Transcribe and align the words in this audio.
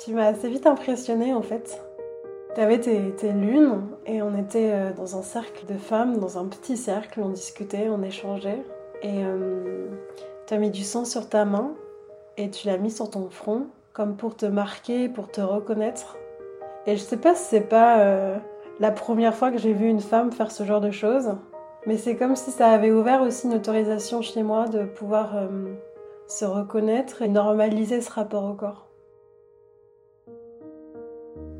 Tu 0.00 0.14
m'as 0.14 0.28
assez 0.28 0.48
vite 0.48 0.66
impressionnée 0.66 1.34
en 1.34 1.42
fait. 1.42 1.78
Tu 2.54 2.60
avais 2.60 2.80
tes, 2.80 3.32
lunes 3.32 3.82
et 4.06 4.22
on 4.22 4.34
était 4.36 4.72
euh, 4.72 4.92
dans 4.92 5.16
un 5.18 5.22
cercle 5.22 5.66
de 5.66 5.78
femmes, 5.78 6.18
dans 6.18 6.38
un 6.38 6.46
petit 6.46 6.78
cercle, 6.78 7.20
on 7.22 7.28
discutait, 7.28 7.88
on 7.90 8.02
échangeait. 8.02 8.62
Et 9.02 9.24
euh, 9.24 9.88
tu 10.46 10.54
as 10.54 10.56
mis 10.56 10.70
du 10.70 10.84
sang 10.84 11.04
sur 11.04 11.28
ta 11.28 11.44
main 11.44 11.74
et 12.38 12.48
tu 12.48 12.66
l'as 12.66 12.78
mis 12.78 12.90
sur 12.90 13.10
ton 13.10 13.28
front, 13.28 13.66
comme 13.92 14.16
pour 14.16 14.36
te 14.36 14.46
marquer, 14.46 15.10
pour 15.10 15.30
te 15.30 15.42
reconnaître. 15.42 16.16
Et 16.86 16.96
je 16.96 17.02
sais 17.02 17.18
pas 17.18 17.34
si 17.34 17.44
c'est 17.44 17.60
pas 17.60 18.00
euh, 18.00 18.38
la 18.78 18.90
première 18.90 19.34
fois 19.34 19.50
que 19.50 19.58
j'ai 19.58 19.74
vu 19.74 19.86
une 19.86 20.00
femme 20.00 20.32
faire 20.32 20.50
ce 20.50 20.64
genre 20.64 20.80
de 20.80 20.90
choses, 20.90 21.34
mais 21.86 21.98
c'est 21.98 22.16
comme 22.16 22.36
si 22.36 22.50
ça 22.50 22.70
avait 22.70 22.90
ouvert 22.90 23.20
aussi 23.20 23.46
une 23.46 23.54
autorisation 23.54 24.22
chez 24.22 24.42
moi 24.42 24.66
de 24.66 24.84
pouvoir 24.84 25.36
euh, 25.36 25.74
se 26.26 26.46
reconnaître 26.46 27.20
et 27.20 27.28
normaliser 27.28 28.00
ce 28.00 28.10
rapport 28.10 28.44
au 28.44 28.54
corps. 28.54 28.89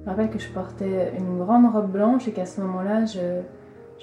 Je 0.00 0.06
me 0.06 0.10
rappelle 0.10 0.30
que 0.30 0.38
je 0.38 0.48
portais 0.48 1.12
une 1.18 1.38
grande 1.38 1.70
robe 1.70 1.90
blanche 1.90 2.26
et 2.26 2.32
qu'à 2.32 2.46
ce 2.46 2.60
moment-là, 2.62 3.04
je, 3.04 3.42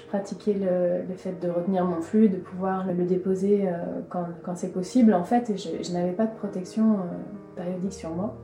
pratiquais 0.08 0.54
le, 0.54 1.14
fait 1.16 1.38
de 1.38 1.50
retenir 1.50 1.84
mon 1.84 2.00
flux, 2.00 2.28
de 2.28 2.36
pouvoir 2.36 2.86
le, 2.86 3.04
déposer 3.04 3.68
euh, 3.68 4.00
quand, 4.08 4.54
c'est 4.54 4.72
possible 4.72 5.12
en 5.12 5.24
fait, 5.24 5.52
je, 5.56 5.92
n'avais 5.92 6.12
pas 6.12 6.24
de 6.24 6.34
protection 6.34 6.92
euh, 6.94 7.56
périodique 7.56 7.92
sur 7.92 8.10
moi. 8.10 8.34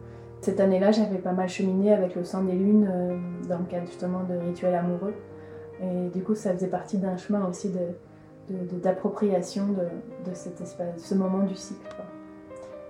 Cette 0.43 0.61
année-là, 0.61 0.91
j'avais 0.91 1.17
pas 1.17 1.33
mal 1.33 1.49
cheminé 1.49 1.95
avec 1.95 2.17
le 2.17 2.25
sang 2.25 2.43
des 2.43 2.53
lunes 2.53 2.87
euh, 2.93 3.17
dans 3.49 3.59
le 3.59 3.65
cadre 3.65 3.87
justement 3.87 4.25
de 4.25 4.35
rituels 4.47 4.75
amoureux. 4.75 5.15
Et 5.81 6.11
du 6.11 6.23
coup, 6.23 6.35
ça 6.35 6.53
faisait 6.53 6.69
partie 6.69 6.99
d'un 6.99 7.17
chemin 7.17 7.47
aussi 7.49 7.73
d'appropriation 8.83 9.69
de, 9.69 9.75
de, 9.75 9.81
de, 10.25 10.31
de, 10.31 10.35
cet 10.35 10.61
espace, 10.61 10.99
ce 10.99 11.15
moment 11.15 11.45
du 11.45 11.55
cycle. 11.55 11.89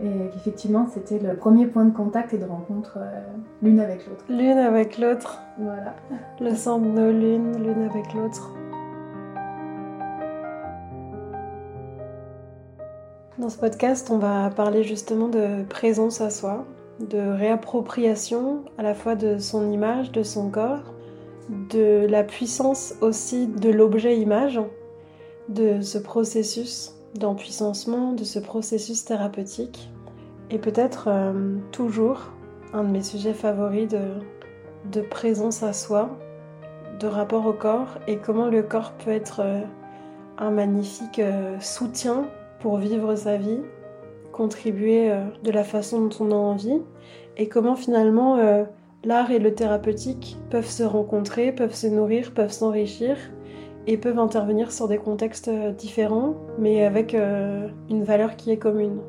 Et 0.02 0.26
effectivement, 0.36 0.86
c'était 0.92 1.20
le 1.20 1.36
premier 1.36 1.66
point 1.66 1.84
de 1.84 1.94
contact 1.94 2.34
et 2.34 2.38
de 2.38 2.44
rencontre 2.44 2.98
euh, 3.00 3.22
l'une 3.62 3.78
avec 3.78 4.06
l'autre. 4.06 4.24
L'une 4.28 4.58
avec 4.58 4.98
l'autre. 4.98 5.40
Voilà. 5.58 5.94
Le 6.40 6.54
sang 6.54 6.80
de 6.80 6.86
nos 6.86 7.12
lunes, 7.12 7.62
l'une 7.62 7.88
avec 7.88 8.12
l'autre. 8.12 8.52
Dans 13.38 13.48
ce 13.48 13.58
podcast, 13.58 14.10
on 14.10 14.18
va 14.18 14.50
parler 14.50 14.82
justement 14.82 15.28
de 15.28 15.64
présence 15.64 16.20
à 16.20 16.30
soi, 16.30 16.64
de 16.98 17.18
réappropriation 17.18 18.64
à 18.78 18.82
la 18.82 18.94
fois 18.94 19.14
de 19.14 19.38
son 19.38 19.70
image, 19.70 20.10
de 20.10 20.22
son 20.22 20.50
corps, 20.50 20.94
de 21.48 22.06
la 22.06 22.24
puissance 22.24 22.94
aussi 23.00 23.46
de 23.46 23.70
l'objet 23.70 24.16
image, 24.16 24.60
de 25.48 25.80
ce 25.82 25.98
processus 25.98 26.94
d'empuissancement, 27.14 28.12
de 28.12 28.24
ce 28.24 28.38
processus 28.38 29.04
thérapeutique, 29.04 29.90
et 30.50 30.58
peut-être 30.58 31.08
euh, 31.08 31.56
toujours 31.72 32.32
un 32.72 32.84
de 32.84 32.90
mes 32.90 33.02
sujets 33.02 33.34
favoris 33.34 33.88
de, 33.88 34.00
de, 34.92 35.00
présence 35.00 35.62
à 35.62 35.72
soi, 35.72 36.18
de 36.98 37.06
rapport 37.06 37.46
au 37.46 37.52
corps, 37.52 37.98
et 38.06 38.16
comment 38.18 38.48
le 38.48 38.62
corps 38.62 38.92
peut 38.92 39.10
être 39.10 39.40
euh, 39.40 39.60
un 40.38 40.50
magnifique 40.50 41.20
euh, 41.20 41.58
soutien 41.60 42.26
pour 42.60 42.78
vivre 42.78 43.14
sa 43.14 43.36
vie, 43.36 43.60
contribuer 44.32 45.12
de 45.44 45.50
la 45.52 45.62
façon 45.62 46.00
dont 46.06 46.16
on 46.18 46.32
a 46.32 46.34
envie, 46.34 46.80
et 47.36 47.48
comment 47.48 47.76
finalement 47.76 48.38
l'art 49.04 49.30
et 49.30 49.38
le 49.38 49.54
thérapeutique 49.54 50.36
peuvent 50.50 50.68
se 50.68 50.82
rencontrer, 50.82 51.52
peuvent 51.52 51.74
se 51.74 51.86
nourrir, 51.86 52.32
peuvent 52.32 52.50
s'enrichir 52.50 53.16
et 53.86 53.96
peuvent 53.96 54.18
intervenir 54.18 54.72
sur 54.72 54.88
des 54.88 54.98
contextes 54.98 55.48
euh, 55.48 55.72
différents, 55.72 56.34
mais 56.58 56.84
avec 56.84 57.14
une 57.14 58.04
valeur 58.04 58.36
qui 58.36 58.50
est 58.50 58.58
commune. 58.58 59.00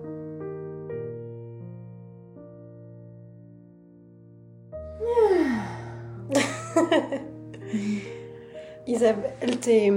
Isabelle, 8.87 9.59
t'es 9.61 9.91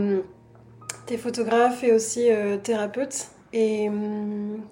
es 1.11 1.17
photographe 1.17 1.83
et 1.85 1.93
aussi 1.93 2.31
euh, 2.31 2.59
thérapeute. 2.59 3.29
Et 3.53 3.89
hum, 3.89 4.63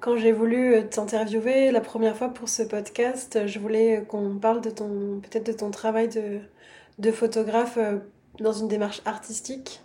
quand 0.00 0.16
j'ai 0.16 0.32
voulu 0.32 0.88
t'interviewer 0.90 1.70
la 1.70 1.80
première 1.80 2.16
fois 2.16 2.28
pour 2.28 2.48
ce 2.48 2.62
podcast, 2.62 3.46
je 3.46 3.58
voulais 3.58 4.04
qu'on 4.08 4.38
parle 4.38 4.60
de 4.60 4.70
ton 4.70 5.20
peut-être 5.22 5.46
de 5.46 5.52
ton 5.52 5.70
travail 5.70 6.08
de, 6.08 7.12
photographe 7.12 7.78
euh, 7.78 7.98
dans 8.40 8.52
une 8.52 8.68
démarche 8.68 9.02
artistique. 9.04 9.82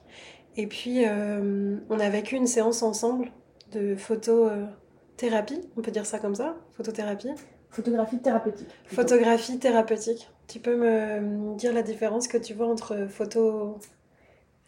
Et 0.58 0.68
puis 0.68 1.06
euh, 1.06 1.78
on 1.90 2.00
a 2.00 2.10
vécu 2.10 2.36
une 2.36 2.48
séance 2.48 2.84
ensemble 2.84 3.32
de 3.72 3.96
photothérapie, 3.96 5.62
on 5.78 5.82
peut 5.82 5.92
dire 5.92 6.06
ça 6.06 6.20
comme 6.20 6.36
ça, 6.36 6.56
photothérapie. 6.74 7.32
Photographie 7.70 8.20
thérapeutique. 8.20 8.68
Plutôt. 8.84 9.02
Photographie 9.02 9.58
thérapeutique. 9.58 10.30
Tu 10.48 10.60
peux 10.60 10.76
me 10.76 11.56
dire 11.56 11.74
la 11.74 11.84
différence 11.84 12.28
que 12.28 12.38
tu 12.38 12.54
vois 12.54 12.68
entre 12.68 13.08
photo 13.08 13.78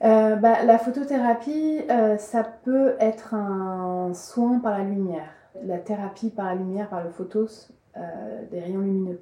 euh, 0.03 0.35
bah, 0.35 0.63
la 0.63 0.77
photothérapie, 0.77 1.81
euh, 1.89 2.17
ça 2.17 2.43
peut 2.43 2.95
être 2.99 3.33
un 3.33 4.13
soin 4.13 4.59
par 4.59 4.77
la 4.77 4.83
lumière. 4.85 5.29
La 5.65 5.77
thérapie 5.77 6.29
par 6.29 6.45
la 6.45 6.55
lumière, 6.55 6.89
par 6.89 7.03
le 7.03 7.09
photos, 7.09 7.71
des 8.51 8.59
rayons 8.59 8.79
lumineux. 8.79 9.19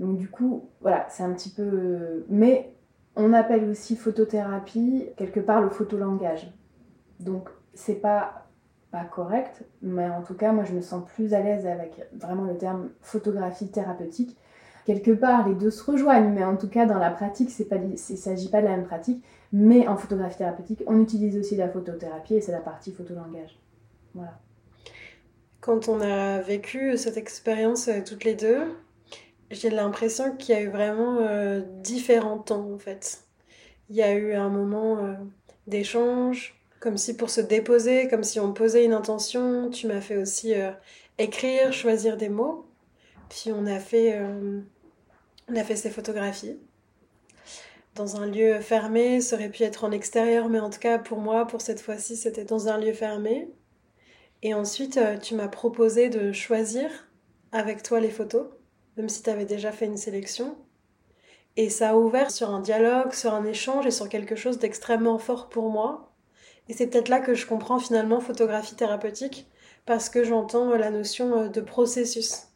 Donc 0.00 0.16
du 0.16 0.28
coup, 0.28 0.68
voilà, 0.80 1.06
c'est 1.10 1.22
un 1.22 1.32
petit 1.32 1.50
peu... 1.50 2.24
Mais 2.28 2.75
on 3.16 3.32
appelle 3.32 3.68
aussi 3.68 3.96
photothérapie 3.96 5.08
quelque 5.16 5.40
part 5.40 5.60
le 5.60 5.70
photolangage. 5.70 6.52
Donc 7.18 7.48
c'est 7.74 7.94
pas, 7.94 8.46
pas 8.90 9.04
correct, 9.04 9.64
mais 9.82 10.08
en 10.08 10.22
tout 10.22 10.34
cas, 10.34 10.52
moi 10.52 10.64
je 10.64 10.72
me 10.72 10.80
sens 10.80 11.04
plus 11.14 11.34
à 11.34 11.40
l'aise 11.40 11.66
avec 11.66 12.00
vraiment 12.14 12.44
le 12.44 12.56
terme 12.56 12.90
photographie 13.00 13.70
thérapeutique 13.70 14.36
quelque 14.86 15.10
part 15.10 15.46
les 15.46 15.54
deux 15.54 15.70
se 15.70 15.82
rejoignent, 15.82 16.32
mais 16.32 16.44
en 16.44 16.56
tout 16.56 16.68
cas 16.68 16.86
dans 16.86 16.98
la 16.98 17.10
pratique, 17.10 17.50
c'est 17.50 17.66
pas, 17.66 17.76
il 17.76 17.98
s'agit 17.98 18.48
pas 18.48 18.60
de 18.62 18.66
la 18.66 18.76
même 18.76 18.86
pratique. 18.86 19.22
Mais 19.52 19.86
en 19.86 19.96
photographie 19.96 20.38
thérapeutique, 20.38 20.82
on 20.86 21.00
utilise 21.00 21.36
aussi 21.36 21.56
la 21.56 21.68
photothérapie 21.68 22.36
et 22.36 22.40
c'est 22.40 22.52
la 22.52 22.60
partie 22.60 22.92
photolangage. 22.92 23.58
Voilà. 24.14 24.38
Quand 25.60 25.88
on 25.88 26.00
a 26.00 26.40
vécu 26.40 26.96
cette 26.96 27.16
expérience 27.16 27.88
euh, 27.88 28.00
toutes 28.06 28.24
les 28.24 28.34
deux, 28.34 28.62
j'ai 29.50 29.70
l'impression 29.70 30.36
qu'il 30.36 30.54
y 30.54 30.58
a 30.58 30.62
eu 30.62 30.68
vraiment 30.68 31.18
euh, 31.20 31.62
différents 31.82 32.38
temps 32.38 32.70
en 32.72 32.78
fait. 32.78 33.24
Il 33.90 33.96
y 33.96 34.02
a 34.02 34.12
eu 34.14 34.34
un 34.34 34.48
moment 34.48 34.98
euh, 34.98 35.14
d'échange, 35.66 36.60
comme 36.80 36.96
si 36.96 37.16
pour 37.16 37.30
se 37.30 37.40
déposer, 37.40 38.08
comme 38.08 38.24
si 38.24 38.40
on 38.40 38.52
posait 38.52 38.84
une 38.84 38.92
intention. 38.92 39.70
Tu 39.70 39.86
m'as 39.86 40.00
fait 40.00 40.16
aussi 40.16 40.54
euh, 40.54 40.72
écrire, 41.18 41.72
choisir 41.72 42.16
des 42.16 42.28
mots. 42.28 42.66
Puis 43.28 43.52
on 43.52 43.66
a 43.66 43.80
fait 43.80 44.20
on 45.48 45.56
a 45.56 45.64
fait 45.64 45.76
ces 45.76 45.90
photographies 45.90 46.58
dans 47.96 48.20
un 48.20 48.26
lieu 48.26 48.60
fermé, 48.60 49.22
ça 49.22 49.36
aurait 49.36 49.48
pu 49.48 49.62
être 49.62 49.84
en 49.84 49.90
extérieur, 49.90 50.50
mais 50.50 50.60
en 50.60 50.68
tout 50.68 50.78
cas 50.78 50.98
pour 50.98 51.18
moi, 51.18 51.46
pour 51.46 51.62
cette 51.62 51.80
fois-ci, 51.80 52.14
c'était 52.16 52.44
dans 52.44 52.68
un 52.68 52.78
lieu 52.78 52.92
fermé. 52.92 53.48
Et 54.42 54.52
ensuite, 54.52 55.00
tu 55.22 55.34
m'as 55.34 55.48
proposé 55.48 56.10
de 56.10 56.30
choisir 56.30 56.90
avec 57.52 57.82
toi 57.82 57.98
les 57.98 58.10
photos, 58.10 58.46
même 58.96 59.08
si 59.08 59.22
tu 59.22 59.30
avais 59.30 59.44
déjà 59.44 59.72
fait 59.72 59.86
une 59.86 59.96
sélection. 59.96 60.56
Et 61.56 61.70
ça 61.70 61.90
a 61.90 61.96
ouvert 61.96 62.30
sur 62.30 62.50
un 62.50 62.60
dialogue, 62.60 63.12
sur 63.12 63.34
un 63.34 63.44
échange 63.44 63.86
et 63.86 63.90
sur 63.90 64.08
quelque 64.08 64.36
chose 64.36 64.58
d'extrêmement 64.58 65.18
fort 65.18 65.48
pour 65.48 65.70
moi. 65.70 66.12
Et 66.68 66.74
c'est 66.74 66.86
peut-être 66.86 67.08
là 67.08 67.20
que 67.20 67.34
je 67.34 67.46
comprends 67.46 67.78
finalement 67.78 68.20
photographie 68.20 68.74
thérapeutique, 68.74 69.48
parce 69.86 70.08
que 70.08 70.24
j'entends 70.24 70.70
la 70.76 70.90
notion 70.90 71.42
euh, 71.42 71.48
de 71.48 71.60
processus. 71.60 72.48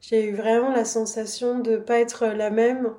J'ai 0.00 0.26
eu 0.26 0.34
vraiment 0.34 0.70
la 0.70 0.84
sensation 0.84 1.58
de 1.58 1.76
pas 1.76 1.98
être 1.98 2.26
la 2.26 2.50
même 2.50 2.94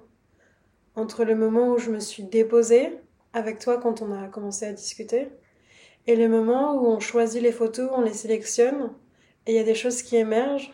entre 0.96 1.24
le 1.24 1.36
moment 1.36 1.70
où 1.70 1.78
je 1.78 1.90
me 1.90 2.00
suis 2.00 2.24
déposée 2.24 3.00
avec 3.34 3.60
toi 3.60 3.80
quand 3.80 4.02
on 4.02 4.12
a 4.12 4.28
commencé 4.28 4.66
à 4.66 4.74
discuter 4.74 5.30
et 6.08 6.16
le 6.16 6.28
moment 6.28 6.76
où 6.76 6.88
on 6.88 7.00
choisit 7.00 7.42
les 7.42 7.52
photos, 7.52 7.90
on 7.94 8.02
les 8.02 8.14
sélectionne 8.14 8.92
et 9.46 9.54
il 9.54 9.56
y 9.56 9.60
a 9.60 9.64
des 9.64 9.76
choses 9.76 10.02
qui 10.02 10.18
émergent. 10.18 10.74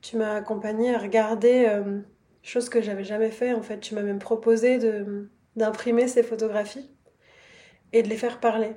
Tu 0.00 0.16
m'as 0.16 0.34
accompagnée 0.36 0.94
à 0.94 0.98
regarder 0.98 1.66
euh, 1.68 2.00
chose 2.42 2.68
que 2.68 2.80
j'avais 2.82 3.04
jamais 3.04 3.30
fait 3.30 3.52
en 3.52 3.62
fait. 3.62 3.80
Tu 3.80 3.94
m'as 3.94 4.02
même 4.02 4.18
proposé 4.18 4.78
d'imprimer 5.56 6.08
ces 6.08 6.22
photographies 6.22 6.90
et 7.92 8.02
de 8.02 8.08
les 8.08 8.16
faire 8.16 8.40
parler 8.40 8.76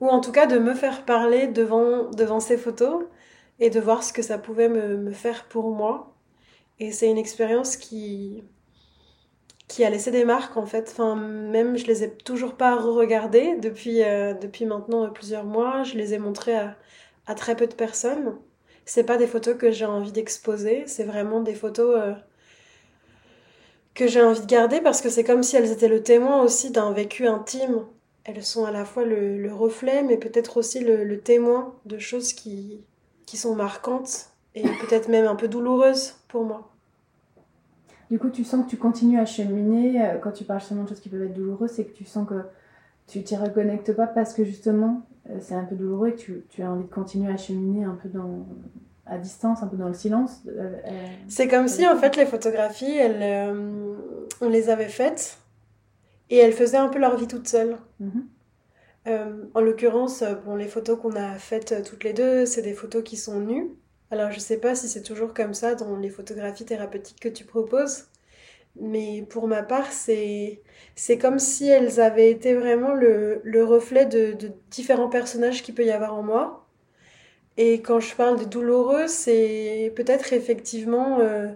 ou 0.00 0.08
en 0.08 0.20
tout 0.20 0.32
cas 0.32 0.46
de 0.46 0.58
me 0.58 0.74
faire 0.74 1.04
parler 1.04 1.46
devant 1.46 2.10
devant 2.10 2.40
ces 2.40 2.58
photos 2.58 3.04
et 3.60 3.70
de 3.70 3.80
voir 3.80 4.02
ce 4.02 4.12
que 4.12 4.22
ça 4.22 4.38
pouvait 4.38 4.68
me, 4.68 4.96
me 4.96 5.12
faire 5.12 5.44
pour 5.48 5.70
moi. 5.70 6.16
Et 6.80 6.92
c'est 6.92 7.10
une 7.10 7.18
expérience 7.18 7.76
qui, 7.76 8.42
qui 9.68 9.84
a 9.84 9.90
laissé 9.90 10.10
des 10.10 10.24
marques 10.24 10.56
en 10.56 10.66
fait. 10.66 10.88
Enfin, 10.90 11.16
même 11.16 11.76
je 11.76 11.86
les 11.86 12.04
ai 12.04 12.10
toujours 12.10 12.56
pas 12.56 12.76
re-regardées 12.76 13.56
depuis, 13.56 14.02
euh, 14.02 14.34
depuis 14.34 14.66
maintenant 14.66 15.08
plusieurs 15.10 15.44
mois. 15.44 15.82
Je 15.84 15.96
les 15.96 16.14
ai 16.14 16.18
montrées 16.18 16.56
à, 16.56 16.76
à 17.26 17.34
très 17.34 17.56
peu 17.56 17.66
de 17.66 17.74
personnes. 17.74 18.38
C'est 18.84 19.04
pas 19.04 19.16
des 19.16 19.26
photos 19.26 19.56
que 19.56 19.70
j'ai 19.70 19.86
envie 19.86 20.12
d'exposer, 20.12 20.84
c'est 20.86 21.04
vraiment 21.04 21.40
des 21.40 21.54
photos 21.54 21.96
euh, 21.98 22.12
que 23.94 24.06
j'ai 24.06 24.22
envie 24.22 24.40
de 24.40 24.46
garder 24.46 24.80
parce 24.80 25.00
que 25.00 25.08
c'est 25.08 25.24
comme 25.24 25.42
si 25.42 25.56
elles 25.56 25.70
étaient 25.70 25.88
le 25.88 26.02
témoin 26.02 26.42
aussi 26.42 26.70
d'un 26.70 26.92
vécu 26.92 27.26
intime. 27.26 27.84
Elles 28.24 28.42
sont 28.44 28.64
à 28.64 28.70
la 28.70 28.84
fois 28.84 29.04
le, 29.04 29.38
le 29.38 29.52
reflet, 29.52 30.02
mais 30.02 30.16
peut-être 30.16 30.56
aussi 30.56 30.80
le, 30.80 31.18
témoin 31.20 31.74
de 31.86 31.98
choses 31.98 32.32
qui, 32.32 32.80
qui 33.26 33.36
sont 33.36 33.54
marquantes 33.54 34.30
et 34.54 34.62
peut-être 34.62 35.08
même 35.08 35.26
un 35.26 35.34
peu 35.36 35.48
douloureuses 35.48 36.14
pour 36.28 36.44
moi. 36.44 36.68
Du 38.10 38.18
coup, 38.18 38.30
tu 38.30 38.44
sens 38.44 38.64
que 38.64 38.70
tu 38.70 38.76
continues 38.76 39.18
à 39.18 39.26
cheminer. 39.26 40.02
euh, 40.02 40.18
Quand 40.18 40.32
tu 40.32 40.44
parles 40.44 40.60
justement 40.60 40.84
de 40.84 40.88
choses 40.88 41.00
qui 41.00 41.08
peuvent 41.08 41.22
être 41.22 41.34
douloureuses, 41.34 41.70
c'est 41.70 41.84
que 41.84 41.92
tu 41.92 42.04
sens 42.04 42.28
que 42.28 42.42
tu 43.08 43.22
t'y 43.24 43.36
reconnectes 43.36 43.92
pas 43.94 44.06
parce 44.06 44.34
que 44.34 44.44
justement, 44.44 45.02
c'est 45.40 45.54
un 45.54 45.64
peu 45.64 45.76
douloureux 45.76 46.08
et 46.08 46.14
tu, 46.16 46.44
tu 46.48 46.62
as 46.62 46.70
envie 46.70 46.84
de 46.84 46.90
continuer 46.90 47.32
à 47.32 47.36
cheminer 47.36 47.84
un 47.84 47.94
peu 47.94 48.08
dans, 48.08 48.46
à 49.06 49.18
distance, 49.18 49.62
un 49.62 49.68
peu 49.68 49.76
dans 49.76 49.88
le 49.88 49.94
silence. 49.94 50.42
euh, 50.46 50.76
euh, 50.86 51.06
C'est 51.28 51.48
comme 51.48 51.68
si 51.68 51.86
en 51.86 51.96
fait 51.96 52.16
les 52.16 52.26
photographies, 52.26 52.96
elles, 52.96 53.22
euh, 53.22 53.94
on 54.40 54.48
les 54.48 54.68
avait 54.70 54.88
faites 54.88 55.38
et 56.30 56.38
elles 56.38 56.52
faisaient 56.52 56.78
un 56.78 56.88
peu 56.88 56.98
leur 56.98 57.16
vie 57.16 57.28
toutes 57.28 57.48
seules. 57.48 57.76
mhm. 58.00 58.28
Euh, 59.08 59.44
en 59.54 59.60
l'occurrence, 59.60 60.22
euh, 60.22 60.34
bon, 60.36 60.54
les 60.56 60.68
photos 60.68 60.98
qu'on 61.00 61.16
a 61.16 61.34
faites 61.38 61.72
euh, 61.72 61.82
toutes 61.82 62.04
les 62.04 62.12
deux, 62.12 62.46
c'est 62.46 62.62
des 62.62 62.74
photos 62.74 63.02
qui 63.02 63.16
sont 63.16 63.40
nues. 63.40 63.70
Alors 64.10 64.30
je 64.30 64.38
sais 64.38 64.58
pas 64.58 64.74
si 64.76 64.88
c'est 64.88 65.02
toujours 65.02 65.34
comme 65.34 65.54
ça 65.54 65.74
dans 65.74 65.96
les 65.96 66.10
photographies 66.10 66.64
thérapeutiques 66.66 67.18
que 67.20 67.28
tu 67.28 67.44
proposes, 67.44 68.04
mais 68.80 69.22
pour 69.28 69.48
ma 69.48 69.62
part, 69.62 69.92
c'est 69.92 70.62
comme 71.20 71.38
si 71.38 71.66
elles 71.68 72.00
avaient 72.00 72.30
été 72.30 72.54
vraiment 72.54 72.94
le, 72.94 73.40
le 73.44 73.64
reflet 73.64 74.06
de, 74.06 74.36
différents 74.70 75.08
personnages 75.08 75.62
qu'il 75.62 75.74
peut 75.74 75.84
y 75.84 75.90
avoir 75.90 76.14
en 76.14 76.22
moi. 76.22 76.66
Et 77.56 77.82
quand 77.82 78.00
je 78.00 78.14
parle 78.14 78.38
de 78.40 78.44
douloureux, 78.44 79.08
c'est 79.08 79.92
peut-être 79.96 80.32
effectivement 80.32 81.20
euh, 81.20 81.48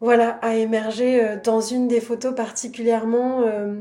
voilà, 0.00 0.30
à 0.42 0.54
émerger 0.54 1.24
euh, 1.24 1.36
dans 1.42 1.60
une 1.60 1.88
des 1.88 2.00
photos 2.00 2.34
particulièrement 2.34 3.42
euh, 3.42 3.74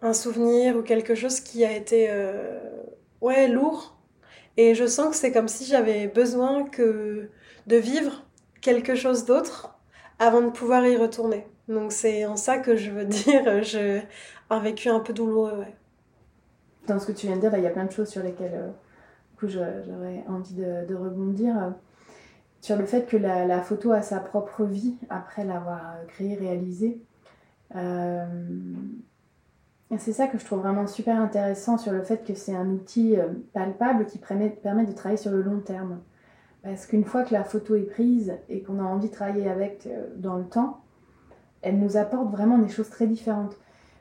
un 0.00 0.14
souvenir 0.14 0.76
ou 0.76 0.82
quelque 0.82 1.14
chose 1.14 1.40
qui 1.40 1.64
a 1.64 1.72
été 1.72 2.10
ouais, 3.20 3.46
lourd. 3.48 3.96
Et 4.56 4.74
je 4.74 4.86
sens 4.86 5.10
que 5.10 5.16
c'est 5.16 5.32
comme 5.32 5.48
si 5.48 5.64
j'avais 5.64 6.08
besoin 6.08 6.64
que 6.64 7.30
de 7.68 7.76
vivre 7.76 8.26
quelque 8.60 8.96
chose 8.96 9.24
d'autre 9.24 9.71
avant 10.22 10.42
de 10.42 10.50
pouvoir 10.50 10.86
y 10.86 10.96
retourner. 10.96 11.46
Donc 11.68 11.92
c'est 11.92 12.26
en 12.26 12.36
ça 12.36 12.58
que 12.58 12.76
je 12.76 12.90
veux 12.90 13.04
dire 13.24 13.62
je 13.62 14.00
un 14.50 14.60
vécu 14.60 14.88
un 14.88 15.00
peu 15.00 15.12
douloureux. 15.12 15.64
Dans 16.86 16.98
ce 16.98 17.06
que 17.06 17.12
tu 17.12 17.26
viens 17.26 17.36
de 17.36 17.40
dire, 17.42 17.52
là, 17.52 17.58
il 17.58 17.64
y 17.64 17.66
a 17.66 17.70
plein 17.70 17.84
de 17.84 17.92
choses 17.92 18.08
sur 18.08 18.22
lesquelles 18.22 18.54
euh, 18.54 19.82
j'aurais 19.86 20.24
envie 20.28 20.54
de, 20.54 20.94
rebondir. 20.94 21.56
euh, 21.56 21.70
sur 22.62 22.76
le 22.76 22.86
fait 22.86 23.06
que 23.06 23.16
la, 23.16 23.60
photo 23.60 23.90
a 23.92 24.02
sa 24.02 24.20
propre 24.20 24.64
vie 24.64 24.94
après 25.10 25.44
l'avoir 25.44 25.80
euh, 25.80 26.06
créée, 26.06 26.36
réalisée. 26.36 27.02
Euh, 27.74 28.24
c'est 29.98 30.12
ça 30.12 30.26
que 30.28 30.38
je 30.38 30.44
trouve 30.44 30.60
vraiment 30.60 30.86
super 30.86 31.20
intéressant 31.20 31.76
sur 31.76 31.92
le 31.92 32.02
fait 32.02 32.24
que 32.24 32.34
c'est 32.34 32.54
un 32.54 32.70
outil 32.70 33.18
euh, 33.18 33.28
palpable 33.52 34.06
qui 34.06 34.18
permet 34.18 34.48
de 34.86 34.92
travailler 34.92 35.20
sur 35.20 35.32
le 35.32 35.42
long 35.42 35.58
terme. 35.58 35.98
Parce 36.62 36.86
qu'une 36.86 37.04
fois 37.04 37.24
que 37.24 37.32
la 37.32 37.44
photo 37.44 37.74
est 37.74 37.82
prise 37.82 38.34
et 38.48 38.62
qu'on 38.62 38.78
a 38.78 38.84
envie 38.84 39.08
de 39.08 39.14
travailler 39.14 39.48
avec 39.48 39.86
euh, 39.86 40.06
dans 40.16 40.36
le 40.36 40.44
temps, 40.44 40.80
elle 41.60 41.78
nous 41.78 41.96
apporte 41.96 42.30
vraiment 42.30 42.58
des 42.58 42.68
choses 42.68 42.90
très 42.90 43.06
différentes. 43.06 43.56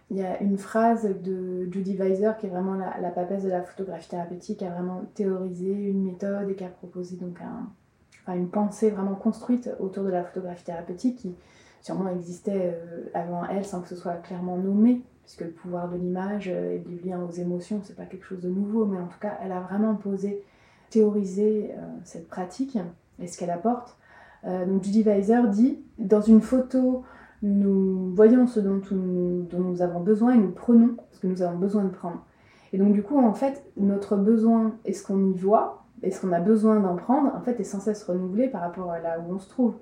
Il 0.10 0.18
y 0.18 0.24
a 0.24 0.42
une 0.42 0.58
phrase 0.58 1.08
de 1.24 1.72
Judy 1.72 1.96
Weiser, 1.96 2.32
qui 2.40 2.48
est 2.48 2.50
vraiment 2.50 2.76
la, 2.76 3.10
papesse 3.12 3.44
de 3.44 3.50
la 3.50 3.62
photographie 3.62 4.10
thérapeutique, 4.10 4.60
qui 4.60 4.66
a 4.66 4.70
vraiment 4.70 5.04
théorisé 5.14 5.72
une 5.72 6.04
méthode 6.04 6.50
et 6.50 6.56
qui 6.56 6.66
a 6.66 6.70
proposé 6.70 7.16
donc 7.16 7.40
une 8.28 8.50
pensée 8.50 8.90
vraiment 8.90 9.16
construite 9.16 9.70
autour 9.80 10.04
de 10.04 10.10
la 10.10 10.24
photographie 10.24 10.66
thérapeutique 10.66 11.18
qui 11.18 11.36
sûrement 11.82 12.10
existait 12.10 12.76
euh, 12.76 13.06
avant 13.14 13.46
elle 13.46 13.66
sans 13.66 13.82
que 13.82 13.88
ce 13.88 13.96
soit 13.96 14.16
clairement 14.16 14.58
nommé, 14.58 15.02
puisque 15.24 15.42
le 15.42 15.52
pouvoir 15.52 15.90
de 15.90 15.98
l'image 15.98 16.50
euh, 16.54 16.76
et 16.76 16.80
du 16.80 17.00
lien 17.00 17.22
aux 17.24 17.32
émotions, 17.32 17.82
c'est 17.84 17.96
pas 17.96 18.06
quelque 18.06 18.26
chose 18.26 18.42
de 18.42 18.50
nouveau, 18.50 18.86
mais 18.86 19.00
en 19.00 19.08
tout 19.08 19.20
cas, 19.20 19.38
elle 19.44 19.52
a 19.52 19.62
vraiment 19.62 19.96
posé, 19.96 20.44
théorisé 20.92 21.72
euh, 21.72 21.82
cette 22.04 22.28
pratique 22.28 22.78
et 23.20 23.28
ce 23.28 23.38
qu'elle 23.38 23.50
apporte. 23.50 23.98
Euh, 24.46 24.66
donc 24.66 24.84
Judy 24.84 25.02
Weiser 25.02 25.48
dit 25.50 25.80
dans 25.98 26.22
une 26.22 26.42
photo, 26.42 27.04
nous 27.42 28.14
voyons 28.14 28.46
ce 28.46 28.60
dont 28.60 28.82
nous, 28.92 29.82
avons 29.82 30.00
besoin 30.00 30.36
et 30.36 30.38
nous 30.38 30.52
prenons 30.52 30.96
ce 31.12 31.20
que 31.20 31.28
nous 31.28 31.42
avons 31.42 31.58
besoin 31.58 31.84
de 31.84 31.90
prendre. 31.90 32.24
Et 32.74 32.78
donc 32.78 32.94
du 32.94 33.02
coup, 33.02 33.18
en 33.18 33.34
fait, 33.34 33.64
notre 33.78 34.16
besoin 34.16 34.76
et 34.86 34.94
ce 34.94 35.06
qu'on 35.06 35.32
y 35.32 35.34
voit, 35.34 35.84
et 36.04 36.12
ce 36.12 36.22
qu'on 36.22 36.32
a 36.32 36.40
besoin 36.40 36.80
d'en 36.80 36.96
prendre, 36.96 37.34
en 37.36 37.42
fait, 37.42 37.60
est 37.60 37.64
sans 37.64 37.80
cesse 37.80 38.04
renouvelé 38.04 38.48
par 38.48 38.62
rapport 38.62 38.92
à 38.92 39.00
là 39.00 39.20
où 39.20 39.34
on 39.34 39.40
se 39.40 39.50
trouve. 39.50 39.76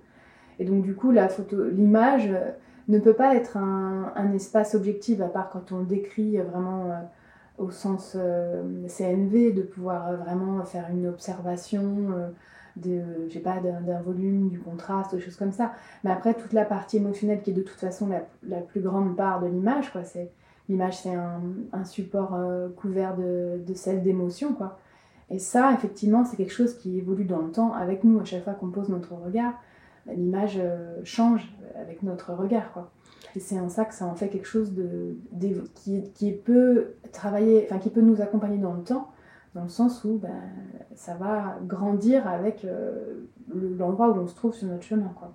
Et 0.59 0.65
donc 0.65 0.83
du 0.83 0.95
coup, 0.95 1.11
la 1.11 1.29
photo, 1.29 1.69
l'image 1.69 2.29
euh, 2.31 2.51
ne 2.89 2.99
peut 2.99 3.13
pas 3.13 3.35
être 3.35 3.57
un, 3.57 4.31
espace 4.33 4.75
objectif, 4.75 5.21
à 5.21 5.27
part 5.27 5.49
quand 5.49 5.71
on 5.71 5.83
décrit 5.83 6.37
vraiment 6.37 6.91
au 7.59 7.71
sens 7.71 8.13
euh, 8.15 8.87
CNV, 8.87 9.51
de 9.51 9.61
pouvoir 9.61 10.07
euh, 10.07 10.15
vraiment 10.15 10.63
faire 10.63 10.87
une 10.91 11.07
observation 11.07 11.83
euh, 12.11 12.29
de, 12.77 13.29
je 13.29 13.39
pas, 13.39 13.59
d'un, 13.59 14.01
volume, 14.01 14.49
du 14.49 14.59
contraste, 14.59 15.13
des 15.13 15.21
choses 15.21 15.35
comme 15.35 15.51
ça. 15.51 15.73
Mais 16.03 16.11
après, 16.11 16.33
toute 16.33 16.53
la 16.53 16.65
partie 16.65 16.97
émotionnelle 16.97 17.41
qui 17.41 17.51
est 17.51 17.53
de 17.53 17.61
toute 17.61 17.79
façon 17.79 18.07
la, 18.07 18.21
la 18.47 18.61
plus 18.61 18.81
grande 18.81 19.15
part 19.15 19.41
de 19.41 19.47
l'image, 19.47 19.91
quoi. 19.91 20.01
L'image, 20.69 20.99
c'est 21.01 21.13
un, 21.13 21.83
support 21.83 22.37
couvert 22.77 23.17
de, 23.17 23.59
de 23.65 23.73
sel 23.73 24.03
d'émotion, 24.03 24.53
quoi. 24.53 24.77
Et 25.31 25.39
ça, 25.39 25.73
effectivement, 25.73 26.23
c'est 26.23 26.37
quelque 26.37 26.53
chose 26.53 26.75
qui 26.77 26.97
évolue 26.99 27.25
dans 27.25 27.41
le 27.41 27.51
temps 27.51 27.73
avec 27.73 28.03
nous. 28.03 28.19
À 28.19 28.23
chaque 28.23 28.43
fois 28.43 28.53
qu'on 28.53 28.69
pose 28.69 28.87
notre 28.89 29.13
regard, 29.13 29.53
l'image 30.07 30.57
euh, 30.59 30.99
change 31.03 31.51
avec 31.79 32.03
notre 32.03 32.33
regard, 32.33 32.71
quoi. 32.73 32.91
Et 33.35 33.39
c'est 33.39 33.59
en 33.59 33.69
ça 33.69 33.85
que 33.85 33.93
ça 33.93 34.05
en 34.05 34.15
fait 34.15 34.29
quelque 34.29 34.47
chose 34.47 34.73
de, 34.73 35.15
d'évo- 35.31 35.67
qui, 35.75 36.03
qui 36.15 36.31
peut 36.31 36.93
travailler, 37.11 37.67
qui 37.81 37.89
peut 37.91 38.01
nous 38.01 38.21
accompagner 38.21 38.57
dans 38.57 38.73
le 38.73 38.81
temps, 38.81 39.09
dans 39.53 39.63
le 39.63 39.69
sens 39.69 40.03
où 40.03 40.17
ben, 40.17 40.41
ça 40.95 41.13
va 41.13 41.57
grandir 41.67 42.27
avec 42.27 42.65
euh, 42.65 43.25
le- 43.53 43.75
l'endroit 43.77 44.09
où 44.09 44.19
on 44.19 44.27
se 44.27 44.35
trouve 44.35 44.53
sur 44.53 44.67
notre 44.67 44.83
chemin, 44.83 45.11
quoi. 45.15 45.33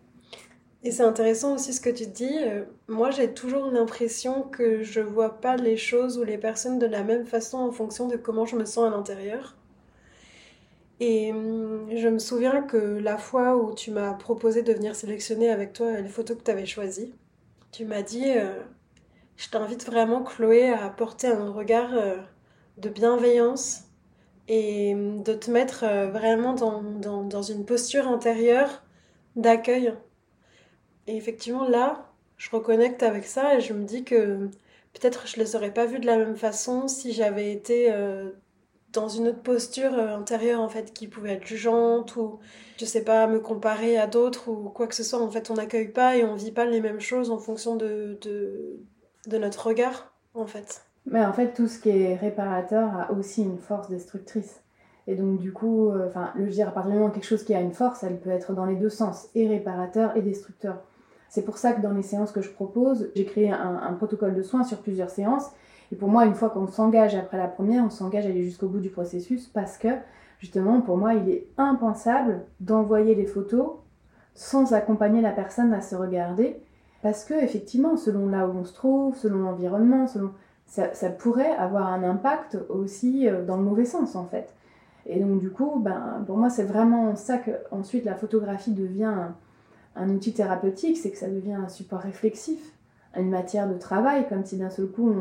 Et 0.87 0.91
c'est 0.91 1.03
intéressant 1.05 1.55
aussi 1.55 1.73
ce 1.73 1.81
que 1.81 1.89
tu 1.89 2.05
dis. 2.07 2.37
Euh, 2.43 2.65
moi, 2.89 3.11
j'ai 3.11 3.33
toujours 3.33 3.71
l'impression 3.71 4.43
que 4.43 4.83
je 4.83 5.01
vois 5.01 5.41
pas 5.41 5.57
les 5.57 5.79
choses 5.79 6.19
ou 6.19 6.25
les 6.25 6.37
personnes 6.37 6.79
de 6.79 6.85
la 6.87 7.03
même 7.05 7.25
façon 7.25 7.57
en 7.59 7.71
fonction 7.71 8.07
de 8.07 8.17
comment 8.17 8.45
je 8.45 8.57
me 8.57 8.65
sens 8.67 8.87
à 8.87 8.91
l'intérieur. 8.91 9.57
Et 11.01 11.33
hum, 11.33 11.89
je 11.97 12.09
me 12.09 12.19
souviens 12.19 12.63
que 12.63 12.77
la 12.77 13.19
fois 13.19 13.57
où 13.57 13.75
tu 13.75 13.91
m'as 13.91 14.15
proposé 14.15 14.63
de 14.63 14.73
venir 14.73 14.95
sélectionner 14.97 15.51
avec 15.51 15.73
toi 15.73 16.01
les 16.01 16.09
photos 16.09 16.37
que 16.39 16.43
tu 16.45 16.51
avais 16.51 16.67
choisies, 16.67 17.13
tu 17.73 17.85
m'as 17.85 18.03
dit, 18.03 18.25
euh, 18.27 18.63
je 19.37 19.49
t'invite 19.51 19.85
vraiment, 19.87 20.23
Chloé, 20.23 20.71
à 20.71 20.85
apporter 20.85 21.27
un 21.29 21.51
regard 21.51 21.95
euh, 21.95 22.17
de 22.79 22.89
bienveillance 22.89 23.85
et 24.49 24.95
hum, 24.95 25.23
de 25.23 25.35
te 25.35 25.51
mettre 25.51 25.85
euh, 25.85 26.09
vraiment 26.11 26.55
dans, 26.55 26.83
dans, 26.83 27.43
une 27.43 27.65
posture 27.65 28.09
intérieure 28.09 28.83
d'accueil. 29.37 29.95
Et 31.07 31.17
effectivement, 31.17 31.69
là, 31.69 32.13
je 32.37 32.51
reconnecte 32.51 33.03
avec 33.03 33.25
ça 33.27 33.57
et 33.57 33.61
je 33.61 33.73
me 33.73 33.85
dis 33.85 34.05
que 34.05 34.51
peut-être 34.93 35.27
je 35.27 35.37
les 35.39 35.57
aurais 35.57 35.73
pas 35.73 35.87
vus 35.87 35.99
de 35.99 36.07
la 36.07 36.17
même 36.17 36.37
façon 36.37 36.89
si 36.89 37.13
j'avais 37.13 37.53
été 37.53 37.93
euh, 37.93 38.31
dans 38.95 39.09
une 39.09 39.29
autre 39.29 39.43
posture 39.43 39.93
euh, 39.95 40.17
intérieure, 40.17 40.61
en 40.61 40.69
fait, 40.69 40.93
qui 40.93 41.09
pouvait 41.09 41.35
être 41.35 41.47
jugeante 41.47 42.17
ou, 42.17 42.39
je 42.79 42.85
sais 42.85 43.03
pas, 43.03 43.27
me 43.27 43.41
comparer 43.41 43.99
à 43.99 44.07
d'autres 44.07 44.49
ou 44.49 44.71
quoi 44.71 44.87
que 44.87 44.95
ce 44.95 45.03
soit. 45.03 45.21
En 45.21 45.31
fait, 45.31 45.51
on 45.51 45.55
n'accueille 45.55 45.89
pas 45.89 46.17
et 46.17 46.25
on 46.25 46.35
vit 46.35 46.53
pas 46.53 46.65
les 46.65 46.81
mêmes 46.81 47.01
choses 47.01 47.31
en 47.31 47.39
fonction 47.39 47.77
de, 47.77 48.19
de, 48.23 49.39
notre 49.39 49.67
regard, 49.67 50.13
en 50.35 50.47
fait. 50.47 50.83
Mais 51.07 51.25
en 51.25 51.33
fait, 51.33 51.53
tout 51.53 51.69
ce 51.69 51.79
qui 51.79 51.91
est 51.91 52.15
réparateur 52.15 52.89
a 52.97 53.13
aussi 53.13 53.43
une 53.43 53.59
force 53.59 53.91
destructrice. 53.91 54.61
Et 55.07 55.17
donc, 55.17 55.39
du 55.39 55.53
coup, 55.53 55.91
euh, 55.91 56.09
enfin, 56.09 56.33
le 56.35 56.47
dire, 56.47 56.69
à 56.69 56.71
partir 56.71 56.93
du 56.93 56.99
moment 56.99 57.11
où 57.11 57.13
quelque 57.13 57.27
chose 57.27 57.45
qui 57.45 57.55
a 57.55 57.61
une 57.61 57.75
force, 57.75 58.03
elle 58.05 58.19
peut 58.19 58.31
être 58.31 58.55
dans 58.55 58.65
les 58.65 58.77
deux 58.77 58.89
sens, 58.89 59.29
et 59.35 59.47
réparateur 59.47 60.17
et 60.17 60.23
destructeur. 60.23 60.79
C'est 61.29 61.43
pour 61.43 61.59
ça 61.59 61.73
que 61.73 61.83
dans 61.83 61.91
les 61.91 62.03
séances 62.03 62.33
que 62.33 62.41
je 62.41 62.51
propose, 62.51 63.11
j'ai 63.17 63.25
créé 63.25 63.51
un 63.51 63.93
protocole 63.95 64.37
de 64.37 64.43
soins 64.43 64.63
sur 64.63 64.79
plusieurs 64.79 65.11
séances. 65.11 65.51
Et 65.95 65.97
pour 65.97 66.09
moi, 66.09 66.27
une 66.27 66.35
fois 66.35 66.51
qu'on 66.51 66.67
s'engage 66.67 67.15
après 67.15 67.37
la 67.37 67.47
première, 67.47 67.85
on 67.85 67.89
s'engage 67.89 68.27
à 68.27 68.31
aller 68.31 68.43
jusqu'au 68.43 68.67
bout 68.67 68.81
du 68.81 68.91
processus 68.91 69.47
parce 69.47 69.79
que, 69.79 69.87
justement, 70.41 70.81
pour 70.81 70.97
moi, 70.97 71.15
il 71.15 71.31
est 71.31 71.47
impensable 71.57 72.41
d'envoyer 72.59 73.15
les 73.15 73.27
photos 73.27 73.75
sans 74.35 74.75
accompagner 74.75 75.21
la 75.21 75.31
personne 75.31 75.73
à 75.73 75.81
se 75.81 75.95
regarder. 75.95 76.57
Parce 77.01 77.25
que, 77.25 77.35
effectivement, 77.35 77.97
selon 77.97 78.29
là 78.29 78.49
où 78.49 78.59
on 78.59 78.65
se 78.65 78.75
trouve, 78.75 79.15
selon 79.15 79.39
l'environnement, 79.39 80.07
ça, 80.67 81.11
pourrait 81.11 81.53
avoir 81.53 81.93
un 81.93 82.03
impact 82.03 82.59
aussi 82.71 83.29
euh, 83.29 83.45
dans 83.45 83.57
le 83.57 83.63
mauvais 83.63 83.85
sens 83.85 84.17
en 84.17 84.25
fait. 84.25 84.53
Et 85.07 85.21
donc 85.21 85.39
du 85.39 85.51
coup, 85.51 85.79
ben, 85.79 86.25
pour 86.27 86.39
moi 86.39 86.51
c'est 86.51 86.65
vraiment 86.65 87.15
ça 87.15 87.39
que 87.39 87.53
ensuite 87.71 88.05
la 88.05 88.17
photographie 88.17 88.73
devient 88.73 89.15
un 89.95 90.09
outil 90.09 90.33
thérapeutique, 90.33 90.97
c'est 90.97 91.13
que 91.13 91.19
ça 91.19 91.29
devient 91.29 91.53
un 91.53 91.69
support 91.69 92.01
réflexif, 92.01 92.74
une 93.17 93.31
matière 93.31 93.69
de 93.69 93.79
travail, 93.79 94.29
comme 94.29 94.45
si 94.45 94.57
d'un 94.57 94.71
seul 94.71 94.87
coup 94.87 95.13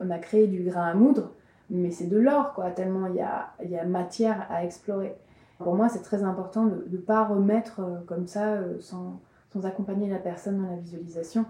on, 0.00 0.10
a 0.10 0.18
créé 0.18 0.46
du 0.46 0.62
grain 0.62 0.86
à 0.86 0.94
moudre, 0.94 1.32
mais 1.70 1.90
c'est 1.90 2.06
de 2.06 2.18
l'or 2.18 2.52
quoi, 2.54 2.70
tellement 2.70 3.06
il 3.06 3.16
y 3.16 3.76
a, 3.76 3.84
matière 3.84 4.46
à 4.50 4.64
explorer. 4.64 5.16
Pour 5.58 5.74
moi 5.74 5.88
c'est 5.88 6.02
très 6.02 6.22
important 6.22 6.66
de 6.66 6.86
ne 6.90 6.96
pas 6.98 7.24
remettre 7.24 7.80
euh, 7.80 8.00
comme 8.06 8.26
ça 8.26 8.54
euh, 8.54 8.80
sans, 8.80 9.20
accompagner 9.64 10.08
la 10.08 10.18
personne 10.18 10.62
dans 10.62 10.70
la 10.70 10.76
visualisation. 10.76 11.44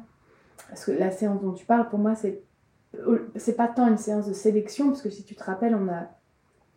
Parce 0.68 0.84
que 0.84 0.92
la 0.92 1.10
séance 1.10 1.40
dont 1.40 1.52
tu 1.52 1.64
parles, 1.64 1.88
pour 1.88 1.98
moi 1.98 2.14
c'est 2.14 2.42
c'est 3.36 3.56
pas 3.56 3.68
tant 3.68 3.88
une 3.88 3.96
séance 3.96 4.26
de 4.26 4.32
sélection, 4.32 4.88
parce 4.88 5.02
que 5.02 5.10
si 5.10 5.24
tu 5.24 5.34
te 5.34 5.42
rappelles, 5.42 5.74
on 5.74 5.88
a, 5.88 6.08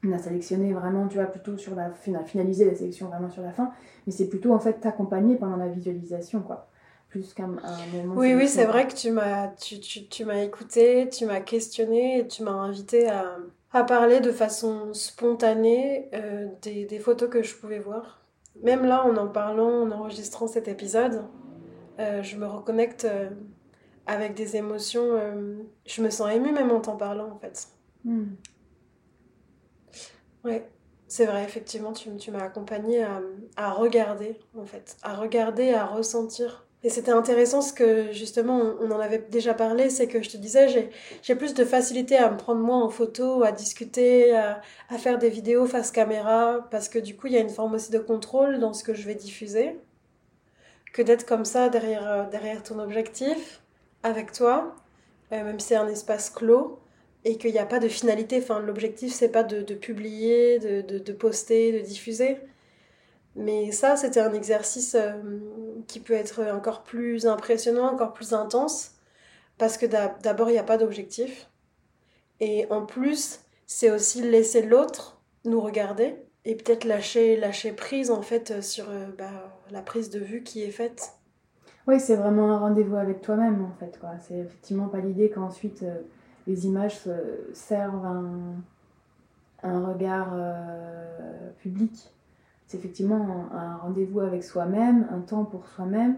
on 0.05 0.11
a 0.13 0.17
sélectionné 0.17 0.73
vraiment, 0.73 1.07
tu 1.07 1.17
vois, 1.17 1.25
plutôt 1.25 1.57
sur 1.57 1.75
la, 1.75 1.91
on 2.07 2.13
a 2.15 2.23
finalisé 2.23 2.65
la 2.65 2.75
sélection 2.75 3.09
vraiment 3.09 3.29
sur 3.29 3.43
la 3.43 3.51
fin, 3.51 3.71
mais 4.05 4.13
c'est 4.13 4.29
plutôt 4.29 4.53
en 4.53 4.59
fait 4.59 4.79
t'accompagner 4.79 5.35
pendant 5.35 5.57
la 5.57 5.67
visualisation, 5.67 6.41
quoi. 6.41 6.67
Plus 7.15 7.33
qu'un 7.33 7.47
moment. 7.47 8.15
Oui, 8.15 8.33
oui, 8.33 8.49
c'est 8.49 8.65
vrai 8.65 8.87
que 8.87 8.93
tu 8.93 9.09
m'as 9.09 9.47
tu, 9.47 9.79
tu, 9.79 10.05
tu 10.07 10.25
m'as 10.25 10.43
écouté, 10.43 11.07
tu 11.09 11.25
m'as 11.25 11.39
questionné 11.39 12.19
et 12.19 12.27
tu 12.27 12.43
m'as 12.43 12.51
invité 12.51 13.07
à, 13.07 13.37
à, 13.71 13.85
parler 13.85 14.19
de 14.19 14.33
façon 14.33 14.93
spontanée 14.93 16.09
euh, 16.13 16.47
des, 16.61 16.83
des, 16.83 16.99
photos 16.99 17.29
que 17.29 17.41
je 17.41 17.55
pouvais 17.55 17.79
voir. 17.79 18.25
Même 18.63 18.85
là, 18.85 19.05
en 19.05 19.15
en 19.15 19.27
parlant, 19.27 19.83
en 19.83 19.91
enregistrant 19.91 20.47
cet 20.47 20.67
épisode, 20.67 21.23
euh, 21.99 22.21
je 22.21 22.35
me 22.35 22.45
reconnecte 22.45 23.05
euh, 23.05 23.29
avec 24.07 24.33
des 24.33 24.57
émotions. 24.57 25.17
Je 25.85 26.01
me 26.01 26.09
sens 26.09 26.33
émue 26.33 26.51
même 26.51 26.71
en 26.71 26.81
t'en 26.81 26.97
parlant, 26.97 27.31
en 27.31 27.39
fait. 27.39 27.69
Mm. 28.03 28.25
Ouais. 30.43 30.69
C'est 31.07 31.27
vrai, 31.27 31.43
effectivement, 31.43 31.93
tu, 31.93 32.13
tu 32.17 32.31
m'as 32.31 32.43
accompagnée 32.43 33.03
à, 33.03 33.21
à, 33.55 33.71
regarder, 33.71 34.37
en 34.57 34.65
fait, 34.65 34.97
à 35.01 35.15
regarder, 35.15 35.71
à 35.71 35.85
ressentir. 35.85 36.64
Et 36.83 36.89
c'était 36.89 37.11
intéressant 37.11 37.61
ce 37.61 37.73
que, 37.73 38.11
justement, 38.11 38.59
on, 38.79 38.91
en 38.91 38.99
avait 38.99 39.25
déjà 39.29 39.55
parlé, 39.55 39.89
c'est 39.89 40.07
que 40.07 40.21
je 40.21 40.29
te 40.29 40.37
disais, 40.37 40.89
j'ai 41.23 41.35
plus 41.35 41.55
de 41.55 41.65
facilité 41.65 42.15
à 42.15 42.29
me 42.29 42.37
prendre 42.37 42.61
moi 42.61 42.77
en 42.77 42.89
photo, 42.89 43.43
à 43.43 43.51
discuter, 43.51 44.35
à, 44.35 44.61
faire 44.99 45.17
des 45.17 45.29
vidéos 45.29 45.65
face 45.65 45.91
caméra, 45.91 46.67
parce 46.69 46.87
que 46.87 46.99
du 46.99 47.15
coup, 47.15 47.25
il 47.27 47.33
y 47.33 47.37
a 47.37 47.39
une 47.39 47.49
forme 47.49 47.73
aussi 47.73 47.91
de 47.91 47.97
contrôle 47.97 48.59
dans 48.59 48.73
ce 48.73 48.83
que 48.83 48.93
je 48.93 49.07
vais 49.07 49.15
diffuser, 49.15 49.79
que 50.93 51.01
d'être 51.01 51.25
comme 51.25 51.43
ça 51.45 51.69
derrière, 51.69 52.07
euh, 52.07 52.23
derrière 52.29 52.61
ton 52.61 52.77
objectif, 52.79 53.61
avec 54.03 54.31
toi, 54.31 54.75
euh, 55.31 55.43
même 55.43 55.59
si 55.59 55.69
c'est 55.69 55.75
un 55.75 55.87
espace 55.87 56.29
clos 56.29 56.79
et 57.25 57.37
qu'il 57.37 57.51
n'y 57.51 57.59
a 57.59 57.65
pas 57.65 57.79
de 57.79 57.89
finalité. 57.89 58.37
Enfin, 58.41 58.59
l'objectif, 58.59 59.11
c'est 59.11 59.29
pas 59.29 59.43
de, 59.43 59.61
publier, 59.73 60.59
de, 60.59 60.81
de, 60.81 61.13
poster, 61.13 61.71
de 61.71 61.79
diffuser. 61.79 62.37
Mais 63.35 63.71
ça, 63.71 63.95
c'était 63.95 64.21
un 64.21 64.33
exercice 64.33 64.95
euh, 64.95 65.13
qui 65.87 65.99
peut 65.99 66.13
être 66.13 66.41
encore 66.53 66.83
plus 66.83 67.27
impressionnant, 67.27 67.91
encore 67.91 68.13
plus 68.13 68.33
intense, 68.33 68.91
parce 69.57 69.77
que 69.77 69.85
d'abord, 69.85 70.49
il 70.49 70.53
n'y 70.53 70.59
a 70.59 70.63
pas 70.63 70.77
d'objectif. 70.77 71.49
Et 72.39 72.65
en 72.69 72.85
plus, 72.85 73.41
c'est 73.65 73.91
aussi 73.91 74.21
laisser 74.21 74.61
l'autre 74.61 75.21
nous 75.43 75.61
regarder 75.61 76.15
et 76.45 76.55
peut-être 76.55 76.85
lâcher, 76.85 77.35
lâcher 77.37 77.71
prise, 77.71 78.11
en 78.11 78.21
fait, 78.21 78.61
sur 78.61 78.89
euh, 78.89 79.07
bah, 79.17 79.31
la 79.71 79.81
prise 79.81 80.09
de 80.09 80.19
vue 80.19 80.43
qui 80.43 80.63
est 80.63 80.71
faite. 80.71 81.13
Oui, 81.87 81.99
c'est 81.99 82.15
vraiment 82.15 82.51
un 82.51 82.57
rendez-vous 82.59 82.95
avec 82.95 83.21
toi-même, 83.21 83.63
en 83.63 83.73
fait. 83.79 83.99
C'est 84.27 84.39
effectivement 84.39 84.87
pas 84.87 84.99
l'idée 84.99 85.29
qu'ensuite... 85.29 85.83
Euh, 85.83 86.01
les 86.47 86.67
images 86.67 86.99
servent 87.53 88.05
un, 88.05 88.53
un 89.63 89.87
regard 89.87 90.29
euh, 90.33 91.49
public. 91.57 92.13
C'est 92.67 92.77
effectivement 92.77 93.47
un, 93.53 93.77
rendez-vous 93.77 94.21
avec 94.21 94.43
soi-même, 94.43 95.07
un 95.11 95.19
temps 95.19 95.45
pour 95.45 95.67
soi-même. 95.67 96.15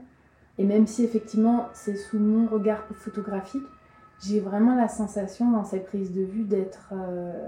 Et 0.57 0.63
même 0.63 0.87
si 0.87 1.03
effectivement 1.03 1.67
c'est 1.73 1.95
sous 1.95 2.19
mon 2.19 2.47
regard 2.47 2.83
photographique, 2.95 3.65
j'ai 4.25 4.39
vraiment 4.39 4.75
la 4.75 4.87
sensation 4.87 5.51
dans 5.51 5.63
cette 5.63 5.85
prise 5.85 6.11
de 6.11 6.23
vue 6.23 6.43
d'être 6.43 6.93
euh, 6.93 7.47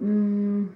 hmm, 0.00 0.66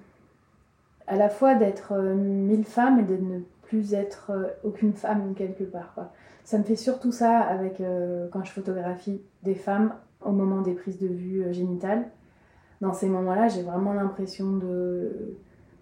à 1.07 1.17
la 1.17 1.29
fois 1.29 1.55
d'être 1.55 1.93
euh, 1.93 2.15
mille 2.15 2.63
femmes 2.63 2.99
et 2.99 3.03
de 3.03 3.17
ne 3.17 3.39
plus 3.63 3.93
être 3.93 4.31
aucune 4.63 4.93
femme 4.93 5.33
quelque 5.35 5.63
part. 5.63 5.95
Ça 6.43 6.57
me 6.57 6.63
fait 6.63 6.75
surtout 6.75 7.11
ça 7.11 7.39
avec 7.39 7.81
quand 8.31 8.43
je 8.43 8.51
photographie 8.51 9.21
des 9.43 9.55
femmes 9.55 9.93
au 10.23 10.31
moment 10.31 10.61
des 10.61 10.73
prises 10.73 10.99
de 10.99 11.07
vue 11.07 11.43
euh, 11.43 11.51
génitales. 11.51 12.05
Dans 12.79 12.93
ces 12.93 13.07
moments-là, 13.07 13.47
j'ai 13.47 13.63
vraiment 13.63 13.93
l'impression 13.93 14.57
de. 14.57 15.37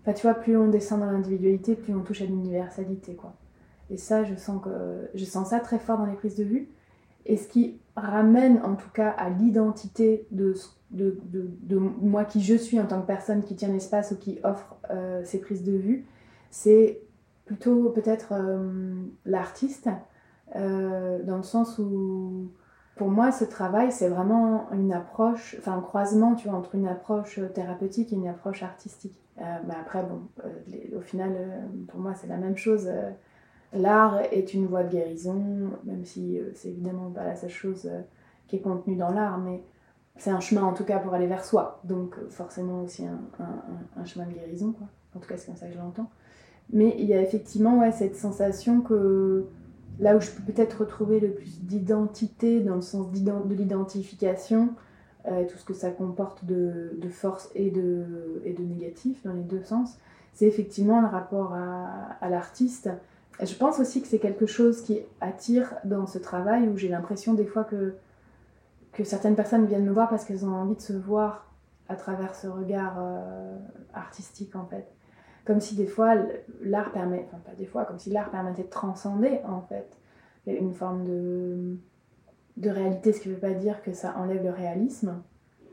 Enfin, 0.10 0.18
tu 0.18 0.26
vois, 0.26 0.34
plus 0.34 0.58
on 0.58 0.70
descend 0.70 1.02
dans 1.02 1.12
l'individualité, 1.12 1.76
plus 1.76 1.94
on 1.94 2.00
touche 2.00 2.24
à 2.24 2.26
l'universalité, 2.26 3.14
quoi. 3.14 3.34
Et 3.92 3.98
ça, 3.98 4.24
je 4.24 4.34
sens, 4.36 5.50
ça 5.50 5.60
très 5.60 5.78
fort 5.78 6.00
dans 6.00 6.08
les 6.08 6.16
prises 6.16 6.36
de 6.36 6.44
vue. 6.44 6.70
Et 7.28 7.38
ce 7.38 7.48
qui 7.48 7.80
ramène 7.96 8.60
en 8.64 8.76
tout 8.76 8.90
cas 8.92 9.10
à 9.10 9.30
l'identité 9.30 10.26
de, 10.32 10.56
moi 12.02 12.26
qui 12.26 12.42
je 12.42 12.56
suis 12.56 12.80
en 12.80 12.88
tant 12.88 13.02
que 13.02 13.06
personne 13.06 13.44
qui 13.44 13.56
tient 13.56 13.70
l'espace 13.70 14.12
ou 14.12 14.16
qui 14.16 14.40
offre 14.44 14.78
euh, 14.90 15.22
ces 15.26 15.40
prises 15.40 15.64
de 15.64 15.74
vue, 15.74 16.08
c'est 16.50 17.02
plutôt 17.46 17.90
peut-être 17.90 18.34
euh, 18.34 18.94
l'artiste, 19.26 19.90
dans 20.56 21.38
le 21.38 21.44
sens 21.44 21.78
où 21.78 22.50
pour 23.00 23.10
moi, 23.10 23.32
ce 23.32 23.46
travail, 23.46 23.94
c'est 23.94 24.10
vraiment 24.10 24.70
une 24.74 24.92
approche, 24.92 25.56
enfin 25.58 25.78
un 25.78 25.82
croisement, 25.82 26.36
tu 26.36 26.50
vois, 26.50 26.58
entre 26.58 26.76
une 26.76 26.86
approche 26.86 27.40
thérapeutique 27.54 28.12
et 28.12 28.18
une 28.18 28.28
approche 28.28 28.62
artistique. 28.62 29.16
Euh, 29.38 29.44
mais 29.66 29.74
après, 29.80 30.04
bon, 30.04 30.24
euh, 30.44 30.98
au 30.98 31.00
final, 31.00 31.32
euh, 31.34 31.62
pour 31.88 32.02
moi, 32.02 32.14
c'est 32.14 32.28
la 32.28 32.36
même 32.36 32.58
chose. 32.58 32.92
l'art 33.72 34.20
est 34.34 34.54
une 34.54 34.66
voie 34.66 34.84
de 34.84 34.90
guérison, 34.90 35.72
même 35.86 36.04
si 36.04 36.42
c'est 36.56 36.68
évidemment 36.68 37.10
pas 37.10 37.24
la 37.24 37.38
seule 37.38 37.50
chose 37.50 37.90
qui 38.48 38.58
est 38.58 38.62
contenue 38.62 38.98
dans 38.98 39.12
l'art, 39.12 39.38
mais 39.38 39.64
c'est 40.18 40.32
un 40.32 40.42
chemin 40.42 40.64
en 40.64 40.74
tout 40.74 40.84
cas 40.84 41.00
pour 41.00 41.14
aller 41.14 41.28
vers 41.28 41.46
soi. 41.46 41.80
Donc 41.86 42.18
forcément 42.30 42.82
aussi 42.82 43.06
un 43.06 44.04
chemin 44.04 44.26
de 44.26 44.34
guérison, 44.34 44.74
quoi. 44.74 44.88
En 45.16 45.20
tout 45.20 45.30
cas, 45.30 45.38
c'est 45.38 45.46
comme 45.46 45.56
ça 45.56 45.68
que 45.68 45.74
je 45.74 45.78
l'entends. 45.78 46.10
Mais 46.74 46.98
il 47.00 47.06
y 47.06 47.14
a 47.14 47.22
effectivement 47.22 47.80
ouais, 47.80 47.94
cette 47.94 48.18
sensation 48.18 48.82
que 48.82 49.46
là 50.00 50.16
où 50.16 50.22
je 50.22 50.32
peux 50.32 50.44
peut-être 50.52 50.82
retrouver 50.82 51.20
le 51.20 51.32
plus 51.32 51.62
d'identité 51.62 52.62
dans 52.62 52.76
le 52.76 52.82
sens 52.82 53.12
de 53.12 53.54
l'identification, 53.54 54.70
euh, 55.28 55.46
tout 55.46 55.58
ce 55.58 55.66
que 55.66 55.74
ça 55.74 55.92
comporte 55.92 56.46
de, 56.46 56.92
force 57.10 57.50
et 57.56 57.70
de, 57.70 58.42
et 58.46 58.54
de 58.54 58.64
négatif 58.64 59.22
dans 59.24 59.34
les 59.34 59.44
deux 59.44 59.64
sens, 59.64 59.98
c'est 60.34 60.46
effectivement 60.46 61.02
le 61.02 61.08
rapport 61.08 61.54
à, 61.54 62.16
à 62.22 62.30
l'artiste. 62.30 62.90
Je 63.42 63.54
pense 63.56 63.80
aussi 63.80 64.02
que 64.02 64.08
c'est 64.08 64.20
quelque 64.20 64.46
chose 64.46 64.82
qui 64.82 65.00
attire 65.20 65.76
dans 65.84 66.08
ce 66.08 66.18
travail 66.18 66.68
où 66.68 66.78
j'ai 66.78 66.90
l'impression 66.90 67.34
des 67.34 67.46
fois 67.46 67.64
que, 67.64 67.96
que 68.94 69.04
certaines 69.04 69.36
personnes 69.36 69.66
viennent 69.66 69.86
me 69.86 69.92
voir 69.92 70.10
parce 70.10 70.24
qu'elles 70.24 70.46
ont 70.46 70.54
envie 70.54 70.76
de 70.76 70.82
se 70.82 70.94
voir 70.94 71.46
à 71.90 71.96
travers 71.96 72.36
ce 72.36 72.48
regard 72.48 72.96
euh, 73.00 73.58
artistique 73.94 74.56
en 74.56 74.66
fait 74.66 74.88
comme 75.46 75.60
si 75.60 75.76
des 75.76 75.88
fois 75.88 76.16
l'art 76.62 76.92
permet, 76.92 77.26
enfin 77.28 77.42
pas 77.46 77.56
des 77.56 77.66
fois, 77.66 77.86
comme 77.86 78.00
si 78.00 78.10
l'art 78.10 78.30
permettait 78.32 78.64
de 78.64 78.70
transcender 78.70 79.40
en 79.48 79.62
fait 79.62 79.98
une 80.46 80.74
forme 80.74 81.04
de, 81.04 81.78
de 82.58 82.70
réalité, 82.70 83.14
ce 83.14 83.22
qui 83.22 83.30
ne 83.30 83.36
veut 83.36 83.40
pas 83.40 83.54
dire 83.54 83.82
que 83.82 83.94
ça 83.94 84.16
enlève 84.18 84.44
le 84.44 84.52
réalisme. 84.52 85.22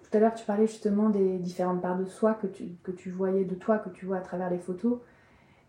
Tout 0.02 0.16
à 0.16 0.20
l'heure, 0.20 0.34
tu 0.34 0.44
parlais 0.44 0.66
justement 0.66 1.10
des 1.10 1.38
différentes 1.38 1.82
parts 1.82 1.98
de 1.98 2.04
soi 2.04 2.34
que 2.34 2.46
tu, 2.46 2.64
que 2.82 2.92
tu 2.92 3.10
voyais 3.10 3.44
de 3.44 3.54
toi, 3.54 3.78
que 3.78 3.88
tu 3.88 4.06
vois 4.06 4.18
à 4.18 4.20
travers 4.20 4.50
les 4.50 4.58
photos. 4.58 4.98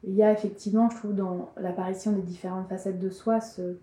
il 0.04 0.14
y 0.14 0.24
a 0.24 0.32
effectivement, 0.32 0.90
je 0.90 0.98
trouve, 0.98 1.16
dans 1.16 1.50
l'apparition 1.58 2.12
des 2.12 2.22
différentes 2.22 2.68
facettes 2.68 3.00
de 3.00 3.10
soi, 3.10 3.42
ce, 3.42 3.78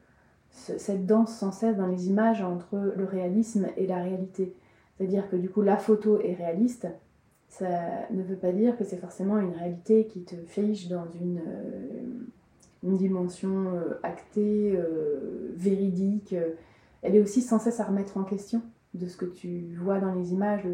cette 0.51 1.07
danse 1.07 1.37
sans 1.37 1.51
cesse 1.51 1.77
dans 1.77 1.87
les 1.87 2.09
images 2.09 2.41
entre 2.41 2.77
le 2.97 3.05
réalisme 3.05 3.67
et 3.77 3.87
la 3.87 3.97
réalité. 3.97 4.55
C'est-à-dire 4.97 5.29
que 5.29 5.37
du 5.37 5.51
coup, 5.51 5.63
la 5.63 5.77
photo 5.77 6.21
est 6.21 6.35
réaliste, 6.35 6.87
ça 7.59 7.67
ne 8.11 8.23
veut 8.23 8.37
pas 8.37 8.51
dire 8.51 8.77
que 8.77 8.83
c'est 8.83 8.97
forcément 8.97 9.39
une 9.39 9.53
réalité 9.53 10.07
qui 10.07 10.25
te 10.25 10.35
fige 10.35 10.89
dans 10.89 11.07
une, 11.21 11.39
euh, 11.39 12.27
une 12.83 12.97
dimension 12.97 13.69
euh, 13.75 14.01
actée, 14.03 14.75
euh, 14.75 15.53
véridique. 15.55 16.35
Elle 17.03 17.15
est 17.15 17.21
aussi 17.21 17.43
sans 17.43 17.61
cesse 17.61 17.79
à 17.79 17.85
remettre 17.85 18.17
en 18.17 18.25
question 18.25 18.61
de 18.95 19.07
ce 19.07 19.17
que 19.17 19.27
tu 19.27 19.77
vois 19.81 20.01
dans 20.01 20.15
les 20.15 20.33
images. 20.33 20.67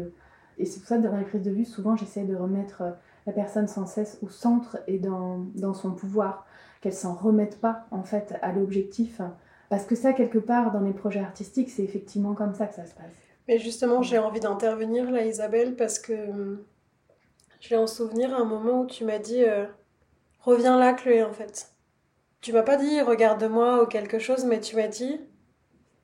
Et 0.57 0.65
c'est 0.65 0.79
pour 0.79 0.87
ça 0.87 0.97
que 0.97 1.03
dans 1.03 1.15
les 1.17 1.23
prises 1.23 1.43
de 1.43 1.51
vue, 1.51 1.65
souvent 1.65 1.95
j'essaie 1.95 2.23
de 2.23 2.35
remettre 2.35 2.81
la 3.27 3.33
personne 3.33 3.67
sans 3.67 3.85
cesse 3.85 4.17
au 4.23 4.29
centre 4.29 4.79
et 4.87 4.97
dans, 4.97 5.45
dans 5.53 5.75
son 5.75 5.91
pouvoir, 5.91 6.47
qu'elle 6.81 6.93
s'en 6.93 7.13
remette 7.13 7.61
pas 7.61 7.85
en 7.91 8.01
fait 8.01 8.33
à 8.41 8.53
l'objectif. 8.53 9.21
Parce 9.69 9.85
que 9.85 9.93
ça, 9.93 10.13
quelque 10.13 10.39
part, 10.39 10.71
dans 10.71 10.81
les 10.81 10.93
projets 10.93 11.19
artistiques, 11.19 11.69
c'est 11.69 11.83
effectivement 11.83 12.33
comme 12.33 12.55
ça 12.55 12.65
que 12.65 12.73
ça 12.73 12.85
se 12.85 12.95
passe. 12.95 13.30
Mais 13.51 13.59
justement, 13.59 14.01
j'ai 14.01 14.17
envie 14.17 14.39
d'intervenir 14.39 15.11
là, 15.11 15.25
Isabelle, 15.25 15.75
parce 15.75 15.99
que 15.99 16.15
j'ai 17.59 17.75
en 17.75 17.85
souvenir 17.85 18.33
un 18.33 18.45
moment 18.45 18.83
où 18.83 18.87
tu 18.87 19.03
m'as 19.03 19.19
dit 19.19 19.43
euh, 19.43 19.65
Reviens 20.39 20.79
là, 20.79 20.93
Chloé, 20.93 21.21
en 21.21 21.33
fait. 21.33 21.69
Tu 22.39 22.53
m'as 22.53 22.63
pas 22.63 22.77
dit 22.77 23.01
Regarde-moi 23.01 23.83
ou 23.83 23.87
quelque 23.87 24.19
chose, 24.19 24.45
mais 24.45 24.61
tu 24.61 24.77
m'as 24.77 24.87
dit 24.87 25.19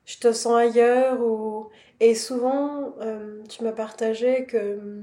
Je 0.04 0.18
te 0.18 0.30
sens 0.30 0.56
ailleurs. 0.56 1.18
Et 2.00 2.14
souvent, 2.14 2.94
euh, 3.00 3.42
tu 3.48 3.64
m'as 3.64 3.72
partagé 3.72 4.44
que 4.44 4.58
euh, 4.58 5.02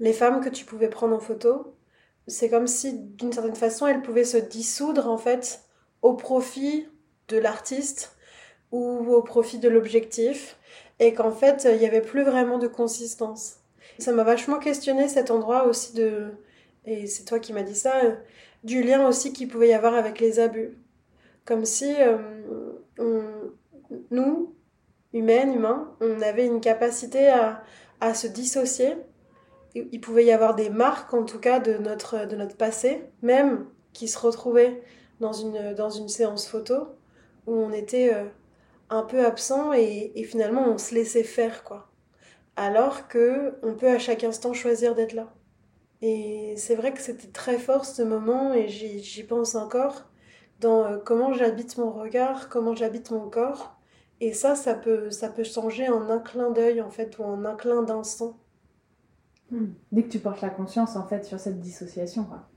les 0.00 0.12
femmes 0.12 0.40
que 0.40 0.48
tu 0.48 0.64
pouvais 0.64 0.88
prendre 0.88 1.14
en 1.14 1.20
photo, 1.20 1.76
c'est 2.26 2.50
comme 2.50 2.66
si, 2.66 2.98
d'une 2.98 3.32
certaine 3.32 3.54
façon, 3.54 3.86
elles 3.86 4.02
pouvaient 4.02 4.24
se 4.24 4.36
dissoudre, 4.36 5.08
en 5.08 5.16
fait, 5.16 5.62
au 6.02 6.14
profit 6.14 6.88
de 7.28 7.38
l'artiste 7.38 8.16
ou 8.72 9.14
au 9.14 9.22
profit 9.22 9.60
de 9.60 9.68
l'objectif, 9.68 10.58
et 11.02 11.14
qu'en 11.14 11.32
fait, 11.32 11.66
il 11.68 11.78
n'y 11.78 11.86
avait 11.86 12.00
plus 12.00 12.22
vraiment 12.22 12.58
de 12.58 12.68
consistance. 12.68 13.56
Ça 13.98 14.12
m'a 14.12 14.22
vachement 14.22 14.60
questionné 14.60 15.08
cet 15.08 15.32
endroit 15.32 15.66
aussi 15.66 15.94
de, 15.94 16.30
et 16.84 17.08
c'est 17.08 17.24
toi 17.24 17.40
qui 17.40 17.52
m'as 17.52 17.64
dit 17.64 17.74
ça, 17.74 18.04
euh, 18.04 18.14
du 18.62 18.84
lien 18.84 19.06
aussi 19.08 19.32
qu'il 19.32 19.48
pouvait 19.48 19.70
y 19.70 19.74
avoir 19.74 19.94
avec 19.94 20.20
les 20.20 20.38
abus. 20.38 20.78
Comme 21.44 21.64
si 21.64 21.92
euh, 21.98 22.18
nous, 24.12 24.54
humaines, 25.12 25.54
humains, 25.54 25.92
on 26.00 26.22
avait 26.22 26.46
une 26.46 26.60
capacité 26.60 27.28
à, 27.28 28.14
se 28.14 28.28
dissocier. 28.28 28.94
Il 29.74 30.00
pouvait 30.00 30.24
y 30.24 30.32
avoir 30.32 30.54
des 30.54 30.70
marques, 30.70 31.12
en 31.14 31.24
tout 31.24 31.40
cas, 31.40 31.58
de 31.58 31.78
notre, 31.78 32.26
de 32.26 32.36
notre 32.36 32.56
passé, 32.56 33.02
même 33.22 33.66
qui 33.92 34.06
se 34.06 34.18
retrouvaient 34.18 34.82
dans 35.18 35.32
une, 35.32 35.74
dans 35.74 35.90
une 35.90 36.08
séance 36.08 36.46
photo, 36.46 36.88
où 37.46 37.54
on 37.54 37.72
était 37.72 38.14
euh, 38.14 38.24
un 38.92 39.02
peu 39.02 39.24
absent 39.24 39.72
et, 39.72 40.12
finalement 40.24 40.68
on 40.68 40.78
se 40.78 40.94
laissait 40.94 41.24
faire 41.24 41.64
quoi. 41.64 41.88
Alors 42.56 43.08
que 43.08 43.58
on 43.62 43.74
peut 43.74 43.88
à 43.88 43.98
chaque 43.98 44.24
instant 44.24 44.52
choisir 44.52 44.94
d'être 44.94 45.14
là. 45.14 45.32
Et 46.02 46.54
c'est 46.56 46.74
vrai 46.74 46.92
que 46.92 47.00
c'était 47.00 47.28
très 47.28 47.58
fort 47.58 47.84
ce 47.84 48.02
moment 48.02 48.52
et 48.52 48.68
j'y 48.68 49.22
pense 49.22 49.54
encore 49.54 50.10
dans 50.60 50.84
euh, 50.84 50.98
comment 50.98 51.32
j'habite 51.32 51.78
mon 51.78 51.90
regard, 51.92 52.48
comment 52.48 52.74
j'habite 52.74 53.10
mon 53.10 53.30
corps. 53.30 53.76
Et 54.20 54.32
ça, 54.32 54.54
ça 54.54 54.74
peut, 54.74 55.10
ça 55.10 55.28
peut 55.28 55.44
changer 55.44 55.88
en 55.88 56.08
un 56.10 56.18
clin 56.18 56.50
d'œil 56.50 56.80
en 56.80 56.90
fait 56.90 57.18
ou 57.18 57.24
en 57.24 57.44
un 57.44 57.56
clin 57.56 57.82
d'instant. 57.82 58.36
Hmm. 59.50 59.72
Dès 59.90 60.04
que 60.04 60.08
tu 60.08 60.18
portes 60.18 60.42
la 60.42 60.50
conscience 60.50 60.96
en 60.96 61.06
fait 61.06 61.24
sur 61.24 61.40
cette 61.40 61.60
dissociation 61.60 62.24
quoi. 62.24 62.48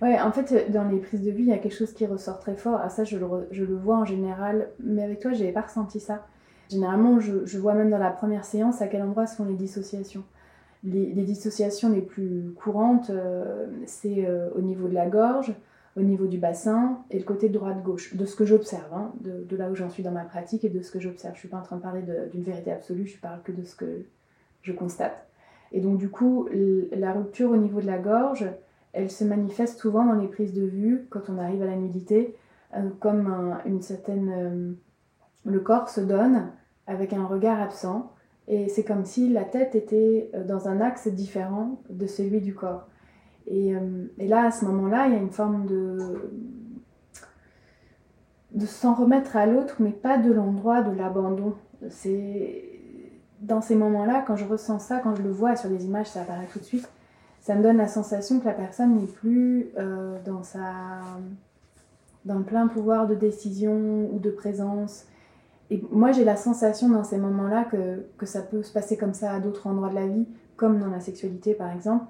Ouais, 0.00 0.18
en 0.18 0.32
fait, 0.32 0.70
dans 0.72 0.84
les 0.88 0.98
prises 0.98 1.22
de 1.22 1.30
vue, 1.30 1.42
il 1.42 1.48
y 1.48 1.52
a 1.52 1.58
quelque 1.58 1.76
chose 1.76 1.92
qui 1.92 2.06
ressort 2.06 2.40
très 2.40 2.56
fort. 2.56 2.80
Ah, 2.82 2.88
ça, 2.88 3.04
je 3.04 3.18
le, 3.18 3.76
vois 3.76 3.98
en 3.98 4.04
général, 4.06 4.68
mais 4.82 5.02
avec 5.02 5.20
toi, 5.20 5.32
je 5.32 5.40
n'avais 5.40 5.52
pas 5.52 5.60
ressenti 5.60 6.00
ça. 6.00 6.26
Généralement, 6.70 7.20
je, 7.20 7.58
vois 7.58 7.74
même 7.74 7.90
dans 7.90 7.98
la 7.98 8.10
première 8.10 8.44
séance 8.44 8.80
à 8.80 8.86
quel 8.86 9.02
endroit 9.02 9.26
sont 9.26 9.44
les 9.44 9.54
dissociations. 9.54 10.24
Les, 10.84 11.12
dissociations 11.12 11.90
les 11.90 12.00
plus 12.00 12.54
courantes, 12.56 13.10
euh, 13.10 13.66
c'est 13.84 14.24
euh, 14.26 14.48
au 14.54 14.62
niveau 14.62 14.88
de 14.88 14.94
la 14.94 15.06
gorge, 15.06 15.52
au 15.96 16.00
niveau 16.00 16.26
du 16.26 16.38
bassin 16.38 17.00
et 17.10 17.18
le 17.18 17.24
côté 17.24 17.50
droite-gauche, 17.50 18.16
de 18.16 18.24
ce 18.24 18.34
que 18.34 18.46
j'observe, 18.46 18.94
hein, 18.94 19.12
de, 19.20 19.44
de, 19.44 19.56
là 19.56 19.68
où 19.68 19.74
j'en 19.74 19.90
suis 19.90 20.02
dans 20.02 20.12
ma 20.12 20.24
pratique 20.24 20.64
et 20.64 20.70
de 20.70 20.80
ce 20.80 20.90
que 20.90 21.00
j'observe. 21.00 21.34
Je 21.34 21.38
ne 21.38 21.40
suis 21.40 21.48
pas 21.48 21.58
en 21.58 21.62
train 21.62 21.76
de 21.76 21.82
parler 21.82 22.02
d'une 22.32 22.42
vérité 22.42 22.72
absolue, 22.72 23.06
je 23.06 23.18
parle 23.18 23.42
que 23.42 23.52
de 23.52 23.64
ce 23.64 23.76
que 23.76 24.06
je 24.62 24.72
constate. 24.72 25.26
Et 25.72 25.80
donc, 25.80 25.98
du 25.98 26.08
coup, 26.08 26.48
la 26.92 27.12
rupture 27.12 27.50
au 27.50 27.56
niveau 27.56 27.82
de 27.82 27.86
la 27.86 27.98
gorge, 27.98 28.46
elle 28.92 29.10
se 29.10 29.24
manifeste 29.24 29.78
souvent 29.78 30.04
dans 30.04 30.14
les 30.14 30.28
prises 30.28 30.52
de 30.52 30.64
vue 30.64 31.06
quand 31.10 31.28
on 31.28 31.38
arrive 31.38 31.62
à 31.62 31.66
la 31.66 31.76
nudité, 31.76 32.36
euh, 32.76 32.88
comme 33.00 33.56
une 33.64 33.82
certaine. 33.82 34.30
Euh, 34.30 34.72
le 35.44 35.60
corps 35.60 35.88
se 35.88 36.00
donne 36.00 36.50
avec 36.86 37.12
un 37.12 37.24
regard 37.24 37.60
absent, 37.60 38.12
et 38.48 38.68
c'est 38.68 38.84
comme 38.84 39.04
si 39.04 39.30
la 39.30 39.44
tête 39.44 39.74
était 39.74 40.30
euh, 40.34 40.44
dans 40.44 40.68
un 40.68 40.80
axe 40.80 41.08
différent 41.08 41.80
de 41.88 42.06
celui 42.06 42.40
du 42.40 42.54
corps. 42.54 42.88
Et, 43.46 43.72
là, 44.18 44.46
à 44.46 44.50
ce 44.52 44.64
moment-là, 44.66 45.08
il 45.08 45.14
y 45.14 45.16
a 45.16 45.18
une 45.18 45.30
forme 45.30 45.66
de. 45.66 46.30
de 48.52 48.66
s'en 48.66 48.94
remettre 48.94 49.36
à 49.36 49.46
l'autre, 49.46 49.76
mais 49.80 49.90
pas 49.90 50.18
de 50.18 50.30
l'endroit 50.30 50.82
de 50.82 50.96
l'abandon. 50.96 51.54
C'est. 51.88 52.64
Dans 53.40 53.62
ces 53.62 53.74
moments-là, 53.74 54.22
quand 54.24 54.36
je 54.36 54.44
ressens 54.44 54.78
ça, 54.80 55.00
quand 55.00 55.16
je 55.16 55.22
le 55.22 55.30
vois 55.30 55.56
sur 55.56 55.70
les 55.70 55.86
images, 55.86 56.08
ça 56.08 56.20
apparaît 56.20 56.46
tout 56.52 56.58
de 56.58 56.64
suite 56.64 56.88
ça 57.40 57.54
me 57.54 57.62
donne 57.62 57.78
la 57.78 57.88
sensation 57.88 58.38
que 58.38 58.44
la 58.44 58.52
personne 58.52 58.96
n'est 58.96 59.06
plus 59.06 59.70
euh, 59.78 60.18
dans, 60.24 60.42
sa, 60.42 60.62
dans 62.24 62.38
le 62.38 62.44
plein 62.44 62.66
pouvoir 62.68 63.06
de 63.06 63.14
décision 63.14 64.08
ou 64.12 64.18
de 64.18 64.30
présence. 64.30 65.06
Et 65.70 65.82
moi, 65.90 66.12
j'ai 66.12 66.24
la 66.24 66.36
sensation 66.36 66.88
dans 66.88 67.04
ces 67.04 67.16
moments-là 67.16 67.64
que, 67.64 68.04
que, 68.18 68.26
ça 68.26 68.42
peut 68.42 68.62
se 68.62 68.72
passer 68.72 68.96
comme 68.96 69.14
ça 69.14 69.32
à 69.32 69.40
d'autres 69.40 69.66
endroits 69.66 69.88
de 69.88 69.94
la 69.94 70.06
vie, 70.06 70.26
comme 70.56 70.78
dans 70.78 70.88
la 70.88 71.00
sexualité 71.00 71.54
par 71.54 71.72
exemple. 71.72 72.04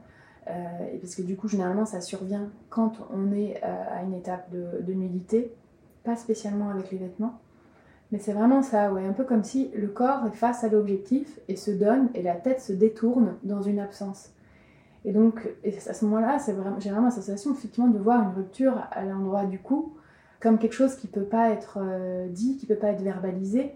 Euh, 0.49 0.99
parce 1.01 1.15
que 1.15 1.23
du 1.23 1.37
coup, 1.37 1.47
généralement, 1.47 1.85
ça 1.85 2.01
survient 2.01 2.49
quand 2.71 2.95
on 3.15 3.33
est 3.33 3.61
euh, 3.63 3.99
à 3.99 4.03
une 4.03 4.15
étape 4.15 4.51
de, 4.51 4.83
de, 4.83 4.93
nudité, 4.95 5.53
pas 6.03 6.17
spécialement 6.17 6.71
avec 6.71 6.91
les 6.91 6.99
vêtements. 6.99 7.39
Mais 8.11 8.19
c'est 8.19 8.33
vraiment 8.33 8.63
ça, 8.63 8.93
ouais, 8.93 9.07
un 9.07 9.13
peu 9.13 9.23
comme 9.23 9.45
si 9.45 9.71
le 9.77 9.87
corps 9.87 10.27
est 10.27 10.35
face 10.35 10.65
à 10.65 10.69
l'objectif 10.69 11.39
et 11.47 11.55
se 11.55 11.71
donne 11.71 12.09
et 12.15 12.23
la 12.23 12.35
tête 12.35 12.61
se 12.61 12.73
détourne 12.73 13.37
dans 13.45 13.63
une 13.63 13.79
absence. 13.79 14.31
Et 15.05 15.13
donc, 15.13 15.49
à 15.65 15.95
ce 15.95 16.05
moment-là, 16.05 16.39
j'ai 16.79 16.91
vraiment 16.91 17.07
la 17.07 17.11
sensation 17.11 17.53
effectivement 17.53 17.89
de 17.89 17.99
voir 17.99 18.23
une 18.23 18.35
rupture 18.35 18.75
à 18.91 19.05
l'endroit 19.05 19.45
du 19.45 19.59
cou, 19.59 19.95
comme 20.41 20.59
quelque 20.59 20.75
chose 20.75 20.97
qui 20.97 21.07
ne 21.07 21.13
peut 21.13 21.25
pas 21.25 21.51
être 21.51 21.79
euh, 21.81 22.27
dit, 22.29 22.57
qui 22.57 22.67
ne 22.67 22.75
peut 22.75 22.81
pas 22.81 22.89
être 22.89 23.03
verbalisé, 23.03 23.73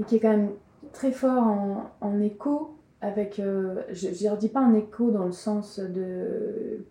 et 0.00 0.04
qui 0.04 0.16
est 0.16 0.20
quand 0.20 0.30
même 0.30 0.50
très 0.92 1.12
fort 1.12 1.90
en, 2.00 2.20
écho 2.20 2.76
avec. 3.00 3.38
Euh, 3.38 3.82
je 3.90 4.08
ne 4.08 4.30
redis 4.30 4.48
pas 4.48 4.60
en 4.60 4.74
écho 4.74 5.10
dans 5.10 5.24
le 5.24 5.32
sens 5.32 5.78
de 5.78 6.84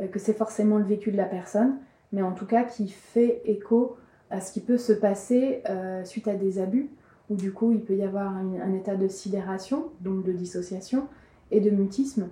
euh, 0.00 0.06
que 0.10 0.18
c'est 0.18 0.32
forcément 0.32 0.78
le 0.78 0.84
vécu 0.84 1.10
de 1.12 1.16
la 1.16 1.26
personne, 1.26 1.76
mais 2.12 2.22
en 2.22 2.32
tout 2.32 2.46
cas 2.46 2.64
qui 2.64 2.88
fait 2.88 3.42
écho 3.44 3.96
à 4.30 4.40
ce 4.40 4.52
qui 4.52 4.60
peut 4.60 4.76
se 4.76 4.92
passer 4.92 5.62
suite 6.04 6.28
à 6.28 6.34
des 6.34 6.58
abus, 6.58 6.90
où 7.30 7.34
du 7.34 7.50
coup 7.50 7.72
il 7.72 7.80
peut 7.80 7.96
y 7.96 8.02
avoir 8.02 8.30
un 8.30 8.74
état 8.74 8.94
de 8.94 9.08
sidération, 9.08 9.86
donc 10.02 10.22
de 10.22 10.32
dissociation, 10.32 11.08
et 11.50 11.60
de 11.60 11.70
mutisme, 11.70 12.28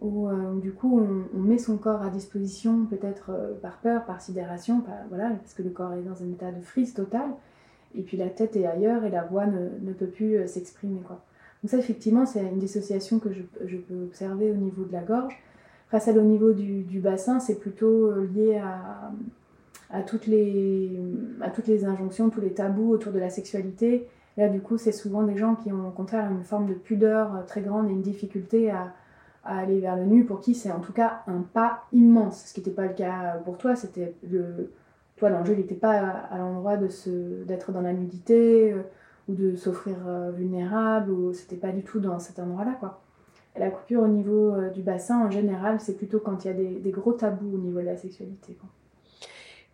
où 0.00 0.28
euh, 0.28 0.58
du 0.60 0.72
coup 0.72 1.00
on, 1.34 1.38
met 1.38 1.58
son 1.58 1.76
corps 1.76 2.02
à 2.02 2.10
disposition 2.10 2.86
peut-être 2.86 3.30
euh, 3.30 3.54
par 3.60 3.78
peur, 3.78 4.04
par 4.04 4.20
sidération, 4.20 4.82
voilà, 5.08 5.30
parce 5.30 5.54
que 5.54 5.62
le 5.62 5.70
corps 5.70 5.92
est 5.94 6.02
dans 6.02 6.22
un 6.22 6.30
état 6.30 6.52
de 6.52 6.60
frise 6.60 6.94
totale, 6.94 7.30
et 7.94 8.02
puis 8.02 8.16
la 8.16 8.28
tête 8.28 8.56
est 8.56 8.66
ailleurs 8.66 9.04
et 9.04 9.10
la 9.10 9.24
voix 9.24 9.46
ne, 9.46 9.92
peut 9.92 10.06
plus 10.06 10.36
euh, 10.36 10.46
s'exprimer. 10.46 11.00
Quoi. 11.00 11.20
Donc 11.62 11.70
ça 11.70 11.78
effectivement 11.78 12.26
c'est 12.26 12.42
une 12.42 12.58
dissociation 12.58 13.18
que 13.18 13.30
je, 13.32 13.76
peux 13.76 14.02
observer 14.04 14.50
au 14.50 14.56
niveau 14.56 14.84
de 14.84 14.92
la 14.92 15.02
gorge. 15.02 15.36
Après 15.88 16.00
celle 16.00 16.18
au 16.18 16.22
niveau 16.22 16.52
du, 16.52 17.00
bassin 17.00 17.40
c'est 17.40 17.58
plutôt 17.58 18.12
lié 18.20 18.60
à 19.90 20.02
toutes 20.02 20.26
les 20.26 21.00
injonctions, 21.86 22.28
tous 22.28 22.42
les 22.42 22.52
tabous 22.52 22.90
autour 22.90 23.10
de 23.10 23.18
la 23.18 23.30
sexualité, 23.30 24.06
Là, 24.38 24.48
du 24.48 24.60
coup, 24.60 24.78
c'est 24.78 24.92
souvent 24.92 25.24
des 25.24 25.36
gens 25.36 25.56
qui 25.56 25.72
ont 25.72 25.88
au 25.88 25.90
contraire 25.90 26.30
une 26.30 26.44
forme 26.44 26.66
de 26.66 26.74
pudeur 26.74 27.34
euh, 27.34 27.42
très 27.42 27.60
grande 27.60 27.88
et 27.88 27.92
une 27.92 28.02
difficulté 28.02 28.70
à, 28.70 28.94
aller 29.42 29.80
vers 29.80 29.96
le 29.96 30.04
nu, 30.04 30.24
pour 30.24 30.40
qui 30.40 30.54
c'est 30.54 30.70
en 30.70 30.78
tout 30.78 30.92
cas 30.92 31.22
un 31.26 31.40
pas 31.40 31.84
immense. 31.92 32.44
Ce 32.46 32.54
qui 32.54 32.60
n'était 32.60 32.70
pas 32.70 32.86
le 32.86 32.92
cas 32.92 33.40
pour 33.44 33.58
toi, 33.58 33.74
c'était 33.74 34.14
le. 34.30 34.72
Toi, 35.16 35.30
l'enjeu, 35.30 35.54
n'était 35.54 35.74
pas 35.74 35.98
à, 36.30 36.38
l'endroit 36.38 36.76
d'être 36.76 37.72
dans 37.72 37.80
la 37.80 37.92
nudité 37.92 38.72
euh, 38.72 38.82
ou 39.28 39.34
de 39.34 39.56
s'offrir 39.56 39.96
euh, 40.06 40.30
vulnérable, 40.30 41.10
ou 41.10 41.32
c'était 41.32 41.56
pas 41.56 41.72
du 41.72 41.82
tout 41.82 41.98
dans 41.98 42.20
cet 42.20 42.38
endroit-là, 42.38 42.76
quoi. 42.78 43.00
la 43.56 43.70
coupure 43.70 44.02
au 44.02 44.08
niveau 44.08 44.54
du 44.72 44.82
bassin, 44.82 45.26
en 45.26 45.30
général, 45.32 45.80
c'est 45.80 45.96
plutôt 45.96 46.20
quand 46.20 46.44
il 46.44 46.48
y 46.48 46.50
a 46.50 46.54
des, 46.54 46.90
gros 46.90 47.12
tabous 47.12 47.54
au 47.54 47.58
niveau 47.58 47.80
de 47.80 47.86
la 47.86 47.96
sexualité. 47.96 48.56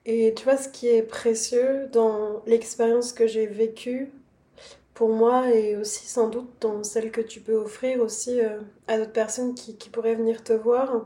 Et 0.06 0.32
tu 0.34 0.44
vois, 0.44 0.56
ce 0.56 0.70
qui 0.70 0.88
est 0.88 1.02
précieux 1.02 1.88
dans 1.92 2.42
l'expérience 2.46 3.12
que 3.12 3.26
j'ai 3.26 3.46
vécue 3.46 4.10
pour 4.94 5.08
moi 5.08 5.50
et 5.50 5.76
aussi 5.76 6.06
sans 6.06 6.28
doute 6.28 6.48
dans 6.60 6.84
celle 6.84 7.10
que 7.10 7.20
tu 7.20 7.40
peux 7.40 7.56
offrir 7.56 8.00
aussi 8.00 8.40
euh, 8.40 8.60
à 8.86 8.96
d'autres 8.96 9.12
personnes 9.12 9.54
qui, 9.54 9.74
pourraient 9.90 10.14
venir 10.14 10.42
te 10.44 10.52
voir. 10.52 11.04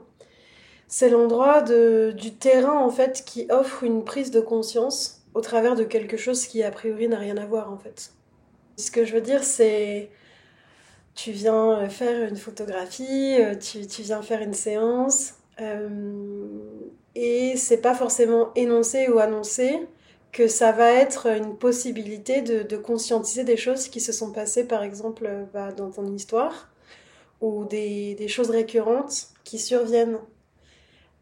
C'est 0.87 1.09
l'endroit 1.09 1.63
du 1.63 2.35
terrain 2.35 2.79
en 2.79 2.91
fait 2.91 3.25
qui 3.27 3.47
offre 3.51 3.83
une 3.83 4.05
prise 4.05 4.31
de 4.31 4.41
conscience 4.41 5.23
au 5.35 5.41
travers 5.41 5.75
de 5.75 5.85
quelque 5.85 6.17
chose 6.17 6.47
qui 6.47 6.63
a 6.63 6.71
priori 6.71 7.09
n'a 7.09 7.19
rien 7.19 7.37
à 7.37 7.47
voir 7.47 7.73
en 7.73 7.79
fait. 7.79 8.13
Ce 8.77 8.91
que 8.91 9.05
je 9.05 9.15
veux 9.15 9.21
dire 9.21 9.43
c'est 9.43 10.11
tu 11.15 11.33
viens 11.33 11.81
euh, 11.81 11.89
faire 11.89 12.29
une 12.29 12.37
photographie, 12.37 13.37
euh, 13.41 13.55
tu 13.57 14.03
viens 14.03 14.23
faire 14.23 14.43
une 14.43 14.55
séance 14.55 15.35
et 17.17 17.57
c'est 17.57 17.79
pas 17.81 17.95
forcément 17.95 18.53
énoncé 18.55 19.09
ou 19.09 19.19
annoncé 19.19 19.89
que 20.33 20.49
ça 20.49 20.73
va 20.73 20.93
être 20.93 21.27
une 21.27 21.57
possibilité 21.57 22.43
de, 22.43 22.77
conscientiser 22.77 23.45
des 23.45 23.57
choses 23.57 23.89
qui 23.89 24.01
se 24.01 24.13
sont 24.13 24.33
passées, 24.33 24.65
par 24.65 24.83
exemple, 24.83 25.27
euh, 25.27 25.45
bah, 25.53 25.73
dans 25.73 25.91
ton 25.91 26.13
histoire, 26.13 26.69
ou 27.41 27.65
des, 27.65 28.29
choses 28.29 28.51
récurrentes 28.51 29.29
qui 29.45 29.59
surviennent. 29.59 30.19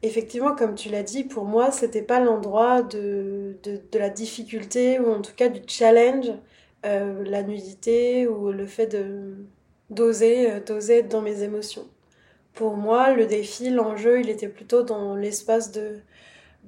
Effectivement, 0.03 0.55
comme 0.55 0.75
tu 0.75 0.89
l'as 0.91 1.03
dit, 1.03 1.25
pour 1.25 1.45
moi, 1.45 1.71
c'était 1.71 2.03
pas 2.03 2.21
l'endroit 2.21 2.83
de, 2.83 3.57
de, 3.63 3.81
de, 3.91 3.99
la 3.99 4.11
difficulté, 4.11 4.99
ou 5.01 5.11
en 5.11 5.23
tout 5.23 5.35
cas 5.37 5.49
du 5.49 5.63
challenge, 5.67 6.31
euh, 6.85 7.25
la 7.25 7.43
nudité, 7.43 8.27
ou 8.27 8.53
le 8.53 8.67
fait 8.67 8.87
de 8.87 9.37
d'oser, 9.91 10.51
euh, 10.51 10.61
d'oser 10.61 10.99
être 10.99 11.09
dans 11.09 11.23
mes 11.23 11.43
émotions. 11.43 11.87
Pour 12.55 12.77
moi, 12.77 13.13
le 13.15 13.27
défi, 13.27 13.71
l'enjeu, 13.71 14.21
il 14.21 14.31
était 14.31 14.49
plutôt 14.49 14.83
dans 14.83 15.15
l'espace 15.15 15.73
de 15.73 16.01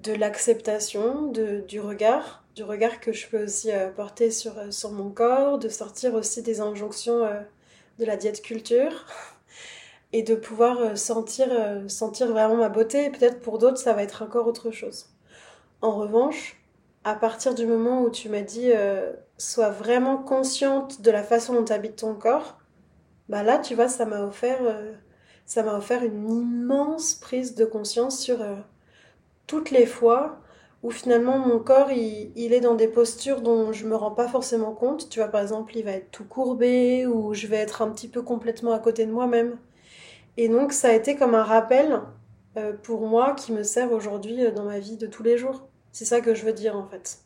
de 0.02 0.12
l'acceptation 0.12 1.32
du 1.32 1.80
regard, 1.80 2.44
du 2.54 2.62
regard 2.62 3.00
que 3.00 3.12
je 3.12 3.28
peux 3.28 3.44
aussi 3.44 3.70
euh, 3.72 3.90
porter 3.90 4.30
sur, 4.30 4.58
euh, 4.58 4.70
sur 4.70 4.92
mon 4.92 5.10
corps, 5.10 5.58
de 5.58 5.68
sortir 5.68 6.14
aussi 6.14 6.42
des 6.42 6.60
injonctions 6.60 7.24
euh, 7.24 7.40
de 7.98 8.04
la 8.04 8.16
diète 8.16 8.42
culture 8.42 9.06
et 10.12 10.22
de 10.22 10.34
pouvoir 10.34 10.96
sentir, 10.96 11.48
sentir 11.88 12.28
vraiment 12.28 12.56
ma 12.56 12.68
beauté. 12.68 13.10
peut-être 13.10 13.40
pour 13.40 13.58
d'autres, 13.58 13.78
ça 13.78 13.92
va 13.92 14.02
être 14.02 14.22
encore 14.22 14.46
autre 14.46 14.70
chose. 14.70 15.06
En 15.82 15.92
revanche, 15.92 16.56
à 17.04 17.14
partir 17.14 17.54
du 17.54 17.66
moment 17.66 18.02
où 18.02 18.10
tu 18.10 18.28
m'as 18.28 18.40
dit 18.40 18.72
sois 19.36 19.68
vraiment 19.68 20.16
consciente 20.16 21.02
de 21.02 21.10
la 21.10 21.22
façon 21.22 21.52
dont 21.54 21.64
habites 21.72 21.96
ton 21.96 22.14
corps, 22.14 22.58
bah 23.28 23.42
là, 23.42 23.58
tu 23.58 23.74
vois, 23.74 23.88
ça 23.88 24.06
m'a 24.06 24.22
offert, 24.22 24.60
ça 25.44 25.62
m'a 25.62 25.76
offert 25.76 26.02
une 26.02 26.30
immense 26.30 27.14
prise 27.14 27.54
de 27.54 27.66
conscience 27.66 28.18
sur 28.18 28.38
toutes 29.48 29.72
les 29.72 29.86
fois 29.86 30.38
où 30.84 30.90
finalement 30.90 31.38
mon 31.38 31.58
corps 31.58 31.90
il, 31.90 32.52
est 32.52 32.60
dans 32.60 32.76
des 32.76 32.86
postures 32.86 33.40
dont 33.40 33.72
je 33.72 33.84
me 33.84 33.96
rends 33.96 34.12
pas 34.12 34.28
forcément 34.28 34.72
compte. 34.72 35.08
Tu 35.08 35.18
vois, 35.18 35.28
par 35.28 35.42
exemple, 35.42 35.76
il 35.76 35.84
va 35.84 35.90
être 35.92 36.12
tout 36.12 36.24
courbé 36.24 37.04
ou 37.06 37.34
je 37.34 37.48
vais 37.48 37.56
être 37.56 37.82
un 37.82 37.90
petit 37.90 38.06
peu 38.06 38.22
complètement 38.22 38.72
à 38.72 38.78
côté 38.78 39.04
de 39.04 39.10
moi-même. 39.10 39.56
Et 40.36 40.48
donc, 40.48 40.72
ça 40.72 40.90
a 40.90 40.92
été 40.92 41.16
comme 41.16 41.34
un 41.34 41.42
rappel 41.42 42.00
euh, 42.56 42.72
pour 42.80 43.08
moi 43.08 43.34
qui 43.34 43.52
me 43.52 43.64
sert 43.64 43.90
aujourd'hui 43.90 44.44
euh, 44.44 44.52
dans 44.52 44.64
ma 44.64 44.78
vie 44.78 44.96
de 44.96 45.08
tous 45.08 45.24
les 45.24 45.36
jours. 45.36 45.66
C'est 45.90 46.04
ça 46.04 46.20
que 46.20 46.34
je 46.34 46.44
veux 46.44 46.52
dire 46.52 46.76
en 46.76 46.86
fait. 46.86 47.18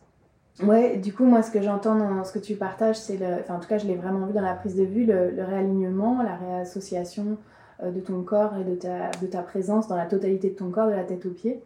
Ouais, 0.62 0.96
du 0.96 1.12
coup, 1.12 1.24
moi, 1.24 1.42
ce 1.42 1.50
que 1.50 1.61
j'entends 1.61 1.94
dans 1.94 2.24
ce 2.24 2.32
que 2.32 2.38
tu 2.38 2.56
partages, 2.56 2.96
c'est 2.96 3.16
le. 3.16 3.40
Enfin, 3.40 3.56
en 3.56 3.61
tout 3.61 3.68
cas, 3.68 3.78
je 3.78 3.87
l'ai 3.87 3.96
vraiment 3.96 4.26
vu 4.26 4.32
dans 4.32 4.42
la 4.42 4.54
prise 4.54 4.76
de 4.76 4.85
vue, 4.85 5.04
le, 5.04 5.44
réalignement, 5.44 6.22
la 6.22 6.37
réassociation 6.37 7.37
euh, 7.82 7.90
de 7.90 8.00
ton 8.00 8.22
corps 8.22 8.56
et 8.56 8.64
de 8.64 8.74
ta, 8.76 9.11
de 9.20 9.26
ta 9.26 9.42
présence 9.42 9.88
dans 9.88 9.96
la 9.96 10.06
totalité 10.06 10.50
de 10.50 10.54
ton 10.54 10.70
corps, 10.70 10.87
de 10.87 10.92
la 10.92 11.04
tête 11.04 11.26
aux 11.26 11.30
pieds. 11.30 11.62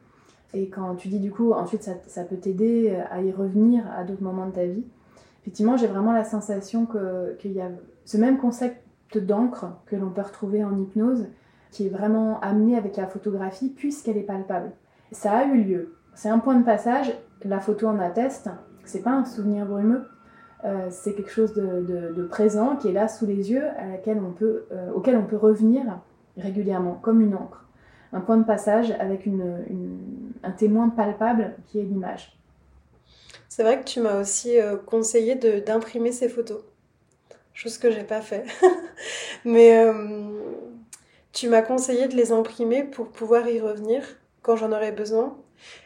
Et 0.55 0.69
quand 0.69 0.95
tu 0.95 1.09
dis, 1.09 1.21
du 1.21 1.31
coup, 1.31 1.53
ensuite, 1.53 1.89
ça, 2.07 2.25
peut 2.25 2.37
t'aider 2.37 2.91
euh, 2.91 3.03
à 3.11 3.23
y 3.23 3.33
revenir 3.33 3.85
à 3.97 4.05
d'autres 4.05 4.23
moments 4.23 4.47
de 4.47 4.53
ta 4.53 4.65
vie. 4.65 4.85
Effectivement, 5.43 5.77
j'ai 5.77 5.87
vraiment 5.87 6.13
la 6.13 6.25
sensation 6.25 6.87
qu'il 7.39 7.53
y 7.53 7.61
a 7.61 7.69
ce 8.05 8.17
même 8.17 8.39
concept 8.39 8.83
d'encre 9.17 9.67
que 9.87 9.95
l'on 9.95 10.11
peut 10.11 10.23
retrouver 10.23 10.65
en 10.65 10.77
hypnose, 10.77 11.27
qui 11.71 11.87
est 11.87 11.91
vraiment 11.91 12.41
amené 12.41 12.77
avec 12.77 12.97
la 12.97 13.07
photographie, 13.07 13.69
puisqu'elle 13.69 14.17
est 14.17 14.23
palpable. 14.23 14.73
Ça 15.13 15.33
a 15.33 15.45
eu 15.45 15.63
lieu. 15.63 15.95
C'est 16.15 16.29
un 16.29 16.41
point 16.41 16.57
de 16.57 16.65
passage, 16.65 17.13
la 17.45 17.61
photo 17.61 17.87
en 17.87 18.01
atteste 18.01 18.49
c'est 18.87 19.03
pas 19.03 19.13
un 19.13 19.25
souvenir 19.25 19.67
brumeux, 19.67 20.05
euh, 20.65 20.87
c'est 20.91 21.15
quelque 21.15 21.31
chose 21.31 21.53
de, 21.55 22.27
présent 22.31 22.77
qui 22.77 22.89
est 22.89 22.93
là 22.93 23.09
sous 23.09 23.27
les 23.27 23.51
yeux, 23.51 23.65
à 23.79 23.87
laquelle 23.87 24.19
on 24.19 24.33
peut, 24.33 24.65
euh, 24.73 24.91
auquel 24.93 25.17
on 25.17 25.25
peut 25.25 25.37
revenir 25.37 25.83
régulièrement, 26.37 26.99
comme 27.03 27.21
une 27.21 27.35
encre. 27.35 27.65
Un 28.13 28.21
point 28.21 28.37
de 28.37 28.45
passage 28.45 28.93
avec 28.93 29.27
un 30.47 30.51
témoin 30.53 30.89
palpable 30.89 31.57
qui 31.67 31.79
est 31.79 31.83
l'image. 31.83 32.37
C'est 33.49 33.63
vrai 33.63 33.79
que 33.81 33.85
tu 33.85 34.01
m'as 34.01 34.21
aussi 34.21 34.61
euh, 34.61 34.77
conseillé 34.77 35.35
d'imprimer 35.35 36.13
ces 36.13 36.29
photos, 36.29 36.63
chose 37.55 37.79
que 37.79 37.91
j'ai 37.91 38.05
pas 38.05 38.21
fait. 38.21 38.45
Mais 39.45 39.87
tu 41.33 41.49
m'as 41.49 41.63
conseillé 41.63 42.09
de 42.09 42.17
les 42.17 42.33
imprimer 42.33 42.83
pour 42.83 43.09
pouvoir 43.09 43.49
y 43.49 43.61
revenir 43.61 44.03
quand 44.41 44.57
j'en 44.57 44.73
aurais 44.73 44.93
besoin. 44.93 45.37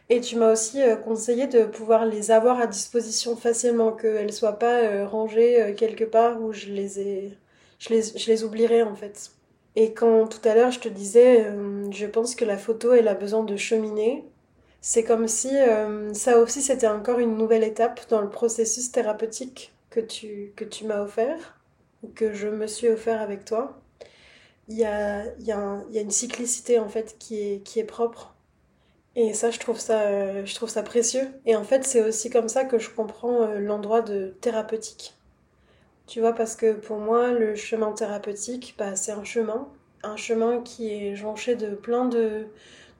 Et 0.08 0.20
tu 0.20 0.36
m'as 0.36 0.52
aussi 0.52 0.82
euh, 0.82 0.96
conseillé 0.96 1.46
de 1.46 1.64
pouvoir 1.64 2.04
les 2.04 2.30
avoir 2.30 2.60
à 2.60 2.66
disposition 2.66 3.36
facilement, 3.36 3.92
qu'elles 3.92 4.26
ne 4.26 4.32
soient 4.32 4.58
pas 4.58 4.80
euh, 4.80 5.06
rangées 5.06 5.62
euh, 5.62 5.74
quelque 5.74 6.04
part 6.04 6.40
où 6.40 6.52
je 6.52 6.68
les, 6.68 7.00
ai... 7.00 7.38
je, 7.78 7.88
les, 7.88 8.02
je 8.02 8.30
les 8.30 8.44
oublierai 8.44 8.82
en 8.82 8.94
fait. 8.94 9.32
Et 9.76 9.92
quand 9.92 10.26
tout 10.26 10.48
à 10.48 10.54
l'heure 10.54 10.70
je 10.70 10.80
te 10.80 10.88
disais, 10.88 11.46
je 11.92 12.06
pense 12.06 12.34
que 12.34 12.44
la 12.44 12.58
photo, 12.58 12.92
elle 12.92 13.06
a 13.06 13.14
besoin 13.14 13.44
de 13.44 13.56
cheminer, 13.56 14.24
c'est 14.80 15.04
comme 15.04 15.28
si 15.28 15.50
ça 16.14 16.38
aussi 16.38 16.62
c'était 16.62 16.86
encore 16.88 17.18
une 17.18 17.36
nouvelle 17.36 17.64
étape 17.64 18.00
dans 18.08 18.20
le 18.20 18.30
processus 18.30 18.92
thérapeutique 18.92 19.72
que 19.90 20.00
tu, 20.00 20.52
que 20.56 20.64
tu 20.64 20.86
m'as 20.86 21.00
offert, 21.02 21.58
ou 22.02 22.08
que 22.08 22.32
je 22.32 22.48
me 22.48 22.66
suis 22.66 22.88
offert 22.88 23.20
avec 23.20 23.44
toi. 23.44 23.80
Il 24.68 24.76
y 24.78 24.84
a, 24.84 25.26
y, 25.40 25.46
y 25.46 25.52
a 25.98 26.00
une 26.00 26.10
cyclicité 26.10 26.78
en 26.78 26.88
fait 26.88 27.16
qui 27.18 27.40
est, 27.40 27.62
qui 27.64 27.80
est 27.80 27.84
propre 27.84 28.34
et 29.16 29.34
ça, 29.34 29.50
je 29.50 29.58
trouve 29.58 29.78
ça, 29.78 30.02
euh, 30.02 30.44
je 30.46 30.54
trouve 30.54 30.68
ça 30.68 30.82
précieux. 30.82 31.28
Et 31.46 31.56
en 31.56 31.64
fait, 31.64 31.84
c'est 31.84 32.02
aussi 32.02 32.30
comme 32.30 32.48
ça 32.48 32.64
que 32.64 32.78
je 32.78 32.90
comprends 32.90 33.42
euh, 33.42 33.58
l'endroit 33.58 34.02
de 34.02 34.34
thérapeutique. 34.40 35.14
Tu 36.06 36.20
vois, 36.20 36.32
parce 36.34 36.56
que 36.56 36.72
pour 36.74 36.98
moi, 36.98 37.32
le 37.32 37.54
chemin 37.54 37.92
thérapeutique, 37.92 38.74
bah, 38.78 38.96
c'est 38.96 39.12
un 39.12 39.24
chemin. 39.24 39.68
Un 40.02 40.16
chemin 40.16 40.62
qui 40.62 40.92
est 40.92 41.16
jonché 41.16 41.56
de 41.56 41.74
plein 41.74 42.06
de, 42.06 42.46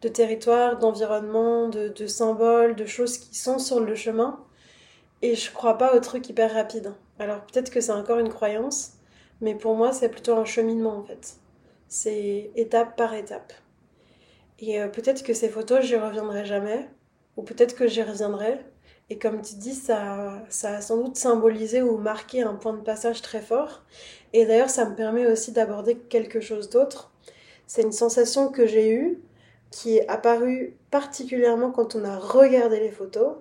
de 0.02 0.08
territoires, 0.08 0.78
d'environnements, 0.78 1.68
de, 1.68 1.88
de, 1.88 2.06
symboles, 2.06 2.76
de 2.76 2.86
choses 2.86 3.18
qui 3.18 3.36
sont 3.36 3.58
sur 3.58 3.80
le 3.80 3.94
chemin. 3.94 4.44
Et 5.22 5.34
je 5.34 5.52
crois 5.52 5.76
pas 5.76 5.94
au 5.94 6.00
truc 6.00 6.28
hyper 6.28 6.52
rapide. 6.54 6.94
Alors 7.18 7.42
peut-être 7.42 7.70
que 7.70 7.80
c'est 7.80 7.92
encore 7.92 8.18
une 8.18 8.30
croyance, 8.30 8.92
mais 9.40 9.54
pour 9.54 9.74
moi, 9.76 9.92
c'est 9.92 10.08
plutôt 10.08 10.34
un 10.34 10.44
cheminement 10.44 10.96
en 10.96 11.02
fait. 11.02 11.34
C'est 11.88 12.50
étape 12.56 12.96
par 12.96 13.14
étape. 13.14 13.52
Et 14.60 14.80
euh, 14.80 14.88
peut-être 14.88 15.22
que 15.22 15.34
ces 15.34 15.48
photos, 15.48 15.84
j'y 15.84 15.96
reviendrai 15.96 16.44
jamais, 16.44 16.88
ou 17.36 17.42
peut-être 17.42 17.74
que 17.74 17.86
j'y 17.86 18.02
reviendrai. 18.02 18.60
Et 19.08 19.18
comme 19.18 19.42
tu 19.42 19.54
dis, 19.56 19.74
ça, 19.74 20.42
ça 20.50 20.76
a 20.76 20.80
sans 20.80 20.98
doute 20.98 21.16
symbolisé 21.16 21.82
ou 21.82 21.96
marqué 21.96 22.42
un 22.42 22.54
point 22.54 22.74
de 22.74 22.82
passage 22.82 23.22
très 23.22 23.40
fort. 23.40 23.82
Et 24.32 24.46
d'ailleurs, 24.46 24.70
ça 24.70 24.88
me 24.88 24.94
permet 24.94 25.26
aussi 25.26 25.52
d'aborder 25.52 25.96
quelque 25.96 26.40
chose 26.40 26.70
d'autre. 26.70 27.12
C'est 27.66 27.82
une 27.82 27.92
sensation 27.92 28.50
que 28.52 28.66
j'ai 28.66 28.90
eue, 28.90 29.20
qui 29.70 29.98
est 29.98 30.09
apparue 30.09 30.76
particulièrement 30.90 31.70
quand 31.70 31.94
on 31.94 32.04
a 32.04 32.18
regardé 32.18 32.80
les 32.80 32.90
photos. 32.90 33.37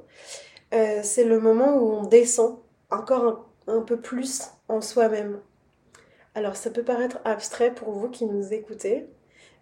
Euh, 0.73 0.99
c'est 1.03 1.23
le 1.23 1.39
moment 1.39 1.77
où 1.77 1.91
on 1.91 2.03
descend 2.03 2.59
encore 2.91 3.45
un, 3.67 3.81
peu 3.81 3.97
plus 3.99 4.43
en 4.67 4.81
soi-même. 4.81 5.39
Alors 6.35 6.55
ça 6.55 6.69
peut 6.69 6.83
paraître 6.83 7.19
abstrait 7.25 7.73
pour 7.73 7.91
vous 7.91 8.09
qui 8.09 8.25
nous 8.25 8.53
écoutez, 8.53 9.07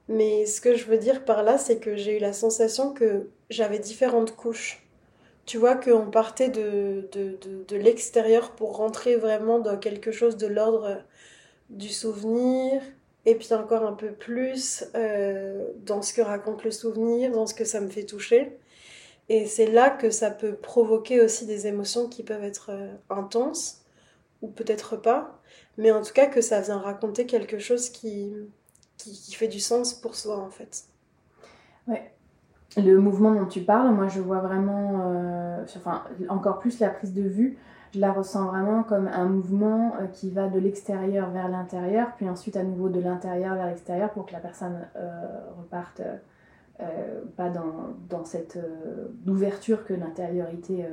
mais 0.10 0.46
ce 0.46 0.62
que 0.62 0.76
je 0.76 0.86
veux 0.86 0.98
dire 0.98 1.26
par 1.26 1.44
là, 1.44 1.58
c'est 1.58 1.80
que 1.80 1.96
j'ai 1.96 2.18
eu 2.18 2.20
la 2.20 2.34
sensation 2.34 2.94
que 2.94 3.30
j'avais 3.50 3.80
différentes 3.80 4.36
couches. 4.36 4.84
Tu 5.46 5.58
vois 5.58 5.76
qu'on 5.76 6.12
partait 6.12 6.50
de, 6.50 7.08
de, 7.14 7.38
de 7.66 7.76
l'extérieur 7.78 8.52
pour 8.52 8.76
rentrer 8.76 9.16
vraiment 9.16 9.60
dans 9.60 9.78
quelque 9.78 10.12
chose 10.12 10.36
de 10.36 10.48
l'ordre 10.48 11.02
du 11.70 11.90
souvenir, 11.90 12.82
et 13.28 13.36
puis 13.36 13.54
encore 13.54 13.86
un 13.86 13.92
peu 13.92 14.12
plus 14.12 14.86
euh, 14.96 15.68
dans 15.86 16.02
ce 16.02 16.14
que 16.14 16.22
raconte 16.22 16.64
le 16.64 16.72
souvenir, 16.72 17.30
dans 17.30 17.46
ce 17.46 17.54
que 17.54 17.66
ça 17.66 17.82
me 17.82 17.90
fait 17.90 18.06
toucher. 18.06 18.58
Et 19.28 19.46
c'est 19.46 19.70
là 19.70 19.90
que 19.90 20.10
ça 20.10 20.32
peut 20.32 20.54
provoquer 20.54 21.20
aussi 21.20 21.46
des 21.46 21.68
émotions 21.68 22.08
qui 22.08 22.24
peuvent 22.24 22.46
être 22.46 22.72
euh, 22.72 22.94
intenses, 23.10 23.84
ou 24.42 24.48
peut-être 24.48 24.96
pas, 24.96 25.42
mais 25.78 25.92
en 25.92 26.02
tout 26.02 26.14
cas 26.14 26.28
que 26.28 26.40
ça 26.40 26.62
vient 26.62 26.78
raconter 26.78 27.26
quelque 27.26 27.60
chose 27.60 27.90
qui, 27.90 28.32
qui, 28.98 29.36
fait 29.36 29.50
du 29.50 29.60
sens 29.60 29.94
pour 29.94 30.16
soi 30.16 30.38
en 30.38 30.50
fait. 30.50 30.86
Ouais. 31.86 32.14
Le 32.78 32.98
mouvement 32.98 33.34
dont 33.34 33.46
tu 33.46 33.60
parles, 33.60 33.94
moi 33.94 34.08
je 34.08 34.22
vois 34.22 34.40
vraiment, 34.40 35.02
euh, 35.06 35.66
enfin 35.76 36.06
encore 36.30 36.60
plus 36.60 36.80
la 36.80 36.92
prise 36.92 37.14
de 37.14 37.24
vue, 37.24 37.58
je 37.98 38.02
la 38.02 38.14
ressens 38.14 38.46
vraiment 38.46 38.84
comme 38.84 39.08
un 39.08 39.26
mouvement 39.26 39.94
euh, 40.00 40.08
qui 40.08 40.30
va 40.30 40.48
de 40.48 40.60
l'extérieur 40.60 41.30
vers 41.32 41.50
l'intérieur, 41.50 42.14
puis 42.16 42.30
ensuite 42.30 42.56
à 42.56 42.64
nouveau 42.64 42.90
de 42.90 43.00
l'intérieur 43.00 43.56
vers 43.56 43.68
l'extérieur 43.68 44.12
pour 44.12 44.26
que 44.26 44.34
la 44.34 44.40
personne 44.40 44.88
euh, 44.96 45.40
reparte 45.60 46.02
pas 47.36 47.50
dans, 47.50 48.24
cette 48.24 48.60
ouverture 49.26 49.84
que 49.84 49.96
l'intériorité, 49.96 50.86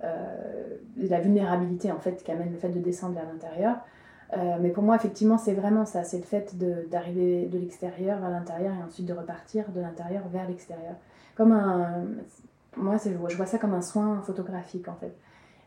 la 0.00 1.20
vulnérabilité 1.20 1.92
en 1.92 2.00
fait 2.00 2.24
qu'amène 2.24 2.50
le 2.50 2.58
fait 2.58 2.70
de 2.70 2.80
descendre 2.80 3.14
vers 3.14 3.26
l'intérieur. 3.32 3.76
Euh, 4.36 4.56
mais 4.60 4.70
pour 4.70 4.82
moi, 4.82 4.96
effectivement, 4.96 5.38
c'est 5.38 5.54
vraiment 5.54 5.84
ça. 5.84 6.04
C'est 6.04 6.18
le 6.18 6.24
fait 6.24 6.56
d'arriver 6.88 7.46
de, 7.46 7.58
l'extérieur 7.58 8.18
vers 8.20 8.30
l'intérieur 8.30 8.74
et 8.74 8.82
ensuite 8.82 9.06
de 9.06 9.12
repartir 9.12 9.70
de 9.72 9.80
l'intérieur 9.80 10.22
vers 10.28 10.46
l'extérieur. 10.46 10.94
Comme 11.34 11.52
un. 11.52 12.04
Moi, 12.76 12.96
je 13.04 13.36
vois 13.36 13.46
ça 13.46 13.58
comme 13.58 13.74
un 13.74 13.82
soin 13.82 14.22
photographique, 14.22 14.86
en 14.86 14.94
fait. 14.94 15.12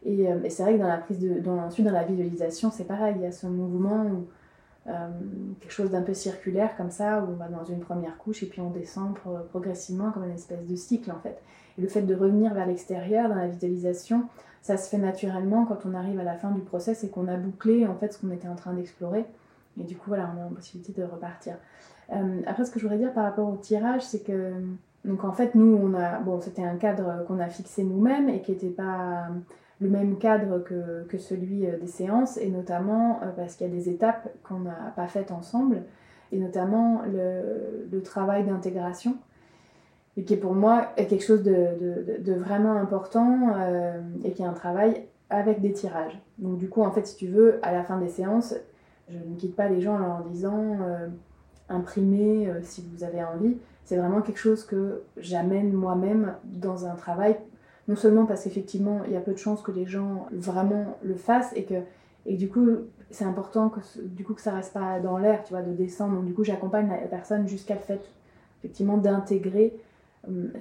Et, 0.05 0.31
euh, 0.31 0.43
et 0.43 0.49
c'est 0.49 0.63
vrai 0.63 0.73
que 0.73 0.79
dans 0.79 0.87
la 0.87 0.97
prise 0.97 1.19
de. 1.19 1.39
Dans, 1.39 1.57
ensuite, 1.59 1.85
dans 1.85 1.93
la 1.93 2.03
visualisation, 2.03 2.71
c'est 2.71 2.85
pareil. 2.85 3.15
Il 3.17 3.21
y 3.21 3.25
a 3.25 3.31
ce 3.31 3.47
mouvement 3.47 4.05
où. 4.05 4.27
Euh, 4.85 5.07
quelque 5.61 5.71
chose 5.71 5.91
d'un 5.91 6.01
peu 6.01 6.13
circulaire 6.13 6.75
comme 6.75 6.91
ça, 6.91 7.21
où 7.21 7.31
on 7.31 7.35
va 7.35 7.47
dans 7.47 7.63
une 7.63 7.79
première 7.79 8.17
couche 8.17 8.43
et 8.43 8.47
puis 8.47 8.59
on 8.59 8.69
descend 8.69 9.17
progressivement 9.49 10.11
comme 10.11 10.25
une 10.25 10.33
espèce 10.33 10.67
de 10.67 10.75
cycle 10.75 11.09
en 11.09 11.19
fait. 11.19 11.41
Et 11.77 11.81
le 11.81 11.87
fait 11.87 12.01
de 12.01 12.13
revenir 12.13 12.53
vers 12.53 12.67
l'extérieur 12.67 13.29
dans 13.29 13.35
la 13.35 13.47
visualisation, 13.47 14.25
ça 14.61 14.75
se 14.75 14.89
fait 14.89 14.97
naturellement 14.97 15.65
quand 15.65 15.85
on 15.85 15.93
arrive 15.93 16.19
à 16.19 16.23
la 16.23 16.35
fin 16.35 16.51
du 16.51 16.59
process 16.59 17.03
et 17.05 17.09
qu'on 17.09 17.29
a 17.29 17.37
bouclé 17.37 17.87
en 17.87 17.95
fait 17.95 18.11
ce 18.11 18.19
qu'on 18.19 18.31
était 18.31 18.49
en 18.49 18.55
train 18.55 18.73
d'explorer. 18.73 19.25
Et 19.79 19.83
du 19.83 19.95
coup, 19.95 20.05
voilà, 20.07 20.29
on 20.35 20.41
a 20.41 20.43
la 20.43 20.49
possibilité 20.49 20.91
de 20.93 21.05
repartir. 21.05 21.55
Euh, 22.11 22.41
après, 22.45 22.65
ce 22.65 22.71
que 22.71 22.79
je 22.79 22.83
voudrais 22.83 22.99
dire 22.99 23.13
par 23.13 23.23
rapport 23.23 23.49
au 23.49 23.55
tirage, 23.55 24.03
c'est 24.03 24.23
que, 24.23 24.53
donc 25.05 25.23
en 25.23 25.31
fait, 25.31 25.55
nous, 25.55 25.79
on 25.81 25.93
a, 25.95 26.19
bon, 26.19 26.39
c'était 26.41 26.63
un 26.63 26.75
cadre 26.75 27.25
qu'on 27.27 27.39
a 27.39 27.47
fixé 27.47 27.83
nous-mêmes 27.83 28.29
et 28.29 28.41
qui 28.41 28.51
n'était 28.51 28.69
pas 28.69 29.27
le 29.79 29.89
même 29.89 30.17
cadre 30.17 30.59
que, 30.59 31.03
que, 31.03 31.17
celui 31.17 31.65
euh, 31.65 31.77
des 31.77 31.87
séances, 31.87 32.37
et 32.37 32.49
notamment 32.49 33.19
euh, 33.21 33.31
parce 33.35 33.55
qu'il 33.55 33.67
y 33.67 33.69
a 33.69 33.73
des 33.73 33.89
étapes 33.89 34.29
qu'on 34.43 34.59
n'a 34.59 34.93
pas 34.95 35.07
faites 35.07 35.31
ensemble, 35.31 35.83
et 36.31 36.37
notamment 36.37 37.01
le, 37.05 38.01
travail 38.01 38.43
d'intégration 38.43 39.15
et 40.17 40.23
qui 40.23 40.33
est 40.33 40.37
pour 40.37 40.53
moi 40.53 40.89
quelque 40.95 41.23
chose 41.23 41.43
de, 41.43 41.51
de, 41.51 42.21
de 42.21 42.33
vraiment 42.33 42.73
important 42.73 43.53
euh, 43.55 43.99
et 44.23 44.31
qui 44.31 44.41
est 44.41 44.45
un 44.45 44.53
travail 44.53 45.07
avec 45.29 45.61
des 45.61 45.73
tirages. 45.73 46.19
Donc 46.37 46.57
du 46.57 46.69
coup, 46.69 46.83
en 46.83 46.91
fait, 46.91 47.07
si 47.07 47.15
tu 47.15 47.27
veux, 47.27 47.59
à 47.63 47.71
la 47.71 47.83
fin 47.83 47.97
des 47.97 48.09
séances, 48.09 48.55
je 49.09 49.17
ne 49.17 49.35
quitte 49.35 49.55
pas 49.55 49.67
les 49.67 49.81
gens 49.81 49.95
en 49.95 49.99
leur 49.99 50.23
disant 50.23 50.77
euh, 50.81 51.07
imprimez 51.69 52.47
euh, 52.47 52.59
si 52.61 52.85
vous 52.93 53.03
avez 53.03 53.23
envie. 53.23 53.57
C'est 53.85 53.97
vraiment 53.97 54.21
quelque 54.21 54.39
chose 54.39 54.65
que 54.65 55.03
j'amène 55.17 55.73
moi-même 55.73 56.35
dans 56.43 56.85
un 56.85 56.95
travail, 56.95 57.37
non 57.87 57.95
seulement 57.95 58.25
parce 58.25 58.43
qu'effectivement, 58.43 59.01
il 59.05 59.13
y 59.13 59.17
a 59.17 59.21
peu 59.21 59.33
de 59.33 59.37
chances 59.37 59.61
que 59.61 59.71
les 59.71 59.85
gens 59.85 60.27
vraiment 60.31 60.97
le 61.03 61.15
fassent 61.15 61.51
et 61.55 61.65
que 61.65 61.75
et 62.25 62.37
du 62.37 62.47
coup, 62.47 62.65
c'est 63.09 63.25
important 63.25 63.67
que 63.69 63.79
du 64.01 64.23
coup 64.23 64.33
que 64.33 64.41
ça 64.41 64.53
reste 64.53 64.73
pas 64.73 64.99
dans 64.99 65.17
l'air, 65.17 65.43
tu 65.43 65.53
vois, 65.53 65.61
de 65.61 65.73
descendre. 65.73 66.15
Donc 66.15 66.25
du 66.25 66.33
coup, 66.33 66.45
j'accompagne 66.45 66.87
la 66.89 67.07
personne 67.07 67.47
jusqu'à 67.47 67.75
le 67.75 67.81
fait 67.81 68.01
effectivement 68.63 68.97
d'intégrer 68.97 69.77
le, 70.29 70.53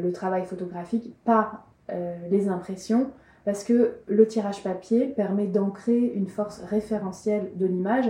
le, 0.00 0.12
travail 0.12 0.46
photographique 0.46 1.12
par 1.24 1.66
euh, 1.90 2.16
les 2.30 2.48
impressions, 2.48 3.10
parce 3.44 3.64
que 3.64 3.96
le 4.06 4.26
tirage 4.28 4.62
papier 4.62 5.08
permet 5.08 5.48
d'ancrer 5.48 5.98
une 5.98 6.28
force 6.28 6.60
référentielle 6.60 7.50
de 7.56 7.66
l'image, 7.66 8.08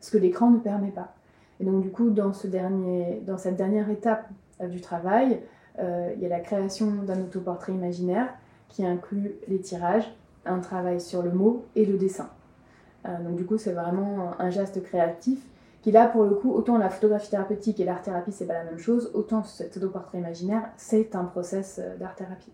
ce 0.00 0.10
que 0.10 0.18
l'écran 0.18 0.50
ne 0.50 0.58
permet 0.58 0.90
pas. 0.90 1.14
Et 1.60 1.64
donc 1.64 1.80
du 1.80 1.90
coup, 1.90 2.10
dans, 2.10 2.32
ce 2.32 2.48
dernier, 2.48 3.22
dans 3.24 3.38
cette 3.38 3.54
dernière 3.54 3.88
étape 3.88 4.28
euh, 4.60 4.66
du 4.66 4.80
travail, 4.80 5.40
il 5.78 6.20
y 6.20 6.26
a 6.26 6.28
la 6.28 6.40
création 6.40 7.02
d'un 7.02 7.20
autoportrait 7.20 7.72
imaginaire 7.72 8.28
qui 8.72 8.84
inclut 8.84 9.34
les 9.48 9.60
tirages, 9.60 10.10
un 10.44 10.58
travail 10.58 11.00
sur 11.00 11.22
le 11.22 11.30
mot 11.30 11.66
et 11.76 11.84
le 11.84 11.96
dessin. 11.96 12.30
Euh, 13.06 13.22
donc 13.22 13.36
du 13.36 13.44
coup, 13.44 13.58
c'est 13.58 13.72
vraiment 13.72 14.32
un 14.38 14.50
geste 14.50 14.82
créatif 14.82 15.38
qui 15.82 15.90
là, 15.90 16.06
pour 16.06 16.24
le 16.24 16.34
coup, 16.34 16.52
autant 16.52 16.78
la 16.78 16.90
photographie 16.90 17.30
thérapeutique 17.30 17.80
et 17.80 17.84
l'art-thérapie, 17.84 18.30
c'est 18.30 18.46
pas 18.46 18.54
la 18.54 18.64
même 18.64 18.78
chose, 18.78 19.10
autant 19.14 19.42
cet 19.42 19.76
autoportrait 19.76 20.18
imaginaire, 20.18 20.70
c'est 20.76 21.16
un 21.16 21.24
process 21.24 21.80
euh, 21.80 21.96
d'art-thérapie. 21.96 22.52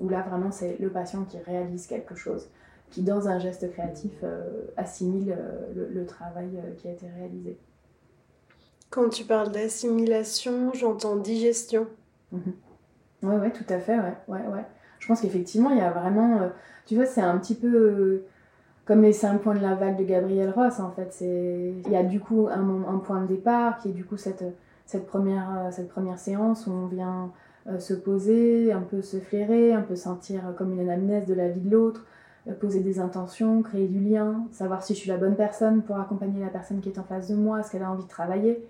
Où 0.00 0.08
là, 0.08 0.22
vraiment, 0.22 0.50
c'est 0.50 0.76
le 0.80 0.90
patient 0.90 1.24
qui 1.24 1.38
réalise 1.38 1.86
quelque 1.86 2.16
chose, 2.16 2.48
qui, 2.90 3.02
dans 3.02 3.28
un 3.28 3.38
geste 3.38 3.70
créatif, 3.70 4.12
euh, 4.24 4.64
assimile 4.76 5.36
le, 5.74 6.06
travail 6.06 6.58
qui 6.78 6.88
a 6.88 6.92
été 6.92 7.06
réalisé. 7.06 7.56
Quand 8.88 9.10
tu 9.10 9.24
parles 9.24 9.52
d'assimilation, 9.52 10.72
j'entends 10.72 11.16
digestion. 11.16 11.86
Oui, 12.32 12.40
Ouais, 13.22 13.50
tout 13.50 13.64
à 13.68 13.78
fait, 13.78 13.98
ouais, 13.98 14.14
ouais, 14.28 14.46
ouais. 14.46 14.64
Je 14.98 15.06
pense 15.06 15.20
qu'effectivement, 15.20 15.70
il 15.70 15.78
y 15.78 15.82
a 15.82 15.90
vraiment, 15.90 16.50
tu 16.86 16.94
vois, 16.94 17.06
c'est 17.06 17.20
un 17.20 17.36
petit 17.38 17.54
peu 17.54 18.24
comme 18.90 19.02
les 19.02 19.12
cinq 19.12 19.42
points 19.42 19.54
de 19.54 19.60
la 19.60 19.76
vague 19.76 19.96
de 19.96 20.02
Gabriel 20.02 20.50
Ross 20.50 20.80
en 20.80 20.90
fait. 20.90 21.16
Il 21.20 21.88
y 21.88 21.94
a 21.94 22.02
du 22.02 22.18
coup 22.18 22.48
un, 22.50 22.98
point 22.98 23.22
de 23.22 23.28
départ 23.28 23.78
qui 23.78 23.90
est 23.90 23.92
du 23.92 24.04
coup 24.04 24.16
cette, 24.16 24.42
cette, 24.84 25.06
première, 25.06 25.48
euh, 25.56 25.70
cette 25.70 25.88
première 25.88 26.18
séance 26.18 26.66
où 26.66 26.72
on 26.72 26.86
vient 26.86 27.30
euh, 27.68 27.78
se 27.78 27.94
poser, 27.94 28.72
un 28.72 28.80
peu 28.80 29.00
se 29.00 29.18
flairer, 29.18 29.72
un 29.72 29.82
peu 29.82 29.94
sentir 29.94 30.42
comme 30.58 30.72
une 30.72 30.80
anamnèse 30.80 31.24
de 31.26 31.34
la 31.34 31.48
vie 31.48 31.60
de 31.60 31.70
l'autre, 31.70 32.04
euh, 32.48 32.52
poser 32.52 32.80
des 32.80 32.98
intentions, 32.98 33.62
créer 33.62 33.86
du 33.86 34.00
lien, 34.00 34.44
savoir 34.50 34.82
si 34.82 34.94
je 34.94 34.98
suis 34.98 35.10
la 35.10 35.18
bonne 35.18 35.36
personne 35.36 35.82
pour 35.82 36.00
accompagner 36.00 36.40
la 36.40 36.50
personne 36.50 36.80
qui 36.80 36.88
est 36.88 36.98
en 36.98 37.04
face 37.04 37.28
de 37.28 37.36
moi, 37.36 37.62
ce 37.62 37.70
qu'elle 37.70 37.84
a 37.84 37.92
envie 37.92 38.02
de 38.02 38.08
travailler. 38.08 38.66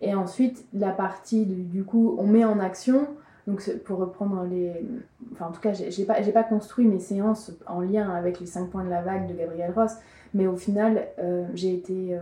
Et 0.00 0.14
ensuite, 0.14 0.66
la 0.72 0.90
partie 0.90 1.46
du 1.46 1.84
coup, 1.84 2.16
on 2.18 2.26
met 2.26 2.44
en 2.44 2.60
action 2.60 3.06
donc 3.46 3.62
pour 3.84 3.98
reprendre 3.98 4.44
les... 4.44 4.72
Enfin 5.32 5.46
en 5.46 5.52
tout 5.52 5.60
cas, 5.60 5.72
j'ai 5.72 6.04
pas, 6.04 6.20
pas 6.20 6.42
construit 6.42 6.86
mes 6.86 6.98
séances 6.98 7.52
en 7.66 7.80
lien 7.80 8.10
avec 8.10 8.40
les 8.40 8.46
5 8.46 8.70
points 8.70 8.84
de 8.84 8.90
la 8.90 9.02
vague 9.02 9.28
de 9.28 9.34
Gabriel 9.34 9.72
Ross, 9.72 9.92
mais 10.34 10.46
au 10.46 10.56
final, 10.56 11.06
euh, 11.18 11.46
j'ai 11.54 11.72
été... 11.74 12.16
Euh, 12.16 12.20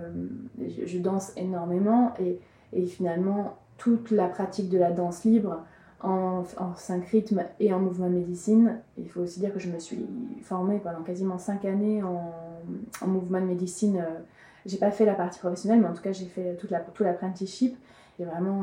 je, 0.84 0.98
danse 0.98 1.32
énormément 1.36 2.12
et, 2.20 2.40
et, 2.74 2.84
finalement, 2.86 3.56
toute 3.78 4.10
la 4.10 4.28
pratique 4.28 4.68
de 4.68 4.78
la 4.78 4.90
danse 4.90 5.24
libre 5.24 5.62
en, 6.02 6.44
en 6.58 6.74
5 6.74 7.06
rythmes 7.06 7.44
et 7.58 7.72
en 7.72 7.78
mouvement 7.78 8.08
de 8.10 8.16
médecine, 8.16 8.80
il 8.98 9.08
faut 9.08 9.20
aussi 9.20 9.40
dire 9.40 9.52
que 9.52 9.58
je 9.58 9.70
me 9.70 9.78
suis 9.78 10.06
formée 10.42 10.78
pendant 10.78 11.02
quasiment 11.02 11.38
5 11.38 11.64
années 11.64 12.02
en, 12.02 12.34
en 13.00 13.06
mouvement 13.06 13.40
de 13.40 13.46
médecine. 13.46 13.96
Euh, 13.96 14.20
j'ai 14.66 14.78
pas 14.78 14.90
fait 14.90 15.04
la 15.04 15.14
partie 15.14 15.38
professionnelle, 15.38 15.80
mais 15.80 15.88
en 15.88 15.92
tout 15.92 16.02
cas, 16.02 16.12
j'ai 16.12 16.26
fait 16.26 16.56
toute 16.56 16.70
la, 16.70 16.80
tout 16.80 17.04
l'apprenticeship. 17.04 17.76
Qui 18.16 18.22
est 18.22 18.26
vraiment 18.26 18.62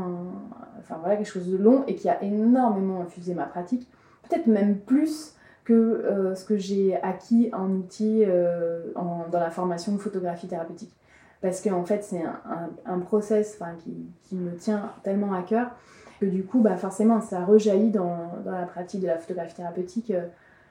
enfin, 0.79 0.95
voilà, 1.01 1.17
quelque 1.17 1.27
chose 1.27 1.51
de 1.51 1.57
long 1.57 1.83
et 1.85 1.95
qui 1.95 2.07
a 2.07 2.23
énormément 2.23 3.01
infusé 3.01 3.33
ma 3.33 3.43
pratique, 3.43 3.85
peut-être 4.29 4.47
même 4.47 4.77
plus 4.77 5.35
que 5.65 5.73
euh, 5.73 6.35
ce 6.35 6.45
que 6.45 6.57
j'ai 6.57 6.95
acquis 7.01 7.49
en 7.53 7.69
outils 7.71 8.23
euh, 8.25 8.93
dans 8.95 9.39
la 9.39 9.51
formation 9.51 9.91
de 9.91 9.97
photographie 9.97 10.47
thérapeutique. 10.47 10.93
Parce 11.41 11.61
qu'en 11.61 11.79
en 11.79 11.85
fait, 11.85 12.03
c'est 12.03 12.23
un, 12.23 12.69
un, 12.85 12.99
process 12.99 13.59
qui, 13.79 13.93
qui, 14.23 14.35
me 14.35 14.55
tient 14.55 14.91
tellement 15.03 15.33
à 15.33 15.41
cœur 15.41 15.71
que 16.19 16.27
du 16.27 16.43
coup, 16.43 16.59
bah, 16.61 16.77
forcément, 16.77 17.19
ça 17.19 17.43
rejaillit 17.43 17.89
dans, 17.89 18.31
dans 18.45 18.51
la 18.51 18.65
pratique 18.65 19.01
de 19.01 19.07
la 19.07 19.17
photographie 19.17 19.55
thérapeutique 19.55 20.11
euh, 20.11 20.27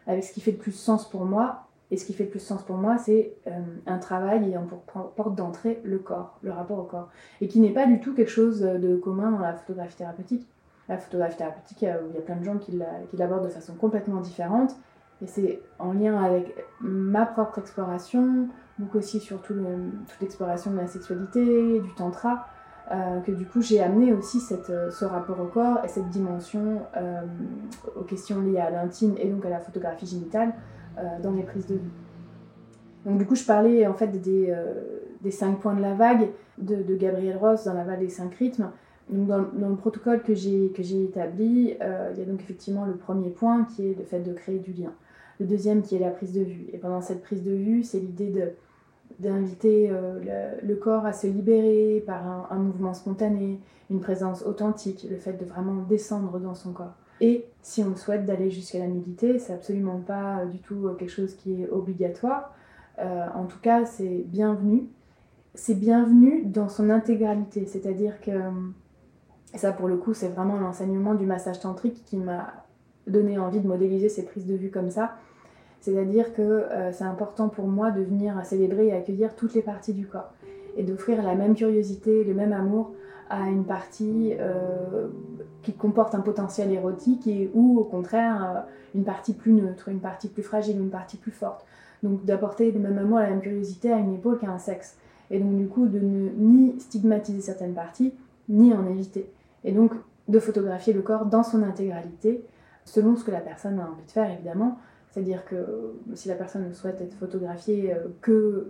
avec 0.06 0.22
ce 0.22 0.32
qui 0.32 0.40
fait 0.40 0.52
le 0.52 0.58
plus 0.58 0.72
sens 0.72 1.08
pour 1.10 1.24
moi 1.24 1.66
et 1.90 1.96
ce 1.96 2.04
qui 2.04 2.12
fait 2.12 2.24
le 2.24 2.30
plus 2.30 2.40
sens 2.40 2.62
pour 2.62 2.76
moi, 2.76 2.98
c'est 2.98 3.34
euh, 3.46 3.50
un 3.86 3.98
travail 3.98 4.44
ayant 4.44 4.64
pour 4.64 5.10
porte 5.10 5.34
d'entrée 5.34 5.80
le 5.84 5.98
corps, 5.98 6.38
le 6.42 6.52
rapport 6.52 6.78
au 6.78 6.84
corps. 6.84 7.08
Et 7.40 7.48
qui 7.48 7.58
n'est 7.58 7.72
pas 7.72 7.86
du 7.86 8.00
tout 8.00 8.14
quelque 8.14 8.30
chose 8.30 8.60
de 8.60 8.96
commun 8.96 9.32
dans 9.32 9.40
la 9.40 9.54
photographie 9.54 9.96
thérapeutique. 9.96 10.46
La 10.88 10.98
photographie 10.98 11.36
thérapeutique, 11.36 11.82
il 11.82 11.86
y 11.86 11.88
a 11.88 12.22
plein 12.24 12.36
de 12.36 12.44
gens 12.44 12.58
qui 12.58 12.78
l'abordent 13.16 13.44
de 13.44 13.50
façon 13.50 13.74
complètement 13.74 14.20
différente. 14.20 14.76
Et 15.22 15.26
c'est 15.26 15.60
en 15.78 15.92
lien 15.92 16.22
avec 16.22 16.54
ma 16.80 17.26
propre 17.26 17.58
exploration, 17.58 18.48
donc 18.78 18.94
aussi 18.94 19.20
sur 19.20 19.42
toute 19.42 19.58
l'exploration 20.20 20.70
de 20.70 20.76
la 20.76 20.86
sexualité, 20.86 21.80
du 21.80 21.94
tantra, 21.94 22.46
euh, 22.90 23.20
que 23.20 23.30
du 23.30 23.46
coup 23.46 23.60
j'ai 23.60 23.80
amené 23.80 24.12
aussi 24.12 24.40
euh, 24.70 24.90
ce 24.90 25.04
rapport 25.04 25.38
au 25.40 25.44
corps 25.44 25.84
et 25.84 25.88
cette 25.88 26.08
dimension 26.08 26.82
aux 27.94 28.02
questions 28.02 28.40
liées 28.40 28.58
à 28.58 28.70
l'intime 28.70 29.14
et 29.18 29.28
donc 29.28 29.44
à 29.44 29.50
la 29.50 29.60
photographie 29.60 30.06
génitale 30.06 30.48
euh, 30.48 30.79
dans 31.22 31.30
mes 31.30 31.42
prises 31.42 31.66
de 31.66 31.74
vue. 31.74 31.90
Donc 33.04 33.18
du 33.18 33.26
coup, 33.26 33.34
je 33.34 33.44
parlais 33.44 33.86
en 33.86 33.94
fait 33.94 34.08
des, 34.20 34.50
euh, 34.50 35.30
cinq 35.30 35.60
points 35.60 35.74
de 35.74 35.80
la 35.80 35.94
vague 35.94 36.28
de, 36.58 36.94
Gabriel 36.96 37.36
Ross 37.36 37.64
dans 37.64 37.74
la 37.74 37.84
vague 37.84 38.00
des 38.00 38.08
cinq 38.08 38.34
rythmes. 38.34 38.70
Donc 39.08 39.26
dans, 39.26 39.68
le 39.68 39.76
protocole 39.76 40.22
que 40.22 40.34
j'ai 40.34 41.04
établi, 41.04 41.74
euh, 41.80 42.10
il 42.12 42.20
y 42.20 42.22
a 42.22 42.26
donc 42.26 42.40
effectivement 42.40 42.84
le 42.84 42.94
premier 42.94 43.30
point 43.30 43.64
qui 43.64 43.88
est 43.88 43.98
le 43.98 44.04
fait 44.04 44.20
de 44.20 44.32
créer 44.32 44.58
du 44.58 44.72
lien. 44.72 44.92
Le 45.40 45.46
deuxième 45.46 45.82
qui 45.82 45.96
est 45.96 45.98
la 45.98 46.10
prise 46.10 46.32
de 46.32 46.42
vue. 46.42 46.66
Et 46.72 46.78
pendant 46.78 47.00
cette 47.00 47.22
prise 47.22 47.42
de 47.42 47.52
vue, 47.52 47.82
c'est 47.82 47.98
l'idée 47.98 48.52
d'inviter 49.18 49.90
le, 50.62 50.74
corps 50.74 51.06
à 51.06 51.14
se 51.14 51.26
libérer 51.26 52.04
par 52.06 52.52
un, 52.52 52.58
mouvement 52.58 52.92
spontané, 52.92 53.58
une 53.90 54.00
présence 54.00 54.42
authentique, 54.44 55.06
le 55.10 55.16
fait 55.16 55.32
de 55.32 55.46
vraiment 55.46 55.82
descendre 55.88 56.38
dans 56.38 56.54
son 56.54 56.72
corps. 56.72 56.94
Et 57.20 57.46
si 57.62 57.82
on 57.82 57.96
souhaite 57.96 58.24
d'aller 58.24 58.50
jusqu'à 58.50 58.78
la 58.78 58.86
nudité, 58.86 59.38
c'est 59.38 59.52
absolument 59.52 59.98
pas 59.98 60.40
euh, 60.40 60.46
du 60.46 60.58
tout 60.58 60.86
euh, 60.86 60.94
quelque 60.94 61.10
chose 61.10 61.34
qui 61.34 61.62
est 61.62 61.68
obligatoire. 61.68 62.54
Euh, 62.98 63.26
en 63.34 63.44
tout 63.44 63.58
cas, 63.60 63.84
c'est 63.84 64.24
bienvenu. 64.26 64.88
C'est 65.54 65.74
bienvenu 65.74 66.44
dans 66.44 66.68
son 66.68 66.90
intégralité, 66.90 67.66
c'est-à-dire 67.66 68.20
que 68.20 68.30
ça 69.56 69.72
pour 69.72 69.88
le 69.88 69.96
coup, 69.96 70.14
c'est 70.14 70.28
vraiment 70.28 70.56
l'enseignement 70.60 71.14
du 71.14 71.26
massage 71.26 71.58
tantrique 71.58 72.04
qui 72.06 72.16
m'a 72.16 72.52
donné 73.08 73.36
envie 73.36 73.58
de 73.58 73.66
modéliser 73.66 74.08
ces 74.08 74.24
prises 74.24 74.46
de 74.46 74.54
vue 74.54 74.70
comme 74.70 74.90
ça. 74.90 75.16
C'est-à-dire 75.80 76.34
que 76.34 76.66
c'est 76.92 77.02
important 77.02 77.48
pour 77.48 77.66
moi 77.66 77.90
de 77.90 78.00
venir 78.00 78.40
célébrer 78.44 78.86
et 78.86 78.92
accueillir 78.92 79.34
toutes 79.34 79.54
les 79.54 79.62
parties 79.62 79.92
du 79.92 80.06
corps 80.06 80.32
et 80.76 80.84
d'offrir 80.84 81.20
la 81.20 81.34
même 81.34 81.56
curiosité, 81.56 82.22
le 82.22 82.32
même 82.32 82.52
amour 82.52 82.92
à 83.30 83.48
une 83.48 83.64
partie 83.64 84.34
euh, 84.38 85.08
qui 85.62 85.72
comporte 85.72 86.14
un 86.14 86.20
potentiel 86.20 86.72
érotique 86.72 87.26
et, 87.26 87.50
ou 87.54 87.78
au 87.78 87.84
contraire 87.84 88.44
euh, 88.44 88.60
une 88.94 89.04
partie 89.04 89.32
plus 89.32 89.52
neutre, 89.52 89.88
une 89.88 90.00
partie 90.00 90.28
plus 90.28 90.42
fragile, 90.42 90.76
une 90.76 90.90
partie 90.90 91.16
plus 91.16 91.30
forte. 91.30 91.64
Donc 92.02 92.24
d'apporter 92.24 92.72
le 92.72 92.80
même 92.80 92.98
amour, 92.98 93.20
la 93.20 93.30
même 93.30 93.40
curiosité 93.40 93.92
à 93.92 93.98
une 93.98 94.14
épaule 94.14 94.38
qu'à 94.38 94.50
un 94.50 94.58
sexe. 94.58 94.96
Et 95.30 95.38
donc 95.38 95.56
du 95.56 95.68
coup 95.68 95.86
de 95.86 96.00
ne 96.00 96.30
ni 96.30 96.80
stigmatiser 96.80 97.40
certaines 97.40 97.74
parties, 97.74 98.12
ni 98.48 98.74
en 98.74 98.84
éviter. 98.86 99.30
Et 99.64 99.72
donc 99.72 99.92
de 100.28 100.40
photographier 100.40 100.92
le 100.92 101.02
corps 101.02 101.26
dans 101.26 101.44
son 101.44 101.62
intégralité, 101.62 102.44
selon 102.84 103.14
ce 103.14 103.24
que 103.24 103.30
la 103.30 103.40
personne 103.40 103.78
a 103.78 103.84
envie 103.84 104.04
de 104.06 104.10
faire 104.10 104.30
évidemment, 104.30 104.78
c'est-à-dire 105.10 105.44
que 105.44 105.96
si 106.14 106.28
la 106.28 106.36
personne 106.36 106.68
ne 106.68 106.72
souhaite 106.72 107.00
être 107.00 107.14
photographiée 107.14 107.92
euh, 107.92 108.06
que, 108.20 108.68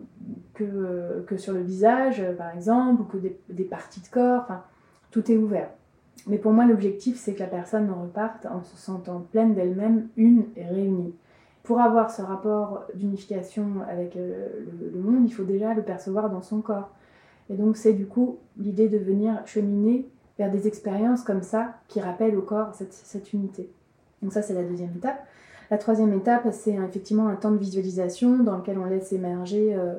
que, 0.55 0.64
euh, 0.64 1.22
que 1.26 1.37
sur 1.37 1.53
le 1.53 1.61
visage, 1.61 2.20
euh, 2.20 2.33
par 2.35 2.55
exemple, 2.55 3.03
ou 3.03 3.05
que 3.05 3.18
des, 3.50 3.64
parties 3.64 4.00
de 4.00 4.09
corps, 4.09 4.46
tout 5.11 5.31
est 5.31 5.37
ouvert. 5.37 5.68
Mais 6.26 6.38
pour 6.38 6.53
moi, 6.53 6.64
l'objectif, 6.64 7.18
c'est 7.18 7.35
que 7.35 7.40
la 7.40 7.46
personne 7.46 7.90
reparte 7.90 8.46
en 8.46 8.62
se 8.62 8.76
sentant 8.76 9.20
pleine 9.20 9.55
d'elle-même, 9.55 10.09
une 10.16 10.44
et 10.57 10.64
réunie. 10.64 11.14
Pour 11.62 11.81
avoir 11.81 12.11
ce 12.11 12.22
rapport 12.22 12.85
d'unification 12.94 13.83
avec 13.88 14.14
le, 14.14 14.33
le, 14.94 14.98
monde, 14.98 15.26
il 15.26 15.33
faut 15.33 15.44
déjà 15.44 15.74
le 15.74 15.83
percevoir 15.83 16.31
dans 16.31 16.42
son 16.42 16.62
corps. 16.62 16.90
Et 17.50 17.55
donc, 17.55 17.76
c'est 17.76 17.92
du 17.92 18.07
coup 18.07 18.38
l'idée 18.57 18.88
de 18.88 18.98
venir 18.98 19.42
cheminer 19.46 20.09
vers 20.38 20.50
des 20.50 20.66
expériences 20.66 21.22
comme 21.22 21.42
ça 21.42 21.74
qui 21.88 22.00
rappellent 22.00 22.37
au 22.37 22.42
corps 22.42 22.74
cette, 22.74 22.94
cette 22.94 23.35
unité. 23.35 23.70
Donc 24.22 24.33
ça, 24.33 24.40
c'est 24.40 24.55
la 24.55 24.62
deuxième 24.62 24.94
étape. 24.96 25.22
La 25.70 25.78
troisième 25.78 26.12
étape, 26.12 26.48
c'est 26.50 26.74
effectivement 26.74 27.28
un 27.28 27.37
temps 27.37 27.52
de 27.52 27.56
visualisation 27.56 28.42
dans 28.42 28.56
lequel 28.56 28.76
on 28.76 28.87
laisse 28.87 29.12
émerger 29.12 29.74
euh, 29.76 29.94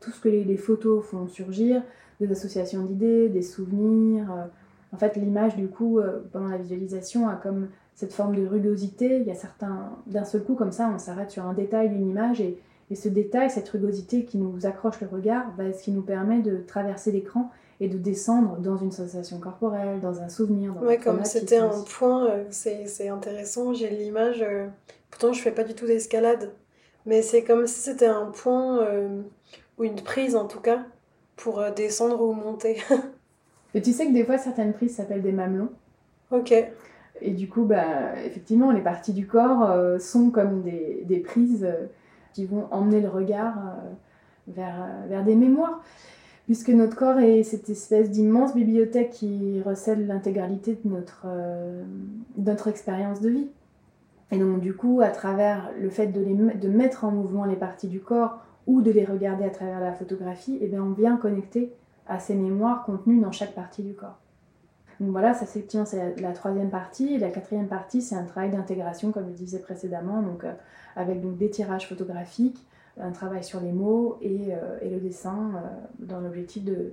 tout 0.00 0.10
ce 0.10 0.20
que 0.20 0.30
les, 0.30 0.56
photos 0.56 1.04
font 1.04 1.28
surgir, 1.28 1.82
des 2.20 2.32
associations 2.32 2.82
d'idées, 2.84 3.28
des 3.28 3.42
souvenirs. 3.42 4.32
Euh. 4.32 4.46
En 4.94 4.96
fait, 4.96 5.16
l'image, 5.16 5.56
du 5.56 5.68
coup, 5.68 5.98
euh, 5.98 6.20
pendant 6.32 6.48
la 6.48 6.56
visualisation, 6.56 7.28
a 7.28 7.34
comme 7.34 7.68
cette 7.94 8.14
forme 8.14 8.34
de 8.34 8.46
rugosité. 8.46 9.18
Il 9.18 9.26
y 9.26 9.30
a 9.30 9.34
certains, 9.34 9.90
d'un 10.06 10.24
seul 10.24 10.42
coup, 10.42 10.54
comme 10.54 10.72
ça, 10.72 10.90
on 10.92 10.98
s'arrête 10.98 11.30
sur 11.30 11.44
un 11.44 11.52
détail 11.52 11.90
d'une 11.90 12.08
image 12.08 12.40
et, 12.40 12.58
et 12.90 12.94
ce 12.94 13.10
détail, 13.10 13.50
cette 13.50 13.68
rugosité 13.68 14.24
qui 14.24 14.38
nous 14.38 14.64
accroche 14.64 15.02
le 15.02 15.06
regard, 15.06 15.52
va 15.58 15.70
ce 15.70 15.82
qui 15.82 15.90
nous 15.90 16.02
permet 16.02 16.40
de 16.40 16.62
traverser 16.66 17.12
l'écran 17.12 17.50
et 17.80 17.88
de 17.88 17.98
descendre 17.98 18.58
dans 18.58 18.76
une 18.76 18.92
sensation 18.92 19.40
corporelle, 19.40 20.00
dans 20.00 20.20
un 20.20 20.28
souvenir. 20.28 20.74
Dans 20.74 20.96
comme 21.02 21.24
c'était 21.24 21.58
un 21.58 21.82
point, 21.82 22.28
c'est 22.50 23.08
intéressant, 23.08 23.72
j'ai 23.72 23.90
l'image, 23.90 24.44
Pourtant, 25.10 25.32
je 25.32 25.42
fais 25.42 25.50
pas 25.50 25.64
du 25.64 25.74
tout 25.74 25.86
d'escalade. 25.86 26.52
Mais 27.06 27.22
c'est 27.22 27.42
comme 27.42 27.66
si 27.66 27.80
c'était 27.80 28.06
un 28.06 28.26
point, 28.26 28.82
euh, 28.82 29.22
ou 29.78 29.84
une 29.84 29.96
prise 29.96 30.36
en 30.36 30.46
tout 30.46 30.60
cas, 30.60 30.84
pour 31.36 31.58
euh, 31.60 31.70
descendre 31.70 32.22
ou 32.22 32.32
monter. 32.32 32.82
Et 33.74 33.82
tu 33.82 33.92
sais 33.92 34.06
que 34.06 34.12
des 34.12 34.24
fois, 34.24 34.38
certaines 34.38 34.72
prises 34.72 34.96
s'appellent 34.96 35.22
des 35.22 35.32
mamelons. 35.32 35.70
Ok. 36.30 36.52
Et 37.22 37.30
du 37.32 37.48
coup, 37.48 37.64
bah, 37.64 38.18
effectivement, 38.24 38.70
les 38.70 38.80
parties 38.80 39.12
du 39.12 39.26
corps 39.26 39.70
euh, 39.70 39.98
sont 39.98 40.30
comme 40.30 40.62
des, 40.62 41.02
des 41.04 41.18
prises 41.18 41.66
qui 42.32 42.46
vont 42.46 42.68
emmener 42.70 43.00
le 43.00 43.08
regard 43.08 43.54
vers, 44.48 44.86
vers 45.08 45.24
des 45.24 45.34
mémoires. 45.34 45.82
Puisque 46.50 46.70
notre 46.70 46.96
corps 46.96 47.20
est 47.20 47.44
cette 47.44 47.70
espèce 47.70 48.10
d'immense 48.10 48.56
bibliothèque 48.56 49.10
qui 49.10 49.62
recèle 49.64 50.08
l'intégralité 50.08 50.76
de 50.84 50.90
notre, 50.90 51.28
notre 52.36 52.66
expérience 52.66 53.20
de 53.20 53.28
vie. 53.28 53.48
Et 54.32 54.36
donc 54.36 54.58
du 54.58 54.74
coup, 54.74 55.00
à 55.00 55.10
travers 55.10 55.70
le 55.80 55.90
fait 55.90 56.08
de, 56.08 56.68
mettre 56.68 57.04
en 57.04 57.12
mouvement 57.12 57.44
les 57.44 57.54
parties 57.54 57.86
du 57.86 58.00
corps 58.00 58.40
ou 58.66 58.82
de 58.82 58.90
les 58.90 59.04
regarder 59.04 59.44
à 59.44 59.50
travers 59.50 59.78
la 59.78 59.92
photographie, 59.92 60.58
eh 60.60 60.66
bien, 60.66 60.82
on 60.82 60.90
vient 60.90 61.16
connecter 61.18 61.72
à 62.08 62.18
ces 62.18 62.34
mémoires 62.34 62.82
contenues 62.82 63.20
dans 63.20 63.30
chaque 63.30 63.54
partie 63.54 63.84
du 63.84 63.94
corps. 63.94 64.18
Donc 64.98 65.10
voilà, 65.10 65.34
ça 65.34 65.46
c'est 65.46 65.64
la, 66.20 66.32
troisième 66.32 66.70
partie. 66.70 67.16
La 67.16 67.30
quatrième 67.30 67.68
partie, 67.68 68.02
c'est 68.02 68.16
un 68.16 68.24
travail 68.24 68.50
d'intégration, 68.50 69.12
comme 69.12 69.28
je 69.30 69.36
disais 69.36 69.60
précédemment, 69.60 70.20
euh, 70.42 70.52
avec 70.96 71.20
donc, 71.22 71.38
des 71.38 71.48
tirages 71.48 71.88
photographiques, 71.88 72.66
un 73.02 73.12
travail 73.12 73.44
sur 73.44 73.60
les 73.60 73.72
mots 73.72 74.18
et, 74.20 74.54
euh, 74.54 74.78
le 74.82 75.00
dessin, 75.00 75.52
euh, 75.54 76.06
dans 76.06 76.20
l'objectif 76.20 76.64
de, 76.64 76.92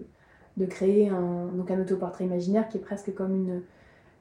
créer 0.65 1.10
un, 1.10 1.48
donc 1.54 1.70
un 1.70 1.80
autoportrait 1.80 2.26
imaginaire 2.26 2.67
qui 2.67 2.78
est 2.78 2.82
presque 2.82 3.13
comme 3.13 3.36
une, 3.36 3.62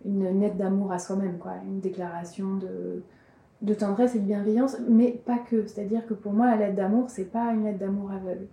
une 0.05 0.57
d'amour 0.57 0.93
à 0.93 0.99
soi-même, 0.99 1.39
quoi, 1.39 1.53
une 1.67 1.81
déclaration 1.81 2.57
de, 2.57 3.75
tendresse 3.75 4.15
et 4.15 4.19
de 4.19 4.25
bienveillance, 4.25 4.77
mais 4.89 5.13
pas 5.13 5.39
que. 5.39 5.67
C'est-à-dire 5.67 6.07
que 6.07 6.15
pour 6.15 6.33
moi, 6.33 6.47
la 6.47 6.57
lettre 6.57 6.77
d'amour, 6.77 7.09
c'est 7.09 7.25
pas 7.25 7.53
une 7.53 7.65
lettre 7.65 7.79
d'amour 7.79 8.11
aveugle. 8.11 8.47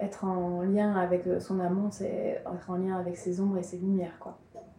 Être 0.00 0.24
en 0.24 0.62
lien 0.62 0.94
avec 0.94 1.28
son 1.40 1.60
amour, 1.60 1.92
c'est 1.92 2.42
être 2.44 2.70
en 2.70 2.76
lien 2.76 2.96
avec 2.96 3.16
ses 3.16 3.40
ombres 3.40 3.58
et 3.58 3.62
ses 3.62 3.78
lumières, 3.78 4.18
quoi. 4.18 4.38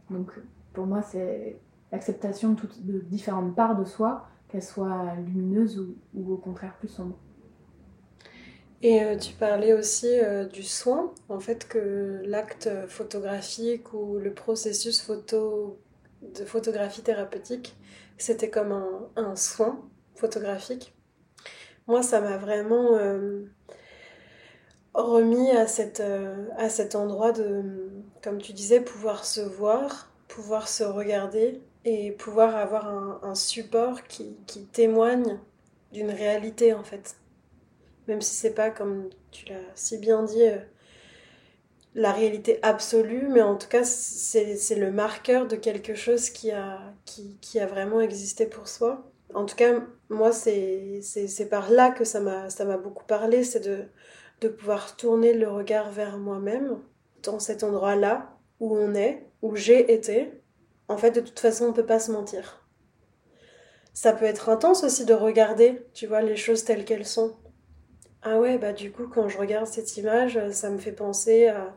Donc 0.10 0.32
pour 0.74 0.86
moi, 0.86 1.02
c'est 1.02 1.58
l'acceptation 1.92 2.56
de 2.82 3.00
différentes 3.00 3.56
parts 3.56 3.78
de 3.78 3.86
soi, 3.86 4.28
qu'elles 4.54 4.64
soient 4.64 5.16
lumineuses 5.26 5.84
ou, 6.14 6.34
au 6.34 6.38
contraire 6.38 6.76
plus 6.76 6.88
sombres. 6.88 7.18
Et 8.84 9.02
euh, 9.02 9.16
tu 9.18 9.34
parlais 9.34 9.72
aussi 9.72 10.20
euh, 10.20 10.44
du 10.44 10.62
soin, 10.62 11.14
en 11.30 11.40
fait, 11.40 11.68
que 11.70 12.22
l'acte 12.26 12.70
photographique 12.90 13.94
ou 13.94 14.18
le 14.20 14.34
processus 14.34 15.02
photo, 15.02 15.80
de 16.22 16.44
photographie 16.44 17.02
thérapeutique, 17.02 17.78
c'était 18.18 18.50
comme 18.50 18.74
un, 19.16 19.36
soin 19.38 19.82
photographique. 20.16 20.94
Moi, 21.88 22.04
ça 22.04 22.20
m'a 22.20 22.38
vraiment 22.38 22.96
euh, 22.98 23.46
remis 24.94 25.52
à, 25.52 25.66
cette, 25.66 26.04
à 26.58 26.68
cet 26.68 26.96
endroit 26.96 27.32
de, 27.32 27.90
comme 28.22 28.42
tu 28.42 28.52
disais, 28.52 28.82
pouvoir 28.82 29.24
se 29.24 29.40
voir, 29.40 30.12
pouvoir 30.28 30.68
se 30.68 30.84
regarder 30.84 31.62
et 31.86 32.12
pouvoir 32.12 32.56
avoir 32.58 32.88
un, 33.24 33.36
support 33.36 34.04
qui, 34.04 34.36
témoigne 34.74 35.40
d'une 35.94 36.12
réalité 36.12 36.74
en 36.74 36.84
fait. 36.84 37.16
Même 38.08 38.22
si 38.22 38.34
c'est 38.36 38.54
pas, 38.54 38.70
comme 38.70 39.10
tu 39.32 39.46
l'as 39.46 39.56
si 39.76 39.98
bien 39.98 40.24
dit, 40.24 40.44
euh, 40.44 40.58
la 41.96 42.12
réalité 42.12 42.60
absolue, 42.64 43.28
mais 43.30 43.42
en 43.42 43.56
tout 43.56 43.68
cas 43.68 43.84
c'est 43.84 44.76
le 44.76 44.92
marqueur 44.92 45.48
de 45.48 45.56
quelque 45.56 45.96
chose 45.96 46.30
qui 46.30 46.52
a, 46.52 46.80
qui, 47.06 47.60
a 47.60 47.68
vraiment 47.68 48.02
existé 48.02 48.46
pour 48.46 48.68
soi. 48.68 49.12
En 49.34 49.46
tout 49.46 49.56
cas, 49.56 49.84
moi 50.10 50.32
c'est 50.32 51.02
par 51.50 51.70
là 51.70 51.92
que 51.92 52.04
ça 52.04 52.20
m'a 52.20 52.78
beaucoup 52.78 53.06
parlé, 53.06 53.44
c'est 53.44 53.60
de, 53.60 53.86
de 54.42 54.48
pouvoir 54.48 54.96
tourner 54.96 55.34
le 55.34 55.50
regard 55.50 55.92
vers 55.92 56.18
moi-même 56.18 56.80
dans 57.24 57.40
cet 57.40 57.64
endroit-là 57.64 58.38
où 58.60 58.76
on 58.78 58.96
est, 58.96 59.26
où 59.42 59.56
j'ai 59.56 59.94
été, 59.94 60.32
en 60.88 60.98
fait, 60.98 61.12
de 61.12 61.22
toute 61.22 61.40
façon, 61.40 61.66
on 61.66 61.70
ne 61.70 61.74
peut 61.74 61.86
pas 61.86 62.00
se 62.00 62.12
mentir. 62.12 62.66
Ça 63.94 64.14
peut 64.14 64.26
être 64.26 64.50
intense 64.50 64.84
aussi 64.84 65.06
de 65.06 65.14
regarder, 65.14 65.86
tu 65.94 66.08
vois, 66.08 66.22
les 66.22 66.36
choses 66.36 66.64
telles 66.64 66.86
qu'elles 66.86 67.06
sont. 67.06 67.36
Ah 68.26 68.40
ouais, 68.40 68.58
bah 68.58 68.72
du 68.72 68.92
coup, 68.92 69.08
quand 69.08 69.28
je 69.28 69.38
regarde 69.38 69.68
cette 69.68 69.98
image, 69.98 70.40
ça 70.52 70.70
me 70.70 70.78
fait 70.78 70.94
penser 70.94 71.48
à, 71.48 71.76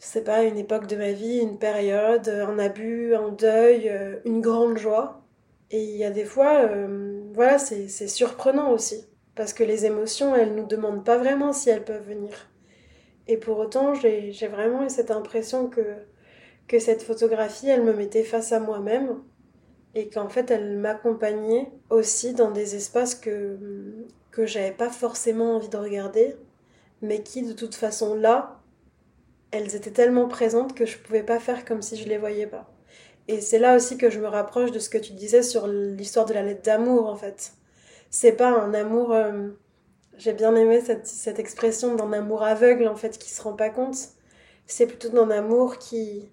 je 0.00 0.06
sais 0.06 0.24
pas, 0.24 0.42
une 0.42 0.58
époque 0.58 0.88
de 0.88 0.96
ma 0.96 1.12
vie, 1.12 1.38
une 1.38 1.58
période, 1.58 2.28
un 2.28 2.58
abus, 2.58 3.14
un 3.14 3.28
deuil, 3.28 3.92
une 4.24 4.40
grande 4.40 4.78
joie. 4.78 5.22
Et 5.70 5.84
il 5.84 5.96
y 5.96 6.04
a 6.04 6.10
des 6.10 6.24
fois, 6.24 6.64
euh, 6.64 7.22
voilà, 7.34 7.58
c'est 7.58 8.08
surprenant 8.08 8.72
aussi. 8.72 9.06
Parce 9.36 9.52
que 9.52 9.62
les 9.62 9.86
émotions, 9.86 10.34
elles 10.34 10.54
nous 10.54 10.66
demandent 10.66 11.04
pas 11.04 11.18
vraiment 11.18 11.52
si 11.52 11.70
elles 11.70 11.84
peuvent 11.84 12.06
venir. 12.06 12.50
Et 13.28 13.36
pour 13.36 13.58
autant, 13.58 13.94
j'ai 13.94 14.48
vraiment 14.48 14.84
eu 14.84 14.90
cette 14.90 15.12
impression 15.12 15.68
que, 15.68 15.82
que 16.66 16.80
cette 16.80 17.02
photographie, 17.02 17.68
elle 17.68 17.84
me 17.84 17.94
mettait 17.94 18.24
face 18.24 18.52
à 18.52 18.58
moi-même 18.58 19.22
et 19.94 20.08
qu'en 20.08 20.28
fait, 20.28 20.50
elle 20.50 20.78
m'accompagnait 20.78 21.70
aussi 21.90 22.34
dans 22.34 22.50
des 22.50 22.74
espaces 22.74 23.14
que, 23.14 23.56
que 24.32 24.46
j'avais 24.46 24.72
pas 24.72 24.90
forcément 24.90 25.56
envie 25.56 25.68
de 25.68 25.76
regarder, 25.76 26.36
mais 27.02 27.22
qui, 27.22 27.42
de 27.42 27.52
toute 27.52 27.74
façon, 27.74 28.14
là, 28.14 28.60
elles 29.52 29.76
étaient 29.76 29.90
tellement 29.90 30.26
présentes 30.26 30.74
que 30.74 30.86
je 30.86 30.98
pouvais 30.98 31.22
pas 31.22 31.38
faire 31.38 31.64
comme 31.64 31.82
si 31.82 31.96
je 31.96 32.08
les 32.08 32.18
voyais 32.18 32.46
pas. 32.46 32.68
Et 33.28 33.40
c'est 33.40 33.58
là 33.58 33.76
aussi 33.76 33.96
que 33.98 34.10
je 34.10 34.18
me 34.18 34.26
rapproche 34.26 34.72
de 34.72 34.78
ce 34.78 34.88
que 34.88 34.98
tu 34.98 35.12
disais 35.12 35.42
sur 35.42 35.68
l'histoire 35.68 36.26
de 36.26 36.34
la 36.34 36.42
lettre 36.42 36.62
d'amour, 36.62 37.06
en 37.06 37.16
fait. 37.16 37.52
C'est 38.10 38.32
pas 38.32 38.48
un 38.48 38.74
amour. 38.74 39.12
Euh, 39.12 39.50
j'ai 40.18 40.32
bien 40.32 40.54
aimé 40.56 40.80
cette, 40.80 41.06
cette 41.06 41.38
expression 41.38 41.94
d'un 41.94 42.12
amour 42.12 42.42
aveugle, 42.42 42.88
en 42.88 42.96
fait, 42.96 43.18
qui 43.18 43.30
se 43.30 43.42
rend 43.42 43.54
pas 43.54 43.70
compte. 43.70 43.96
C'est 44.66 44.86
plutôt 44.86 45.10
d'un 45.10 45.30
amour 45.30 45.78
qui, 45.78 46.30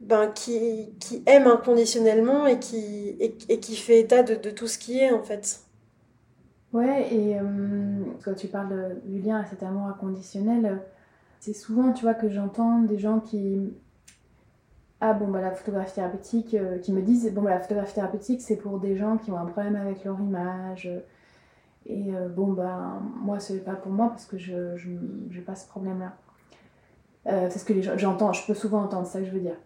ben, 0.00 0.28
qui, 0.28 0.94
qui 1.00 1.22
aime 1.26 1.46
inconditionnellement 1.46 2.46
et 2.46 2.58
qui, 2.58 3.16
et, 3.20 3.60
qui 3.60 3.76
fait 3.76 4.00
état 4.00 4.22
de, 4.22 4.34
de, 4.34 4.50
tout 4.50 4.66
ce 4.66 4.78
qui 4.78 4.98
est, 4.98 5.10
en 5.10 5.22
fait. 5.22 5.60
Ouais, 6.72 7.14
et 7.14 7.38
euh, 7.38 7.42
quand 8.24 8.34
tu 8.34 8.48
parles 8.48 8.96
du 9.04 9.20
lien 9.20 9.40
à 9.40 9.44
cet 9.44 9.62
amour 9.62 9.86
inconditionnel, 9.88 10.80
c'est 11.38 11.52
souvent, 11.52 11.92
tu 11.92 12.02
vois, 12.02 12.14
que 12.14 12.30
j'entends 12.30 12.80
des 12.80 12.98
gens 12.98 13.20
qui... 13.20 13.72
Ah 15.00 15.12
bon, 15.14 15.28
bah 15.28 15.40
la 15.40 15.50
photographie 15.50 15.94
thérapeutique, 15.94 16.54
euh, 16.54 16.78
qui 16.78 16.92
me 16.92 17.02
disent, 17.02 17.32
bon, 17.34 17.42
bah, 17.42 17.50
la 17.50 17.60
photographie 17.60 17.94
thérapeutique, 17.94 18.40
c'est 18.40 18.56
pour 18.56 18.78
des 18.78 18.96
gens 18.96 19.18
qui 19.18 19.30
ont 19.32 19.38
un 19.38 19.46
problème 19.46 19.76
avec 19.76 20.04
leur 20.04 20.18
image, 20.20 20.88
et 21.86 22.14
euh, 22.14 22.28
bon, 22.28 22.52
ben, 22.52 23.02
moi, 23.20 23.38
c'est 23.40 23.64
pas 23.64 23.74
pour 23.74 23.92
moi 23.92 24.08
parce 24.08 24.24
que 24.26 24.38
je 24.38 24.88
n'ai 25.30 25.40
pas 25.40 25.56
ce 25.56 25.68
problème-là. 25.68 26.16
C'est 27.24 27.58
ce 27.58 27.64
que 27.64 27.80
j'entends, 27.98 28.32
je 28.32 28.46
peux 28.46 28.54
souvent 28.54 28.82
entendre 28.82 29.06
ça 29.06 29.20
que 29.20 29.26
je 29.26 29.30
veux 29.30 29.40
dire. 29.40 29.56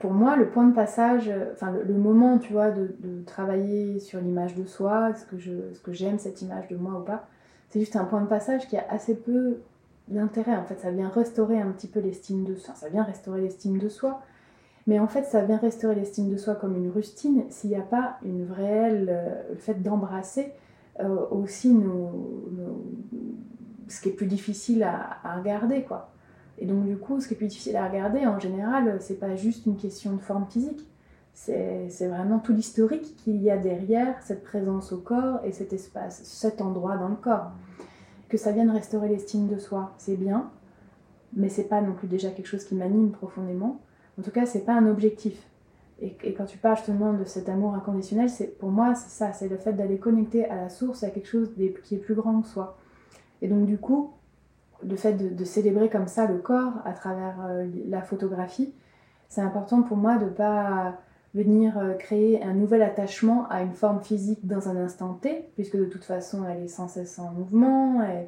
Pour 0.00 0.12
moi, 0.12 0.34
le 0.34 0.48
point 0.48 0.66
de 0.66 0.74
passage, 0.74 1.28
euh, 1.28 1.52
enfin 1.52 1.70
le, 1.70 1.94
moment, 1.94 2.38
tu 2.38 2.52
vois, 2.52 2.70
de, 2.70 2.88
travailler 3.26 4.00
sur 4.00 4.20
l'image 4.20 4.54
de 4.54 4.64
soi, 4.64 5.10
est-ce 5.10 5.26
que, 5.26 5.38
ce 5.38 5.92
j'aime 5.92 6.18
cette 6.18 6.42
image 6.42 6.68
de 6.68 6.76
moi 6.76 6.98
ou 6.98 7.04
pas, 7.04 7.28
c'est 7.68 7.80
juste 7.80 7.96
un 7.96 8.04
point 8.04 8.22
de 8.22 8.26
passage 8.26 8.66
qui 8.66 8.76
a 8.76 8.84
assez 8.88 9.14
peu 9.14 9.58
d'intérêt. 10.08 10.56
En 10.56 10.64
fait, 10.64 10.80
ça 10.80 10.90
vient 10.90 11.08
restaurer 11.08 11.60
un 11.60 11.70
petit 11.70 11.86
peu 11.86 12.00
l'estime 12.00 12.44
de 12.44 12.56
soi. 12.56 12.74
Ça 12.74 12.88
vient 12.88 13.04
restaurer 13.04 13.42
l'estime 13.42 13.78
de 13.78 13.88
soi. 13.88 14.22
Mais 14.86 14.98
en 14.98 15.06
fait, 15.06 15.24
ça 15.24 15.42
vient 15.42 15.58
restaurer 15.58 15.94
l'estime 15.94 16.30
de 16.30 16.36
soi 16.38 16.54
comme 16.54 16.74
une 16.76 16.90
rustine 16.90 17.44
s'il 17.50 17.70
n'y 17.70 17.76
a 17.76 17.82
pas 17.82 18.16
une 18.24 18.46
vraie, 18.46 18.90
le 18.90 19.56
fait 19.58 19.82
d'embrasser 19.82 20.52
euh, 21.00 21.26
aussi 21.30 21.76
ce 23.88 24.00
qui 24.00 24.08
est 24.08 24.12
plus 24.12 24.26
difficile 24.26 24.82
à, 24.82 25.36
regarder, 25.36 25.82
quoi. 25.82 26.10
Et 26.60 26.66
donc, 26.66 26.84
du 26.84 26.96
coup, 26.96 27.20
ce 27.20 27.26
qui 27.26 27.34
est 27.34 27.36
plus 27.36 27.46
difficile 27.46 27.76
à 27.76 27.88
regarder, 27.88 28.26
en 28.26 28.38
général, 28.38 28.98
c'est 29.00 29.18
pas 29.18 29.34
juste 29.34 29.66
une 29.66 29.76
question 29.76 30.12
de 30.12 30.20
forme 30.20 30.46
physique. 30.48 30.86
C'est 31.32 32.06
vraiment 32.06 32.38
tout 32.38 32.52
l'historique 32.52 33.16
qu'il 33.16 33.42
y 33.42 33.50
a 33.50 33.56
derrière 33.56 34.20
cette 34.22 34.44
présence 34.44 34.92
au 34.92 34.98
corps 34.98 35.40
et 35.42 35.52
cet 35.52 35.72
espace, 35.72 36.20
cet 36.22 36.60
endroit 36.60 36.98
dans 36.98 37.08
le 37.08 37.16
corps. 37.16 37.52
Que 38.28 38.36
ça 38.36 38.52
vienne 38.52 38.70
restaurer 38.70 39.08
l'estime 39.08 39.48
de 39.48 39.58
soi, 39.58 39.94
c'est 39.96 40.16
bien, 40.16 40.50
mais 41.34 41.48
c'est 41.48 41.64
pas 41.64 41.80
non 41.80 41.94
plus 41.94 42.08
déjà 42.08 42.30
quelque 42.30 42.46
chose 42.46 42.64
qui 42.64 42.74
m'anime 42.74 43.10
profondément. 43.10 43.80
En 44.18 44.22
tout 44.22 44.30
cas, 44.30 44.44
c'est 44.44 44.66
pas 44.66 44.74
un 44.74 44.86
objectif. 44.86 45.48
Et, 46.02 46.34
quand 46.34 46.46
tu 46.46 46.58
parles 46.58 46.76
justement 46.76 47.14
de 47.14 47.24
cet 47.24 47.48
amour 47.48 47.74
inconditionnel, 47.74 48.28
pour 48.58 48.70
moi, 48.70 48.94
c'est 48.94 49.10
ça, 49.10 49.32
c'est 49.32 49.48
le 49.48 49.56
fait 49.56 49.72
d'aller 49.72 49.98
connecter 49.98 50.44
à 50.46 50.56
la 50.56 50.68
source, 50.68 51.04
à 51.04 51.10
quelque 51.10 51.28
chose 51.28 51.50
qui 51.54 51.94
est 51.94 51.98
plus 51.98 52.14
grand 52.14 52.42
que 52.42 52.48
soi. 52.48 52.76
Et 53.42 53.48
donc 53.48 53.66
du 53.66 53.78
coup, 53.78 54.12
le 54.86 54.96
fait 54.96 55.14
de, 55.14 55.44
célébrer 55.44 55.88
comme 55.88 56.06
ça 56.06 56.26
le 56.26 56.38
corps 56.38 56.74
à 56.84 56.92
travers 56.92 57.34
euh, 57.48 57.66
la 57.88 58.02
photographie, 58.02 58.72
c'est 59.28 59.40
important 59.40 59.82
pour 59.82 59.96
moi 59.96 60.16
de 60.18 60.24
ne 60.24 60.30
pas 60.30 60.98
venir 61.34 61.78
euh, 61.78 61.94
créer 61.94 62.42
un 62.42 62.54
nouvel 62.54 62.82
attachement 62.82 63.46
à 63.48 63.62
une 63.62 63.74
forme 63.74 64.00
physique 64.02 64.46
dans 64.46 64.68
un 64.68 64.76
instant 64.76 65.14
T, 65.14 65.48
puisque 65.54 65.76
de 65.76 65.84
toute 65.84 66.04
façon 66.04 66.44
elle 66.48 66.64
est 66.64 66.68
sans 66.68 66.88
cesse 66.88 67.18
en 67.18 67.30
mouvement, 67.30 68.02
et 68.02 68.26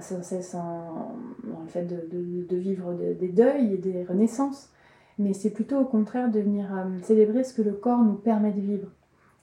sans 0.00 0.22
cesse 0.22 0.54
en, 0.54 1.14
le 1.44 1.68
fait 1.68 1.84
de, 1.84 2.56
vivre 2.56 2.92
des 2.92 3.28
deuils 3.28 3.74
et 3.74 3.78
des 3.78 4.04
renaissances 4.04 4.70
mais 5.18 5.32
c'est 5.32 5.50
plutôt 5.50 5.78
au 5.78 5.84
contraire 5.84 6.30
de 6.30 6.40
venir 6.40 6.66
euh, 6.74 6.84
célébrer 7.02 7.42
ce 7.42 7.54
que 7.54 7.62
le 7.62 7.72
corps 7.72 8.02
nous 8.02 8.14
permet 8.14 8.52
de 8.52 8.60
vivre. 8.60 8.88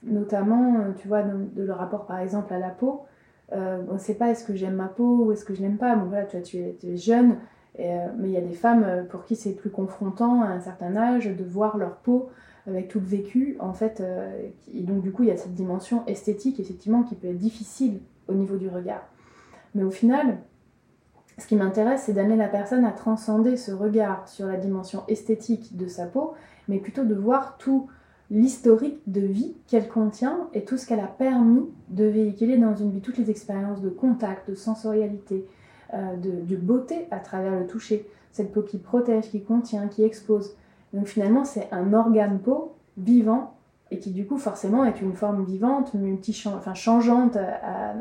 Notamment, 0.04 0.92
tu 0.96 1.08
vois, 1.08 1.22
de, 1.22 1.62
le 1.62 1.72
rapport 1.72 2.06
par 2.06 2.18
exemple 2.18 2.52
à 2.52 2.58
la 2.58 2.68
peau. 2.68 3.06
Euh, 3.54 3.82
on 3.90 3.94
ne 3.94 3.98
sait 3.98 4.14
pas 4.14 4.30
est-ce 4.30 4.44
que 4.44 4.54
j'aime 4.54 4.74
ma 4.74 4.88
peau 4.88 5.24
ou 5.24 5.32
est-ce 5.32 5.44
que 5.44 5.54
je 5.54 5.62
n'aime 5.62 5.76
pas. 5.76 5.96
Bon 5.96 6.06
voilà, 6.06 6.24
tu, 6.24 6.40
tu, 6.42 6.58
es, 6.58 6.96
jeune, 6.96 7.36
mais 7.78 8.28
il 8.28 8.30
y 8.30 8.36
a 8.36 8.40
des 8.40 8.54
femmes 8.54 9.06
pour 9.10 9.24
qui 9.24 9.36
c'est 9.36 9.52
plus 9.52 9.70
confrontant 9.70 10.42
à 10.42 10.46
un 10.46 10.60
certain 10.60 10.96
âge 10.96 11.26
de 11.26 11.44
voir 11.44 11.76
leur 11.76 11.96
peau 11.96 12.30
avec 12.66 12.88
tout 12.88 12.98
le 12.98 13.06
vécu, 13.06 13.56
en 13.60 13.72
fait. 13.74 14.02
et 14.72 14.82
donc 14.82 15.02
du 15.02 15.12
coup, 15.12 15.22
il 15.22 15.28
y 15.28 15.32
a 15.32 15.36
cette 15.36 15.54
dimension 15.54 16.04
esthétique, 16.06 16.60
effectivement, 16.60 17.02
qui 17.02 17.14
peut 17.14 17.28
être 17.28 17.38
difficile 17.38 18.00
au 18.28 18.34
niveau 18.34 18.56
du 18.56 18.68
regard. 18.68 19.02
Mais 19.74 19.82
au 19.82 19.90
final, 19.90 20.38
ce 21.38 21.46
qui 21.46 21.56
m'intéresse, 21.56 22.04
c'est 22.06 22.12
d'amener 22.12 22.36
la 22.36 22.48
personne 22.48 22.84
à 22.84 22.92
transcender 22.92 23.56
ce 23.56 23.72
regard 23.72 24.28
sur 24.28 24.46
la 24.46 24.56
dimension 24.56 25.02
esthétique 25.08 25.76
de 25.76 25.88
sa 25.88 26.06
peau, 26.06 26.34
mais 26.68 26.78
plutôt 26.78 27.04
de 27.04 27.14
voir 27.14 27.56
tous 27.58 27.88
l'historique 28.34 29.00
de 29.06 29.20
vie 29.20 29.54
qu'elle 29.68 29.88
contient 29.88 30.48
et 30.54 30.64
tout 30.64 30.76
ce 30.76 30.86
qu'elle 30.86 31.00
a 31.00 31.06
permis 31.06 31.70
de 31.88 32.04
véhiculer 32.04 32.58
dans 32.58 32.74
une 32.74 32.90
vie, 32.90 33.00
toutes 33.00 33.16
les 33.16 33.30
expériences 33.30 33.80
de 33.80 33.88
contact, 33.88 34.50
de 34.50 34.56
sensorialité, 34.56 35.46
euh, 35.94 36.16
de, 36.16 36.56
beauté 36.56 37.06
à 37.12 37.20
travers 37.20 37.58
le 37.58 37.66
toucher, 37.68 38.08
cette 38.32 38.52
peau 38.52 38.62
qui 38.62 38.78
protège, 38.78 39.30
qui 39.30 39.44
contient, 39.44 39.86
qui 39.86 40.02
expose. 40.02 40.56
Donc 40.92 41.06
finalement, 41.06 41.44
c'est 41.44 41.68
un 41.70 41.92
organe 41.92 42.40
peau 42.40 42.74
vivant 42.96 43.54
et 43.92 44.00
qui 44.00 44.10
du 44.10 44.26
coup 44.26 44.38
forcément 44.38 44.84
est 44.84 45.00
une 45.00 45.14
forme 45.14 45.44
vivante, 45.44 45.92
enfin, 46.46 46.74
changeante 46.74 47.36
à, 47.36 47.94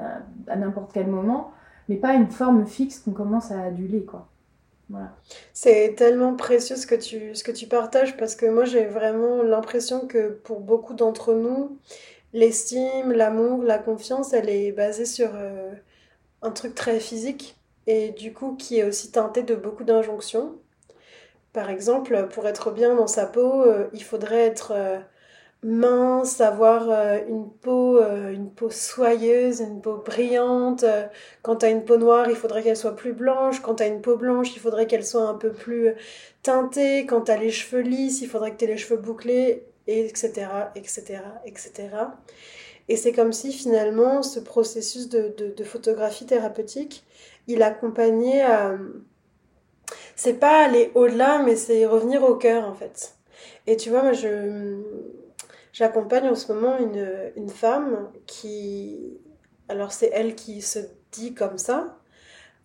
à 0.48 0.56
n'importe 0.56 0.92
quel 0.94 1.08
moment, 1.08 1.52
mais 1.90 1.98
pas 1.98 2.16
une 2.16 2.32
forme 2.32 2.66
fixe 2.66 3.00
qu'on 3.00 3.12
commence 3.12 3.52
à 3.52 3.62
aduler 3.62 4.04
quoi. 4.04 4.28
C'est 5.54 5.96
tellement 5.96 6.36
précieux 6.36 6.76
ce 6.76 6.88
que, 6.88 6.96
tu, 6.96 7.36
ce 7.36 7.44
que 7.44 7.52
tu 7.52 7.68
partages 7.68 8.18
parce 8.18 8.36
que 8.36 8.46
moi 8.46 8.66
j'ai 8.66 8.86
vraiment 8.86 9.42
l'impression 9.42 10.08
que 10.08 10.30
pour 10.30 10.60
beaucoup 10.60 10.94
d'entre 10.94 11.34
nous, 11.34 11.78
l'estime, 12.34 13.12
l'amour, 13.12 13.64
la 13.64 13.78
confiance, 13.78 14.34
elle 14.34 14.50
est 14.50 14.72
basée 14.72 15.06
sur 15.06 15.30
euh, 15.36 15.72
un 16.42 16.52
truc 16.52 16.76
très 16.76 17.00
physique 17.00 17.58
et 17.88 18.10
du 18.12 18.34
coup 18.34 18.56
qui 18.56 18.80
est 18.80 18.84
aussi 18.84 19.12
teinté 19.12 19.44
de 19.44 19.56
beaucoup 19.56 19.84
d'injonctions. 19.84 20.56
Par 21.54 21.70
exemple, 21.70 22.28
pour 22.30 22.48
être 22.48 22.72
bien 22.72 22.96
dans 22.96 23.08
sa 23.08 23.28
peau, 23.28 23.62
euh, 23.62 23.88
il 23.94 24.04
faudrait 24.04 24.48
être 24.48 24.74
euh, 24.76 25.00
mince, 25.64 26.42
avoir 26.42 26.90
euh, 26.90 27.20
une 27.28 27.50
peau, 27.50 27.98
euh, 27.98 28.32
une 28.32 28.50
peau 28.50 28.70
soyeuse, 28.70 29.62
une 29.62 29.82
peau 29.82 29.98
brillante. 29.98 30.86
Quand 31.42 31.58
tu 31.58 31.66
as 31.66 31.70
une 31.70 31.86
peau 31.86 31.98
noire, 31.98 32.30
il 32.30 32.36
faudrait 32.36 32.64
qu'elle 32.64 32.78
soit 32.78 32.96
plus 32.96 33.14
blanche. 33.14 33.62
Quand 33.62 33.76
tu 33.76 33.84
as 33.84 33.88
une 33.88 34.02
peau 34.02 34.18
blanche, 34.18 34.56
il 34.56 34.60
faudrait 34.60 34.88
qu'elle 34.88 35.06
soit 35.06 35.28
un 35.28 35.36
peu 35.36 35.52
plus 35.52 35.94
teintée. 36.42 37.06
Quand 37.06 37.22
tu 37.22 37.32
as 37.32 37.38
les 37.38 37.52
cheveux 37.52 37.82
lisses, 37.82 38.22
il 38.22 38.28
faudrait 38.28 38.52
que 38.52 38.58
tu 38.58 38.68
les 38.68 38.78
cheveux 38.78 39.00
bouclés, 39.00 39.66
etc., 39.88 40.48
etc., 40.76 41.20
etc. 41.46 41.90
Et 42.90 42.98
c'est 42.98 43.14
comme 43.14 43.32
si 43.32 43.54
finalement 43.54 44.24
ce 44.24 44.40
processus 44.40 45.08
de, 45.10 45.34
de, 45.38 45.64
photographie 45.64 46.26
thérapeutique, 46.26 47.04
il 47.48 47.64
accompagnait 47.64 48.42
à... 48.42 48.78
C'est 50.16 50.34
pas 50.34 50.66
aller 50.66 50.92
au-delà, 50.96 51.40
mais 51.40 51.56
c'est 51.56 51.86
revenir 51.86 52.24
au 52.24 52.36
cœur 52.36 52.68
en 52.68 52.74
fait. 52.74 53.16
Et 53.68 53.78
tu 53.78 53.90
vois, 53.90 54.04
moi 54.04 54.14
je 54.14 54.78
J'accompagne 55.74 56.30
en 56.30 56.36
ce 56.36 56.54
moment 56.54 56.78
une, 56.78 57.34
une 57.36 57.50
femme 57.50 58.12
qui... 58.28 59.20
Alors 59.68 59.92
c'est 59.92 60.12
elle 60.14 60.36
qui 60.36 60.62
se 60.62 60.80
dit 61.12 61.34
comme 61.34 61.58
ça, 61.58 61.98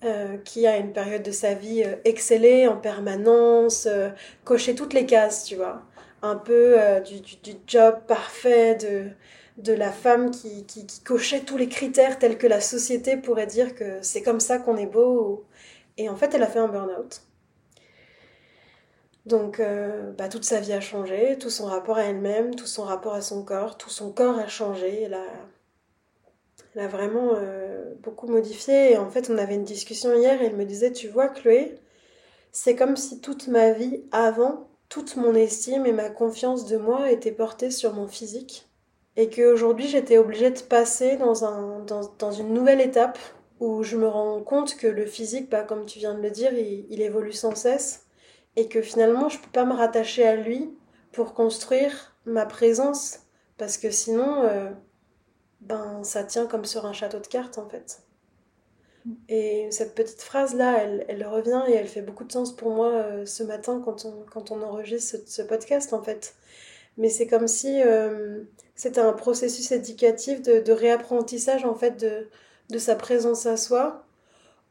euh, 0.04 0.36
qui 0.38 0.66
a 0.66 0.76
une 0.76 0.92
période 0.92 1.22
de 1.22 1.30
sa 1.30 1.54
vie 1.54 1.82
euh, 1.84 1.96
excellée 2.04 2.68
en 2.68 2.76
permanence, 2.76 3.86
euh, 3.86 4.10
toutes 4.44 4.92
les 4.92 5.06
cases, 5.06 5.44
tu 5.44 5.56
vois. 5.56 5.82
Un 6.22 6.36
peu 6.36 6.76
du, 7.06 7.20
du, 7.20 7.36
du, 7.36 7.52
job 7.66 8.00
parfait, 8.08 8.74
de, 8.74 9.10
de 9.56 9.72
la 9.72 9.92
femme 9.92 10.30
qui, 10.30 10.66
qui, 10.66 10.84
qui, 10.86 11.00
cochait 11.00 11.40
tous 11.40 11.56
les 11.56 11.68
critères 11.68 12.18
tels 12.18 12.38
que 12.38 12.46
la 12.48 12.60
société 12.60 13.16
pourrait 13.16 13.46
dire 13.46 13.74
que 13.74 13.98
c'est 14.02 14.22
comme 14.22 14.40
ça 14.40 14.58
qu'on 14.58 14.76
est 14.76 14.86
beau. 14.86 15.46
Et 15.96 16.08
en 16.08 16.16
fait, 16.16 16.34
elle 16.34 16.42
a 16.42 16.48
fait 16.48 16.58
un 16.58 16.68
burn-out. 16.68 17.22
Donc 19.28 19.60
euh, 19.60 20.10
bah, 20.16 20.28
toute 20.28 20.44
sa 20.44 20.58
vie 20.58 20.72
a 20.72 20.80
changé, 20.80 21.36
tout 21.38 21.50
son 21.50 21.66
rapport 21.66 21.98
à 21.98 22.04
elle-même, 22.04 22.54
tout 22.54 22.66
son 22.66 22.84
rapport 22.84 23.12
à 23.12 23.20
son 23.20 23.44
corps, 23.44 23.76
tout 23.76 23.90
son 23.90 24.10
corps 24.10 24.38
a 24.38 24.48
changé. 24.48 25.02
Elle 25.02 25.14
a, 25.14 25.26
elle 26.74 26.80
a 26.80 26.88
vraiment 26.88 27.32
euh, 27.34 27.92
beaucoup 28.02 28.26
modifié. 28.26 28.92
Et 28.92 28.96
en 28.96 29.10
fait, 29.10 29.28
on 29.30 29.36
avait 29.36 29.54
une 29.54 29.64
discussion 29.64 30.14
hier 30.14 30.40
et 30.40 30.46
elle 30.46 30.56
me 30.56 30.64
disait, 30.64 30.92
tu 30.92 31.08
vois 31.08 31.28
Chloé, 31.28 31.74
c'est 32.52 32.74
comme 32.74 32.96
si 32.96 33.20
toute 33.20 33.48
ma 33.48 33.72
vie 33.72 34.02
avant, 34.12 34.66
toute 34.88 35.16
mon 35.16 35.34
estime 35.34 35.84
et 35.84 35.92
ma 35.92 36.08
confiance 36.08 36.64
de 36.64 36.78
moi 36.78 37.12
étaient 37.12 37.30
portées 37.30 37.70
sur 37.70 37.92
mon 37.92 38.08
physique. 38.08 38.66
Et 39.16 39.28
qu'aujourd'hui, 39.28 39.88
j'étais 39.88 40.16
obligée 40.16 40.50
de 40.50 40.60
passer 40.60 41.16
dans, 41.16 41.44
un, 41.44 41.80
dans, 41.80 42.00
dans, 42.18 42.32
une 42.32 42.54
nouvelle 42.54 42.80
étape 42.80 43.18
où 43.60 43.82
je 43.82 43.96
me 43.98 44.08
rends 44.08 44.40
compte 44.40 44.76
que 44.76 44.86
le 44.86 45.04
physique, 45.04 45.50
bah, 45.50 45.64
comme 45.64 45.84
tu 45.84 45.98
viens 45.98 46.14
de 46.14 46.22
le 46.22 46.30
dire, 46.30 46.52
il 46.54 47.02
évolue 47.02 47.32
sans 47.32 47.54
cesse 47.54 48.07
et 48.58 48.66
que 48.66 48.82
finalement 48.82 49.28
je 49.28 49.38
peux 49.38 49.50
pas 49.52 49.64
me 49.64 49.72
rattacher 49.72 50.26
à 50.26 50.34
lui 50.34 50.76
pour 51.12 51.32
construire 51.32 52.16
ma 52.26 52.44
présence 52.44 53.20
parce 53.56 53.78
que 53.78 53.90
sinon 53.90 54.42
euh, 54.42 54.70
ben 55.60 56.02
ça 56.02 56.24
tient 56.24 56.46
comme 56.46 56.64
sur 56.64 56.84
un 56.84 56.92
château 56.92 57.20
de 57.20 57.26
cartes 57.26 57.58
en 57.58 57.68
fait. 57.68 58.02
Et 59.28 59.68
cette 59.70 59.94
petite 59.94 60.20
phrase 60.20 60.54
là, 60.54 60.82
elle, 60.82 61.06
elle 61.08 61.24
revient 61.24 61.62
et 61.68 61.72
elle 61.72 61.86
fait 61.86 62.02
beaucoup 62.02 62.24
de 62.24 62.32
sens 62.32 62.54
pour 62.54 62.70
moi 62.70 62.90
euh, 62.90 63.24
ce 63.26 63.44
matin 63.44 63.80
quand 63.82 64.04
on, 64.04 64.24
quand 64.30 64.50
on 64.50 64.60
enregistre 64.60 65.16
ce, 65.24 65.42
podcast 65.42 65.92
en 65.92 66.02
fait. 66.02 66.34
Mais 66.96 67.08
c'est 67.08 67.28
comme 67.28 67.46
si 67.46 67.80
euh, 67.80 68.42
c'était 68.74 69.00
un 69.00 69.12
processus 69.12 69.70
éducatif 69.70 70.42
de, 70.42 70.58
de, 70.58 70.72
réapprentissage 70.72 71.64
en 71.64 71.76
fait 71.76 71.92
de, 71.92 72.28
de 72.70 72.78
sa 72.78 72.96
présence 72.96 73.46
à 73.46 73.56
soi, 73.56 74.04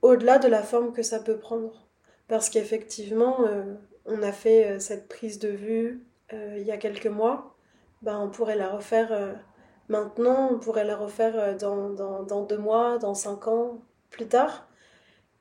au-delà 0.01 0.39
de 0.39 0.49
la 0.49 0.61
forme 0.61 0.91
que 0.91 1.03
ça 1.03 1.19
peut 1.19 1.37
prendre 1.37 1.86
parce 2.27 2.49
qu'effectivement, 2.49 3.45
euh, 3.45 3.75
on 4.05 4.21
a 4.23 4.31
fait 4.31 4.71
euh, 4.71 4.79
cette 4.79 5.07
prise 5.07 5.39
de 5.39 5.49
vue 5.49 6.05
euh, 6.33 6.57
il 6.57 6.65
y 6.65 6.71
a 6.71 6.77
quelques 6.77 7.07
mois. 7.07 7.55
Ben, 8.01 8.19
on 8.19 8.29
pourrait 8.29 8.55
la 8.55 8.69
refaire 8.69 9.41
maintenant, 9.89 10.49
on 10.51 10.59
pourrait 10.59 10.83
la 10.83 10.95
refaire 10.95 11.57
dans, 11.57 11.89
dans, 11.89 12.23
dans, 12.23 12.43
deux 12.43 12.57
mois, 12.57 12.99
dans 12.99 13.15
cinq 13.15 13.47
ans, 13.47 13.81
plus 14.11 14.27
tard. 14.27 14.67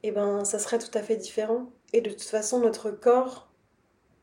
Et 0.02 0.10
ben, 0.10 0.44
ça 0.44 0.58
serait 0.58 0.78
tout 0.78 0.96
à 0.96 1.02
fait 1.02 1.16
différent. 1.16 1.66
Et 1.92 2.00
de 2.00 2.10
toute 2.10 2.22
façon, 2.22 2.60
notre 2.60 2.90
corps 2.90 3.50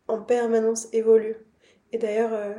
en 0.07 0.19
permanence 0.21 0.87
évolue. 0.93 1.45
Et 1.91 1.99
d'ailleurs, 1.99 2.55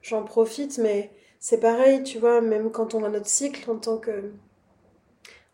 j'en 0.00 0.22
profite, 0.22 0.78
mais 0.78 1.10
c'est 1.40 1.58
pareil, 1.58 2.04
tu 2.04 2.18
vois, 2.18 2.40
même 2.40 2.70
quand 2.70 2.94
on 2.94 3.02
a 3.02 3.08
notre 3.08 3.26
cycle 3.26 3.68
en 3.68 3.78
tant 3.78 3.98
que, 3.98 4.30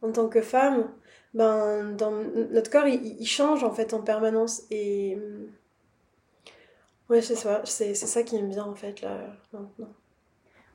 en 0.02 0.12
tant 0.12 0.28
que 0.28 0.42
femme, 0.42 0.92
ben, 1.36 1.92
dans 1.98 2.12
notre 2.50 2.70
corps, 2.70 2.86
il, 2.86 3.26
change 3.26 3.62
en 3.62 3.70
fait 3.70 3.92
en 3.92 4.00
permanence. 4.00 4.62
Et 4.70 5.18
ouais, 7.10 7.20
c'est 7.20 7.34
ça, 7.34 7.60
c'est, 7.64 7.94
ça 7.94 8.22
qui 8.22 8.42
me 8.42 8.48
vient 8.48 8.64
en 8.64 8.74
fait 8.74 9.02
là 9.02 9.18
maintenant. 9.52 9.92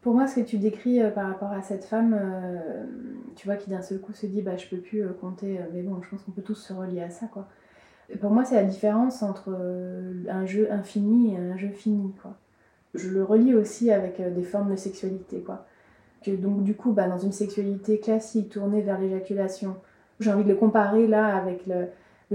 Pour 0.02 0.14
moi, 0.14 0.28
ce 0.28 0.40
que 0.40 0.46
tu 0.46 0.58
décris 0.58 1.02
euh, 1.02 1.10
par 1.10 1.28
rapport 1.28 1.52
à 1.52 1.62
cette 1.64 1.84
femme, 1.84 2.18
euh, 2.20 2.86
tu 3.36 3.48
vois, 3.48 3.56
qui 3.56 3.70
d'un 3.70 3.82
seul 3.82 4.00
coup 4.00 4.14
se 4.14 4.28
dit, 4.28 4.42
bah, 4.42 4.58
je 4.58 4.68
peux 4.68 4.78
plus 4.78 5.04
euh, 5.04 5.14
compter, 5.14 5.60
mais 5.74 5.82
bon, 5.82 6.02
je 6.02 6.10
pense 6.10 6.22
qu'on 6.24 6.32
peut 6.32 6.42
tous 6.42 6.56
se 6.56 6.74
relier 6.74 7.02
à 7.02 7.10
ça, 7.10 7.28
quoi. 7.28 7.48
pour 8.20 8.32
moi, 8.32 8.46
c'est 8.46 8.56
la 8.56 8.64
différence 8.64 9.24
entre 9.24 9.52
un 10.28 10.46
jeu 10.46 10.72
infini 10.72 11.34
et 11.34 11.38
un 11.38 11.58
jeu 11.58 11.70
fini, 11.70 12.14
quoi. 12.22 12.36
Je 12.94 13.10
le 13.10 13.24
relie 13.24 13.56
aussi 13.56 13.92
avec 13.92 14.22
des 14.22 14.44
formes 14.44 14.72
de 14.72 14.76
sexualité, 14.76 15.42
quoi. 15.42 15.66
Donc, 16.28 16.64
du 16.64 16.76
coup, 16.76 16.92
bah, 16.92 17.08
dans 17.08 17.20
une 17.20 17.32
sexualité 17.32 18.00
classique 18.00 18.50
tournée 18.50 18.82
vers 18.82 19.00
l'éjaculation, 19.00 19.76
j'ai 20.22 20.32
envie 20.32 20.44
de 20.44 20.50
le 20.50 20.56
comparer 20.56 21.08
là 21.08 21.36
avec 21.36 21.66
le, 21.68 21.88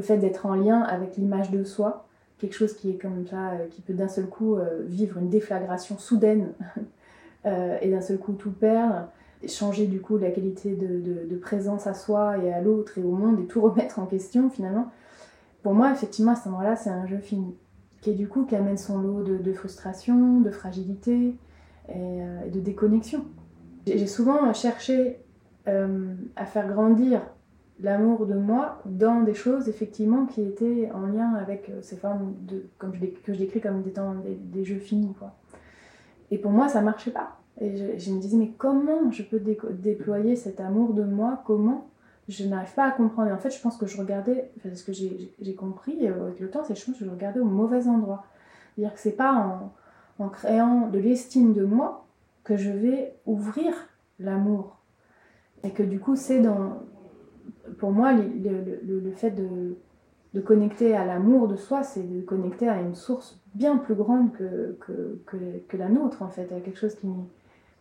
fait 0.03 0.19
d'être 0.19 0.47
en 0.47 0.55
lien 0.55 0.83
avec 0.83 1.17
l'image 1.17 1.51
de 1.51 1.65
soi, 1.65 2.07
quelque 2.39 2.55
chose 2.55 2.75
qui 2.75 2.91
est 2.91 3.01
comme 3.01 3.27
ça, 3.27 3.53
euh, 3.53 3.67
qui 3.71 3.81
peut 3.81 3.95
d'un 3.95 4.09
seul 4.09 4.27
coup 4.27 4.57
euh, 4.57 4.83
vivre 4.87 5.19
une 5.19 5.31
déflagration 5.31 5.97
soudaine 5.99 6.53
euh, 7.47 7.79
et 7.81 7.91
d'un 7.91 8.03
seul 8.03 8.19
coup 8.19 8.33
tout 8.33 8.51
perdre, 8.51 9.09
changer 9.49 9.87
du 9.87 10.01
coup 10.01 10.19
la 10.19 10.31
qualité 10.31 10.75
de, 10.75 11.37
présence 11.37 11.87
à 11.87 11.95
soi 11.95 12.39
et 12.39 12.53
à 12.53 12.61
l'autre 12.61 12.99
et 12.99 13.03
au 13.03 13.13
monde 13.13 13.41
et 13.41 13.47
tout 13.47 13.61
remettre 13.63 13.99
en 13.99 14.07
question 14.07 14.51
finalement. 14.51 14.91
Pour 15.63 15.75
moi, 15.75 15.93
effectivement, 15.93 16.33
à 16.33 16.37
ce 16.37 16.49
moment-là, 16.49 16.77
c'est 16.77 16.91
un 16.91 17.07
jeu 17.07 17.19
fini, 17.19 17.57
qui 18.01 18.15
du 18.15 18.29
coup 18.29 18.45
qui 18.45 18.55
amène 18.55 18.77
son 18.77 18.99
lot 18.99 19.23
de 19.23 19.53
frustration, 19.53 20.41
de 20.41 20.51
fragilité 20.51 21.35
et, 21.89 22.51
de 22.53 22.61
déconnexion. 22.61 23.25
J'ai 23.85 24.07
souvent 24.07 24.53
cherché 24.53 25.19
à 25.67 26.47
faire 26.47 26.69
grandir 26.69 27.21
l'amour 27.81 28.27
de 28.27 28.35
moi 28.35 28.81
dans 28.87 29.21
des 29.21 29.35
choses 29.35 29.69
effectivement 29.69 30.27
qui 30.27 30.43
étaient 30.43 30.91
en 30.95 31.07
lien 31.07 31.35
avec 31.35 31.69
euh, 31.69 31.83
ces 31.83 31.97
formes 31.97 32.35
de, 32.47 32.67
comme 32.79 32.93
que 32.93 33.33
je 33.33 33.39
décris 33.39 33.61
comme 33.61 33.83
étant 33.87 34.15
des, 34.15 34.65
jeux 34.65 34.79
finis. 34.79 35.15
Quoi. 35.19 35.35
Et 36.31 36.39
pour 36.39 36.51
moi, 36.51 36.69
ça 36.69 36.81
marchait 36.81 37.11
pas. 37.11 37.39
Et 37.61 37.99
je, 37.99 38.13
me 38.13 38.21
disais, 38.21 38.37
mais 38.37 38.53
comment 38.59 39.11
je 39.11 39.23
peux 39.23 39.41
déployer 39.71 40.37
cet 40.37 40.61
amour 40.61 40.93
de 40.93 41.05
moi? 41.05 41.43
Comment 41.47 41.89
Je 42.29 42.45
n'arrive 42.47 42.75
pas 42.75 42.85
à 42.85 42.91
comprendre? 42.91 43.31
Et 43.31 43.33
en 43.33 43.39
fait, 43.39 43.51
je 43.51 43.61
pense 43.61 43.77
que 43.77 43.87
je 43.87 43.97
regardais, 43.97 44.51
enfin, 44.59 44.75
ce 44.75 44.85
que 44.85 44.93
j'ai 44.93 45.55
compris 45.55 46.07
euh, 46.07 46.27
avec 46.27 46.41
le 46.41 46.51
temps, 46.51 46.65
c'est 46.65 46.75
que 46.75 46.99
je 46.99 47.09
regardais 47.09 47.41
au 47.41 47.47
mauvais 47.47 47.87
endroit. 47.89 48.25
C'est-à-dire 48.75 48.95
que 48.95 49.01
c'est 49.01 49.17
pas 49.17 49.71
en 50.19 50.29
créant 50.29 50.89
de 50.89 50.99
l'estime 50.99 51.55
de 51.55 51.65
moi 51.65 52.07
que 52.45 52.57
je 52.57 52.71
vais 52.71 53.15
ouvrir 53.27 53.75
l'amour. 54.19 54.77
Et 55.63 55.71
que 55.71 55.83
du 55.83 55.99
coup, 55.99 56.15
c'est 56.15 56.41
dans, 56.41 56.79
pour 57.79 57.93
moi, 57.93 58.13
le, 58.13 59.11
fait 59.13 59.31
de, 59.31 60.41
connecter 60.41 60.95
à 60.95 61.05
l'amour 61.05 61.49
de 61.49 61.57
soi, 61.57 61.83
c'est 61.83 62.03
de 62.03 62.21
connecter 62.23 62.69
à 62.69 62.81
une 62.81 62.95
source 62.95 63.41
bien 63.55 63.77
plus 63.77 63.95
grande 63.95 64.33
que, 64.33 64.77
que, 65.27 65.77
la 65.77 65.89
nôtre, 65.89 66.23
en 66.23 66.29
fait, 66.29 66.53
à 66.53 66.61
quelque 66.61 66.79
chose 66.79 66.95
qui, 66.95 67.09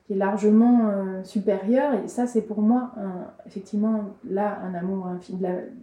est 0.09 0.15
largement 0.15 0.89
euh, 0.89 1.23
supérieur. 1.23 1.93
Et 1.95 2.07
ça, 2.07 2.27
c'est 2.27 2.43
pour 2.43 2.61
moi, 2.61 2.91
effectivement, 3.45 4.11
là, 4.29 4.59
un 4.63 4.73
amour 4.73 5.07
infini, 5.07 5.41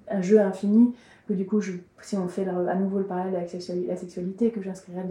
un 0.09 0.21
jeu 0.23 0.41
infini, 0.41 0.95
que 1.29 1.35
du 1.35 1.47
coup, 1.47 1.61
si 2.01 2.17
on 2.17 2.29
fait 2.29 2.47
à 2.49 2.75
nouveau 2.75 2.99
le 2.99 3.05
parallèle 3.05 3.37
avec 3.37 3.53
la 3.53 3.97
sexualité, 3.97 4.51
que 4.51 4.63
j'inscrirais 4.63 5.07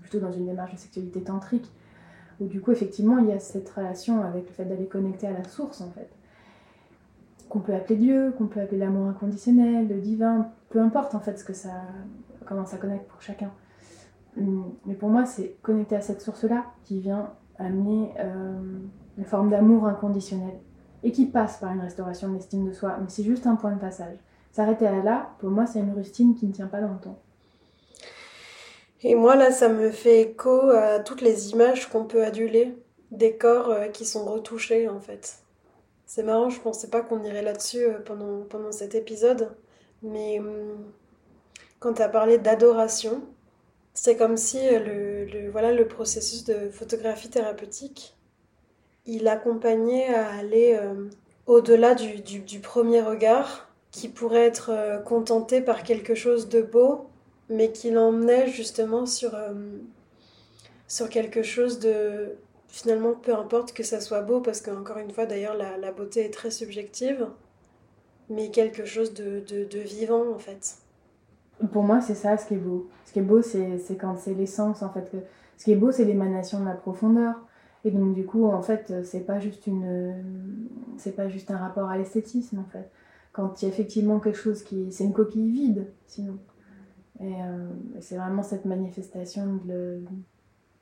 plutôt 0.00 0.20
dans 0.20 0.32
une 0.32 0.46
démarche 0.46 0.72
de 0.72 0.78
sexualité 0.78 1.20
tantrique, 1.20 1.70
où 2.40 2.46
du 2.46 2.60
coup, 2.60 2.72
effectivement, 2.72 3.18
il 3.18 3.26
y 3.26 3.32
a 3.32 3.38
cette 3.38 3.68
relation 3.68 4.22
avec 4.22 4.46
le 4.46 4.52
fait 4.52 4.64
d'aller 4.64 4.86
connecter 4.86 5.26
à 5.26 5.32
la 5.32 5.44
source, 5.44 5.80
en 5.80 5.90
fait. 5.90 6.08
Qu'on 7.48 7.60
peut 7.60 7.74
appeler 7.74 7.96
Dieu, 7.96 8.34
qu'on 8.36 8.46
peut 8.46 8.60
appeler 8.60 8.78
l'amour 8.78 9.06
inconditionnel, 9.08 9.88
le 9.88 9.96
divin, 10.00 10.50
peu 10.70 10.80
importe 10.80 11.14
en 11.14 11.20
fait 11.20 11.38
ce 11.38 11.44
que 11.44 11.54
ça, 11.54 11.70
comment 12.46 12.66
ça 12.66 12.76
connecte 12.76 13.08
pour 13.08 13.22
chacun. 13.22 13.50
Hum, 14.38 14.74
mais 14.86 14.94
pour 14.94 15.08
moi, 15.08 15.24
c'est 15.24 15.56
connecter 15.62 15.96
à 15.96 16.00
cette 16.00 16.20
source-là 16.20 16.64
qui 16.84 17.00
vient 17.00 17.32
amener 17.58 18.12
euh, 18.18 18.78
une 19.16 19.24
forme 19.24 19.50
d'amour 19.50 19.86
inconditionnel 19.86 20.54
et 21.02 21.12
qui 21.12 21.26
passe 21.26 21.58
par 21.58 21.72
une 21.72 21.80
restauration 21.80 22.28
de 22.28 22.34
l'estime 22.34 22.66
de 22.66 22.72
soi. 22.72 22.96
Mais 23.00 23.08
c'est 23.08 23.24
juste 23.24 23.46
un 23.46 23.56
point 23.56 23.72
de 23.72 23.80
passage. 23.80 24.16
S'arrêter 24.52 24.86
à 24.86 25.02
là, 25.02 25.30
pour 25.38 25.50
moi, 25.50 25.66
c'est 25.66 25.78
une 25.80 25.92
rustine 25.92 26.34
qui 26.34 26.46
ne 26.46 26.52
tient 26.52 26.66
pas 26.66 26.80
dans 26.80 26.92
le 26.92 26.98
temps. 26.98 27.18
Et 29.02 29.14
moi, 29.14 29.36
là, 29.36 29.52
ça 29.52 29.68
me 29.68 29.90
fait 29.90 30.22
écho 30.22 30.70
à 30.70 30.98
toutes 30.98 31.20
les 31.20 31.50
images 31.52 31.88
qu'on 31.88 32.04
peut 32.04 32.24
aduler, 32.24 32.76
des 33.12 33.36
corps 33.36 33.70
euh, 33.70 33.88
qui 33.88 34.04
sont 34.04 34.24
retouchés, 34.24 34.88
en 34.88 34.98
fait. 34.98 35.38
C'est 36.08 36.22
marrant, 36.22 36.48
je 36.48 36.58
pensais 36.58 36.88
pas 36.88 37.02
qu'on 37.02 37.22
irait 37.22 37.42
là-dessus 37.42 37.84
euh, 37.84 37.98
pendant, 37.98 38.40
pendant 38.48 38.72
cet 38.72 38.94
épisode, 38.94 39.54
mais 40.02 40.38
hum, 40.38 40.90
quand 41.80 41.92
tu 41.94 42.02
as 42.02 42.08
parlé 42.08 42.38
d'adoration, 42.38 43.22
c'est 43.92 44.16
comme 44.16 44.38
si 44.38 44.58
euh, 44.58 45.26
le, 45.26 45.50
voilà, 45.50 45.72
le 45.72 45.86
processus 45.86 46.44
de 46.44 46.70
photographie 46.70 47.28
thérapeutique, 47.28 48.16
il 49.04 49.28
accompagnait 49.28 50.14
à 50.14 50.30
aller 50.30 50.78
au-delà 51.46 51.94
du, 51.94 52.60
premier 52.60 53.00
regard, 53.00 53.70
qui 53.90 54.08
pourrait 54.10 54.44
être 54.44 55.02
contenté 55.06 55.62
par 55.62 55.82
quelque 55.82 56.14
chose 56.14 56.50
de 56.50 56.60
beau, 56.60 57.08
mais 57.48 57.72
qui 57.72 57.90
l'emmenait 57.90 58.48
justement 58.48 59.04
euh, 59.24 59.78
sur 60.86 61.08
quelque 61.08 61.42
chose 61.42 61.78
de 61.78 62.36
finalement 62.68 63.14
peu 63.14 63.34
importe 63.34 63.72
que 63.72 63.82
ça 63.82 64.00
soit 64.00 64.22
beau 64.22 64.40
parce 64.40 64.60
qu'encore 64.60 64.98
une 64.98 65.10
fois 65.10 65.26
d'ailleurs 65.26 65.56
la, 65.56 65.76
la, 65.78 65.90
beauté 65.90 66.24
est 66.24 66.32
très 66.32 66.50
subjective 66.50 67.26
mais 68.30 68.50
quelque 68.50 68.84
chose 68.84 69.14
de, 69.14 69.42
de, 69.48 69.78
vivant 69.78 70.34
en 70.34 70.38
fait. 70.38 70.76
Pour 71.72 71.82
moi 71.82 72.00
c'est 72.00 72.14
ça 72.14 72.36
ce 72.36 72.46
qui 72.46 72.54
est 72.54 72.58
beau. 72.58 72.88
Ce 73.06 73.12
qui 73.12 73.18
est 73.20 73.22
beau 73.22 73.40
c'est 73.42 73.96
quand 73.98 74.16
c'est 74.18 74.34
l'essence 74.34 74.82
en 74.82 74.90
fait 74.90 75.10
ce 75.56 75.64
qui 75.64 75.72
est 75.72 75.76
beau 75.76 75.90
c'est 75.90 76.04
l'émanation 76.04 76.60
de 76.60 76.66
la 76.66 76.74
profondeur. 76.74 77.34
Et 77.84 77.90
donc 77.90 78.14
du 78.14 78.26
coup 78.26 78.46
en 78.46 78.60
fait 78.60 78.92
c'est 79.02 79.24
pas 79.24 79.40
juste 79.40 79.66
une 79.66 80.14
c'est 80.98 81.16
pas 81.16 81.28
juste 81.28 81.50
un 81.50 81.56
rapport 81.56 81.88
à 81.88 81.96
l'esthétisme 81.96 82.58
en 82.58 82.70
fait. 82.70 82.90
Quand 83.32 83.62
il 83.62 83.64
y 83.64 83.70
a 83.70 83.72
effectivement 83.72 84.20
quelque 84.20 84.38
chose 84.38 84.62
qui 84.62 84.92
c'est 84.92 85.04
une 85.04 85.14
coquille 85.14 85.50
vide 85.50 85.86
sinon. 86.06 86.38
Euh, 87.20 87.68
et 87.96 88.00
c'est 88.00 88.16
vraiment 88.16 88.42
cette 88.42 88.64
manifestation 88.64 89.58
de, 89.64 90.00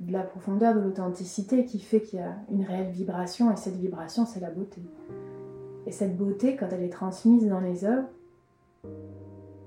de 0.01 0.13
la 0.13 0.23
profondeur, 0.23 0.75
de 0.75 0.81
l'authenticité 0.81 1.65
qui 1.65 1.79
fait 1.79 2.03
qu'il 2.03 2.19
y 2.19 2.23
a 2.23 2.37
une 2.51 2.65
réelle 2.65 2.91
vibration, 2.91 3.53
et 3.53 3.57
cette 3.57 3.77
vibration, 3.77 4.27
c'est 4.27 4.41
la 4.41 4.51
beauté. 4.51 4.83
Et 5.87 5.93
cette 5.93 6.17
beauté, 6.17 6.57
quand 6.57 6.69
elle 6.71 6.83
est 6.83 6.93
transmise 6.93 7.47
dans 7.49 7.61
les 7.61 7.85
œuvres, 7.85 8.09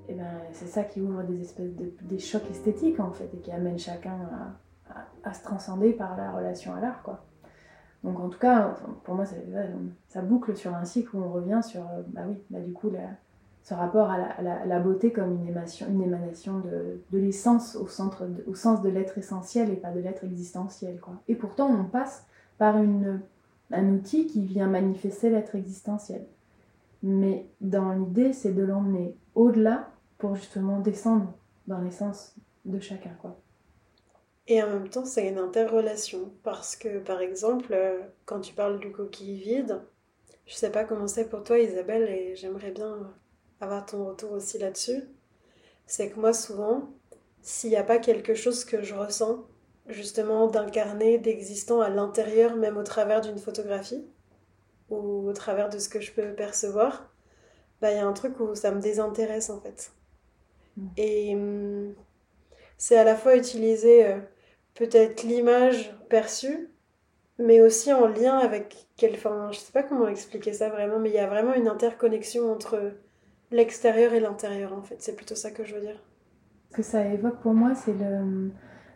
eh 0.07 0.13
ben, 0.13 0.39
c'est 0.51 0.67
ça 0.67 0.83
qui 0.83 1.01
ouvre 1.01 1.23
des 1.23 1.41
espèces 1.41 1.75
de 1.75 1.91
des 2.01 2.19
chocs 2.19 2.49
esthétiques 2.49 2.99
en 2.99 3.11
fait, 3.11 3.29
et 3.33 3.37
qui 3.37 3.51
amène 3.51 3.77
chacun 3.77 4.17
à, 4.89 5.05
à, 5.23 5.33
se 5.33 5.43
transcender 5.43 5.93
par 5.93 6.17
la 6.17 6.31
relation 6.31 6.73
à 6.73 6.81
l'art. 6.81 7.01
quoi. 7.03 7.25
Donc 8.03 8.19
en 8.19 8.29
tout 8.29 8.39
cas, 8.39 8.75
pour 9.03 9.15
moi, 9.15 9.25
ça, 9.25 9.35
ça, 10.07 10.21
boucle 10.21 10.55
sur 10.55 10.73
un 10.73 10.85
cycle 10.85 11.15
où 11.15 11.21
on 11.21 11.31
revient 11.31 11.61
sur, 11.63 11.81
euh, 11.81 12.01
bah 12.07 12.21
oui, 12.27 12.37
bah 12.49 12.59
du 12.59 12.71
coup, 12.71 12.89
ce 13.63 13.73
rapport 13.73 14.09
à 14.09 14.41
la, 14.41 14.79
beauté 14.79 15.11
comme 15.11 15.35
une 15.35 15.47
émanation, 15.47 15.87
une 15.89 16.01
émanation 16.01 16.59
de, 16.59 17.17
l'essence 17.17 17.75
au, 17.75 17.87
centre 17.87 18.27
au 18.47 18.55
sens 18.55 18.81
de 18.81 18.89
l'être 18.89 19.17
essentiel 19.17 19.69
et 19.69 19.75
pas 19.75 19.91
de 19.91 19.99
l'être 19.99 20.23
existentiel. 20.23 20.99
Quoi. 20.99 21.13
Et 21.27 21.35
pourtant, 21.35 21.69
on 21.69 21.83
passe 21.83 22.25
par 22.57 22.75
un 22.77 23.89
outil 23.89 24.27
qui 24.27 24.45
vient 24.45 24.67
manifester 24.67 25.29
l'être 25.29 25.55
existentiel. 25.55 26.25
Mais 27.03 27.45
dans 27.61 27.91
l'idée, 27.91 28.33
c'est 28.33 28.53
de 28.53 28.63
l'emmener 28.63 29.15
au-delà 29.35 29.89
pour 30.17 30.35
justement 30.35 30.79
descendre 30.79 31.31
dans 31.67 31.79
l'essence 31.79 32.35
de 32.65 32.79
chacun. 32.79 33.11
Quoi. 33.21 33.37
Et 34.47 34.63
en 34.63 34.67
même 34.67 34.89
temps, 34.89 35.05
c'est 35.05 35.29
une 35.29 35.37
interrelation. 35.37 36.31
Parce 36.43 36.75
que, 36.75 36.99
par 36.99 37.21
exemple, 37.21 37.77
quand 38.25 38.41
tu 38.41 38.53
parles 38.53 38.79
du 38.79 38.91
coquille 38.91 39.35
vide, 39.35 39.79
je 40.47 40.55
sais 40.55 40.71
pas 40.71 40.83
comment 40.83 41.07
c'est 41.07 41.29
pour 41.29 41.43
toi, 41.43 41.59
Isabelle, 41.59 42.09
et 42.09 42.35
j'aimerais 42.35 42.71
bien 42.71 43.13
avoir 43.61 43.85
ton 43.85 44.05
retour 44.05 44.31
aussi 44.31 44.57
là-dessus, 44.57 45.03
c'est 45.85 46.09
que 46.09 46.19
moi 46.19 46.33
souvent, 46.33 46.89
s'il 47.41 47.71
n'y 47.71 47.75
a 47.75 47.83
pas 47.83 47.99
quelque 47.99 48.35
chose 48.35 48.65
que 48.65 48.83
je 48.83 48.95
ressens, 48.95 49.45
justement 49.87 50.47
d'incarner, 50.47 51.17
d'existant 51.17 51.81
à 51.81 51.89
l'intérieur, 51.89 52.55
même 52.55 52.77
au 52.77 52.83
travers 52.83 53.21
d'une 53.21 53.39
photographie, 53.39 54.05
ou 54.89 55.27
au 55.27 55.33
travers 55.33 55.69
de 55.69 55.79
ce 55.79 55.89
que 55.89 55.99
je 55.99 56.11
peux 56.11 56.33
percevoir, 56.33 57.11
bah 57.81 57.91
il 57.91 57.97
y 57.97 57.99
a 57.99 58.05
un 58.05 58.13
truc 58.13 58.39
où 58.39 58.55
ça 58.55 58.71
me 58.71 58.81
désintéresse 58.81 59.49
en 59.49 59.59
fait. 59.59 59.91
Mm. 60.77 60.87
Et 60.97 61.35
hum, 61.35 61.95
c'est 62.77 62.97
à 62.97 63.03
la 63.03 63.15
fois 63.15 63.35
utiliser 63.35 64.05
euh, 64.05 64.19
peut-être 64.75 65.23
l'image 65.23 65.93
perçue, 66.09 66.69
mais 67.37 67.61
aussi 67.61 67.93
en 67.93 68.07
lien 68.07 68.37
avec 68.37 68.87
quelle. 68.97 69.13
Enfin, 69.13 69.49
je 69.51 69.59
sais 69.59 69.71
pas 69.71 69.83
comment 69.83 70.07
expliquer 70.07 70.53
ça 70.53 70.69
vraiment, 70.69 70.99
mais 70.99 71.09
il 71.09 71.15
y 71.15 71.19
a 71.19 71.27
vraiment 71.27 71.53
une 71.53 71.67
interconnexion 71.67 72.51
entre 72.51 72.93
l'extérieur 73.51 74.13
et 74.13 74.19
l'intérieur, 74.19 74.73
en 74.73 74.81
fait. 74.81 74.97
C'est 74.99 75.15
plutôt 75.15 75.35
ça 75.35 75.51
que 75.51 75.63
je 75.63 75.75
veux 75.75 75.81
dire. 75.81 76.01
Ce 76.71 76.75
que 76.77 76.83
ça 76.83 77.05
évoque 77.05 77.37
pour 77.37 77.53
moi, 77.53 77.73
c'est 77.75 77.93
le, 77.93 78.51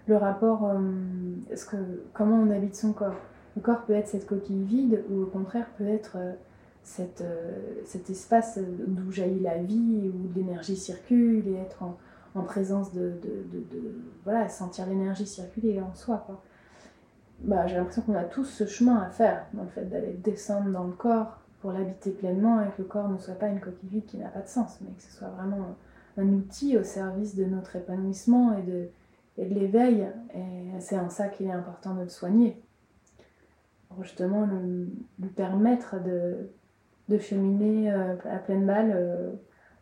le 0.07 0.17
rapport, 0.17 0.65
euh, 0.65 1.55
ce 1.55 1.65
que, 1.65 1.77
comment 2.13 2.35
on 2.37 2.51
habite 2.51 2.75
son 2.75 2.93
corps. 2.93 3.15
Le 3.55 3.61
corps 3.61 3.81
peut 3.83 3.93
être 3.93 4.07
cette 4.07 4.27
coquille 4.27 4.63
vide 4.63 5.03
ou 5.09 5.23
au 5.23 5.25
contraire 5.25 5.67
peut 5.77 5.87
être 5.87 6.17
euh, 6.17 6.33
cette, 6.83 7.21
euh, 7.21 7.81
cet 7.85 8.09
espace 8.09 8.59
d'où 8.87 9.11
jaillit 9.11 9.39
la 9.39 9.57
vie, 9.57 10.11
où 10.13 10.31
l'énergie 10.35 10.75
circule 10.75 11.47
et 11.47 11.55
être 11.55 11.81
en, 11.83 11.97
en 12.35 12.41
présence 12.43 12.93
de, 12.93 13.11
de, 13.21 13.59
de, 13.59 13.95
voilà, 14.23 14.49
sentir 14.49 14.87
l'énergie 14.87 15.25
circuler 15.25 15.81
en 15.81 15.93
soi. 15.93 16.25
Bah, 17.39 17.67
j'ai 17.67 17.75
l'impression 17.75 18.01
qu'on 18.03 18.15
a 18.15 18.23
tous 18.23 18.45
ce 18.45 18.65
chemin 18.65 19.01
à 19.01 19.09
faire, 19.09 19.45
en 19.57 19.67
fait, 19.67 19.85
d'aller 19.89 20.13
descendre 20.23 20.69
dans 20.71 20.85
le 20.85 20.93
corps 20.93 21.39
pour 21.63 21.71
l'habiter 21.71 22.11
pleinement 22.11 22.61
et 22.61 22.65
que 22.75 22.81
le 22.81 22.83
corps 22.83 23.07
ne 23.07 23.17
soit 23.17 23.35
pas 23.35 23.47
une 23.47 23.61
coquille 23.61 23.87
vide 23.87 24.05
qui 24.05 24.17
n'a 24.17 24.27
pas 24.27 24.41
de 24.41 24.49
sens, 24.49 24.79
mais 24.81 24.91
que 24.91 25.01
ce 25.01 25.13
soit 25.13 25.29
vraiment 25.29 25.77
un 26.17 26.27
outil 26.27 26.77
au 26.77 26.83
service 26.83 27.35
de 27.35 27.45
notre 27.45 27.77
épanouissement 27.77 28.57
et 28.57 28.63
de, 28.63 28.89
et 29.37 29.45
de 29.45 29.55
l'éveil. 29.55 30.05
Et 30.35 30.79
c'est 30.81 30.99
en 30.99 31.09
ça 31.09 31.29
qu'il 31.29 31.47
est 31.47 31.53
important 31.53 31.95
de 31.95 32.01
le 32.01 32.09
soigner. 32.09 32.61
Pour 33.87 34.03
justement 34.03 34.45
lui 34.45 35.29
permettre 35.29 36.03
de, 36.03 36.49
de 37.07 37.17
cheminer 37.17 37.93
euh, 37.93 38.15
à 38.29 38.39
pleine 38.39 38.65
balle 38.65 38.91
euh, 38.93 39.31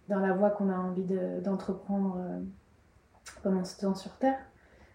dans 0.08 0.20
la 0.20 0.34
voie 0.34 0.52
qu'on 0.52 0.70
a 0.70 0.78
envie 0.78 1.08
d'entreprendre 1.44 2.20
euh, 2.20 2.40
pendant 3.42 3.66
ce 3.66 3.82
temps 3.82 3.96
sur 3.96 4.12
Terre. 4.18 4.38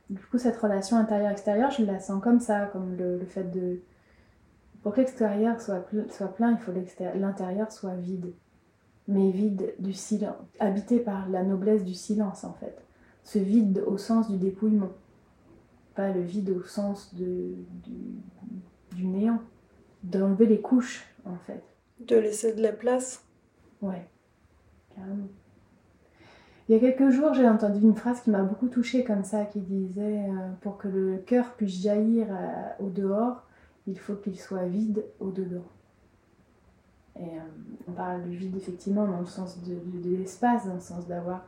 Du 0.08 0.24
coup, 0.26 0.38
cette 0.38 0.56
relation 0.58 0.98
intérieure-extérieure, 0.98 1.72
je 1.72 1.84
la 1.84 1.98
sens 1.98 2.22
comme 2.22 2.38
ça, 2.38 2.66
comme 2.66 2.94
le 2.96 3.24
fait 3.24 3.50
de, 3.50 3.80
pour 4.86 4.94
que 4.94 5.00
l'extérieur 5.00 5.60
soit, 5.60 5.84
soit 6.10 6.32
plein, 6.32 6.52
il 6.52 6.58
faut 6.58 6.70
que 6.70 7.18
l'intérieur 7.18 7.72
soit 7.72 7.96
vide. 7.96 8.32
Mais 9.08 9.32
vide 9.32 9.74
du 9.80 9.92
silence, 9.92 10.36
habité 10.60 11.00
par 11.00 11.28
la 11.28 11.42
noblesse 11.42 11.84
du 11.84 11.92
silence 11.92 12.44
en 12.44 12.52
fait. 12.52 12.78
Ce 13.24 13.40
vide 13.40 13.82
au 13.84 13.98
sens 13.98 14.30
du 14.30 14.36
dépouillement, 14.36 14.92
pas 15.96 16.12
le 16.12 16.20
vide 16.20 16.50
au 16.50 16.62
sens 16.62 17.12
de, 17.16 17.56
du, 17.82 18.14
du 18.94 19.06
néant. 19.08 19.40
D'enlever 20.04 20.46
les 20.46 20.60
couches 20.60 21.04
en 21.24 21.34
fait. 21.34 21.64
De 22.06 22.14
laisser 22.14 22.54
de 22.54 22.62
la 22.62 22.72
place. 22.72 23.24
Ouais, 23.82 24.06
carrément. 24.94 25.26
Il 26.68 26.76
y 26.76 26.78
a 26.78 26.78
quelques 26.78 27.10
jours, 27.10 27.34
j'ai 27.34 27.48
entendu 27.48 27.80
une 27.80 27.96
phrase 27.96 28.20
qui 28.20 28.30
m'a 28.30 28.44
beaucoup 28.44 28.68
touchée 28.68 29.02
comme 29.02 29.24
ça, 29.24 29.46
qui 29.46 29.58
disait 29.58 30.28
euh, 30.28 30.50
Pour 30.60 30.78
que 30.78 30.86
le 30.86 31.16
cœur 31.16 31.54
puisse 31.54 31.82
jaillir 31.82 32.28
euh, 32.30 32.84
au 32.84 32.88
dehors, 32.88 33.45
il 33.86 33.98
faut 33.98 34.14
qu'il 34.14 34.38
soit 34.38 34.66
vide 34.66 35.04
au-dedans. 35.20 35.64
Et 37.18 37.22
euh, 37.22 37.40
on 37.88 37.92
parle 37.92 38.22
du 38.22 38.36
vide 38.36 38.56
effectivement 38.56 39.06
dans 39.06 39.20
le 39.20 39.26
sens 39.26 39.58
de, 39.62 39.78
l'espace, 40.16 40.66
dans 40.66 40.74
le 40.74 40.80
sens 40.80 41.06
d'avoir 41.06 41.44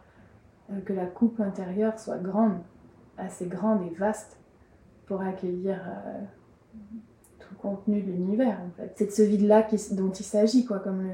euh, 0.70 0.80
que 0.80 0.93
la 0.93 1.07
coupe 1.07 1.41
intérieure 1.41 1.99
soit 1.99 2.18
grande, 2.18 2.59
assez 3.18 3.47
grande 3.47 3.82
et 3.82 3.95
vaste 3.95 4.39
pour 5.07 5.20
accueillir 5.20 5.78
euh, 5.86 6.20
tout 7.39 7.49
le 7.51 7.57
contenu 7.59 8.03
de 8.03 8.12
l'univers 8.12 8.59
en 8.61 8.70
fait. 8.76 8.93
C'est 8.97 9.07
de 9.07 9.11
ce 9.11 9.22
vide-là 9.22 9.66
dont 9.93 10.11
il 10.11 10.24
s'agit, 10.24 10.64
quoi, 10.64 10.78
comme 10.78 11.07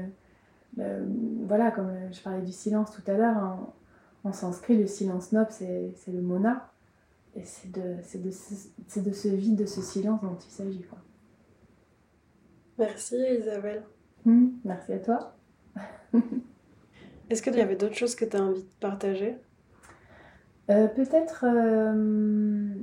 voilà, 1.45 1.71
comme 1.71 1.93
je 2.11 2.21
parlais 2.21 2.41
du 2.41 2.51
silence 2.51 2.91
tout 2.91 3.09
à 3.09 3.13
l'heure, 3.13 3.37
en, 4.25 4.33
sanskrit 4.33 4.75
le 4.77 4.87
silence 4.87 5.31
noble 5.31 5.51
c'est 5.51 5.93
le 6.07 6.21
mona, 6.21 6.69
et 7.35 7.43
c'est 7.45 7.71
de, 7.71 8.01
ce 8.01 9.27
vide, 9.29 9.55
de 9.55 9.65
ce 9.65 9.81
silence 9.81 10.21
dont 10.21 10.37
il 10.37 10.51
s'agit. 10.51 10.85
Merci 12.77 13.15
Isabelle. 13.39 13.83
Mmh, 14.25 14.47
merci 14.65 14.93
à 14.93 14.99
toi. 14.99 15.35
Est-ce 17.29 17.41
qu'il 17.41 17.55
y 17.55 17.61
avait 17.61 17.75
d'autres 17.75 17.95
choses 17.95 18.15
que 18.15 18.25
tu 18.25 18.35
as 18.35 18.41
envie 18.41 18.63
de 18.63 18.69
partager? 18.79 19.37
Euh, 20.69 20.87
Peut-être, 20.87 21.45
euh, 21.47 22.73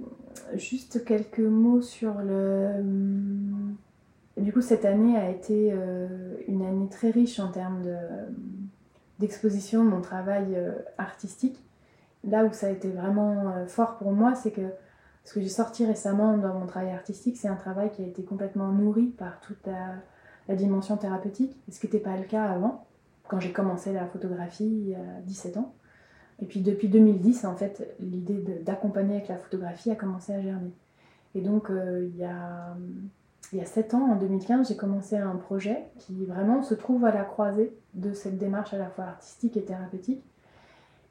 juste 0.55 1.05
quelques 1.05 1.41
mots 1.41 1.83
sur 1.83 2.15
le. 2.19 2.83
Du 4.39 4.53
coup, 4.53 4.63
cette 4.63 4.87
année 4.87 5.17
a 5.17 5.29
été 5.29 5.75
une 6.49 6.65
année 6.65 6.89
très 6.89 7.11
riche 7.11 7.39
en 7.39 7.51
termes 7.51 7.83
d'exposition 9.19 9.85
de, 9.85 9.91
mon 9.91 10.01
travail 10.01 10.57
artistique. 10.97 11.63
Là 12.25 12.45
où 12.45 12.53
ça 12.53 12.69
a 12.69 12.71
été 12.71 12.89
vraiment 12.89 13.67
fort 13.67 13.99
pour 13.99 14.13
moi, 14.13 14.35
c'est 14.35 14.53
que 14.53 14.63
ce 15.25 15.35
que 15.35 15.41
j'ai 15.41 15.49
sorti 15.49 15.87
récemment 15.87 16.37
dans 16.37 16.55
mon 16.55 16.67
travail 16.67 16.91
artistique, 16.91 17.37
c'est 17.37 17.49
un 17.49 17.57
travail 17.57 17.91
qui 17.93 18.03
a 18.03 18.07
été 18.07 18.25
complètement 18.25 18.69
nourri 18.73 19.07
par 19.07 19.41
toute 19.41 19.67
la, 19.67 20.03
dimension 20.57 20.99
thérapeutique, 20.99 21.57
ce 21.71 21.81
qui 21.81 21.87
n'était 21.87 22.01
pas 22.01 22.17
le 22.17 22.25
cas 22.25 22.45
avant, 22.45 22.85
quand 23.29 23.41
j'ai 23.41 23.53
commencé 23.53 23.93
la 23.93 24.05
photographie 24.05 24.67
il 24.67 24.89
y 24.91 24.95
a 24.95 25.21
17 25.25 25.57
ans. 25.57 25.73
Et 26.41 26.45
puis 26.45 26.61
depuis 26.61 26.89
2010, 26.89 27.45
en 27.47 27.57
fait, 27.57 27.95
l'idée 28.01 28.61
d'accompagner 28.63 29.17
avec 29.17 29.29
la 29.29 29.39
photographie 29.39 29.91
a 29.91 29.95
commencé 29.95 30.35
à 30.35 30.43
germer. 30.43 30.73
Et 31.35 31.41
donc, 31.41 31.71
euh, 31.71 32.07
il, 32.13 32.19
y 32.19 32.25
a, 32.25 32.77
il 33.53 33.59
y 33.59 33.63
a 33.63 33.65
7 33.65 33.95
ans, 33.95 34.13
en 34.13 34.17
2015, 34.17 34.69
j'ai 34.69 34.77
commencé 34.77 35.17
un 35.17 35.37
projet 35.37 35.85
qui 35.99 36.27
vraiment 36.27 36.63
se 36.63 36.75
trouve 36.75 37.05
à 37.05 37.13
la 37.13 37.25
croisée 37.25 37.73
de 37.95 38.13
cette 38.13 38.37
démarche 38.37 38.75
à 38.75 38.79
la 38.79 38.91
fois 38.91 39.05
artistique 39.05 39.57
et 39.57 39.65
thérapeutique. 39.65 40.23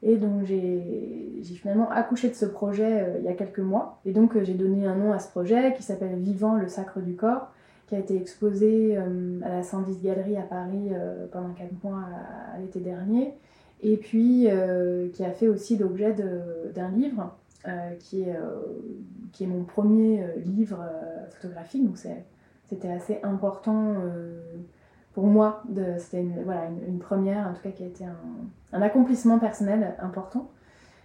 Et 0.02 0.16
donc 0.16 0.44
j'ai 0.44 1.42
finalement 1.54 1.90
accouché 1.90 2.28
de 2.28 2.34
ce 2.34 2.46
projet 2.46 3.02
euh, 3.02 3.18
il 3.18 3.24
y 3.24 3.28
a 3.28 3.34
quelques 3.34 3.60
mois. 3.60 4.00
Et 4.04 4.12
donc 4.12 4.36
euh, 4.36 4.44
j'ai 4.44 4.54
donné 4.54 4.86
un 4.86 4.96
nom 4.96 5.12
à 5.12 5.18
ce 5.18 5.28
projet 5.28 5.74
qui 5.74 5.82
s'appelle 5.82 6.16
Vivant 6.16 6.56
le 6.56 6.68
sacre 6.68 7.00
du 7.00 7.14
corps, 7.14 7.52
qui 7.86 7.94
a 7.94 7.98
été 7.98 8.16
exposé 8.16 8.96
à 8.96 9.48
la 9.48 9.62
110 9.62 10.02
Galerie 10.02 10.36
à 10.36 10.42
Paris 10.42 10.90
pendant 11.30 11.52
4 11.52 11.70
mois 11.84 12.04
à 12.54 12.58
l'été 12.58 12.80
dernier 12.80 13.34
et 13.82 13.96
puis 13.96 14.46
euh, 14.48 15.08
qui 15.10 15.24
a 15.24 15.32
fait 15.32 15.48
aussi 15.48 15.76
l'objet 15.76 16.14
d'un 16.74 16.90
livre 16.90 17.34
euh, 17.66 17.94
qui, 17.98 18.22
est, 18.22 18.36
euh, 18.36 18.62
qui 19.32 19.44
est 19.44 19.48
mon 19.48 19.64
premier 19.64 20.24
livre 20.44 20.78
photographique. 21.30 21.84
Donc 21.84 21.98
c'était 22.68 22.88
assez 22.88 23.18
important 23.22 23.96
pour 25.12 25.26
moi. 25.26 25.62
C'était 25.98 26.22
une, 26.22 26.98
première, 26.98 27.48
en 27.48 27.54
tout 27.54 27.62
cas, 27.62 27.70
qui 27.70 27.82
a 27.82 27.86
été 27.86 28.04
un, 28.04 28.16
un, 28.72 28.82
accomplissement 28.82 29.38
personnel 29.38 29.94
important. 30.00 30.50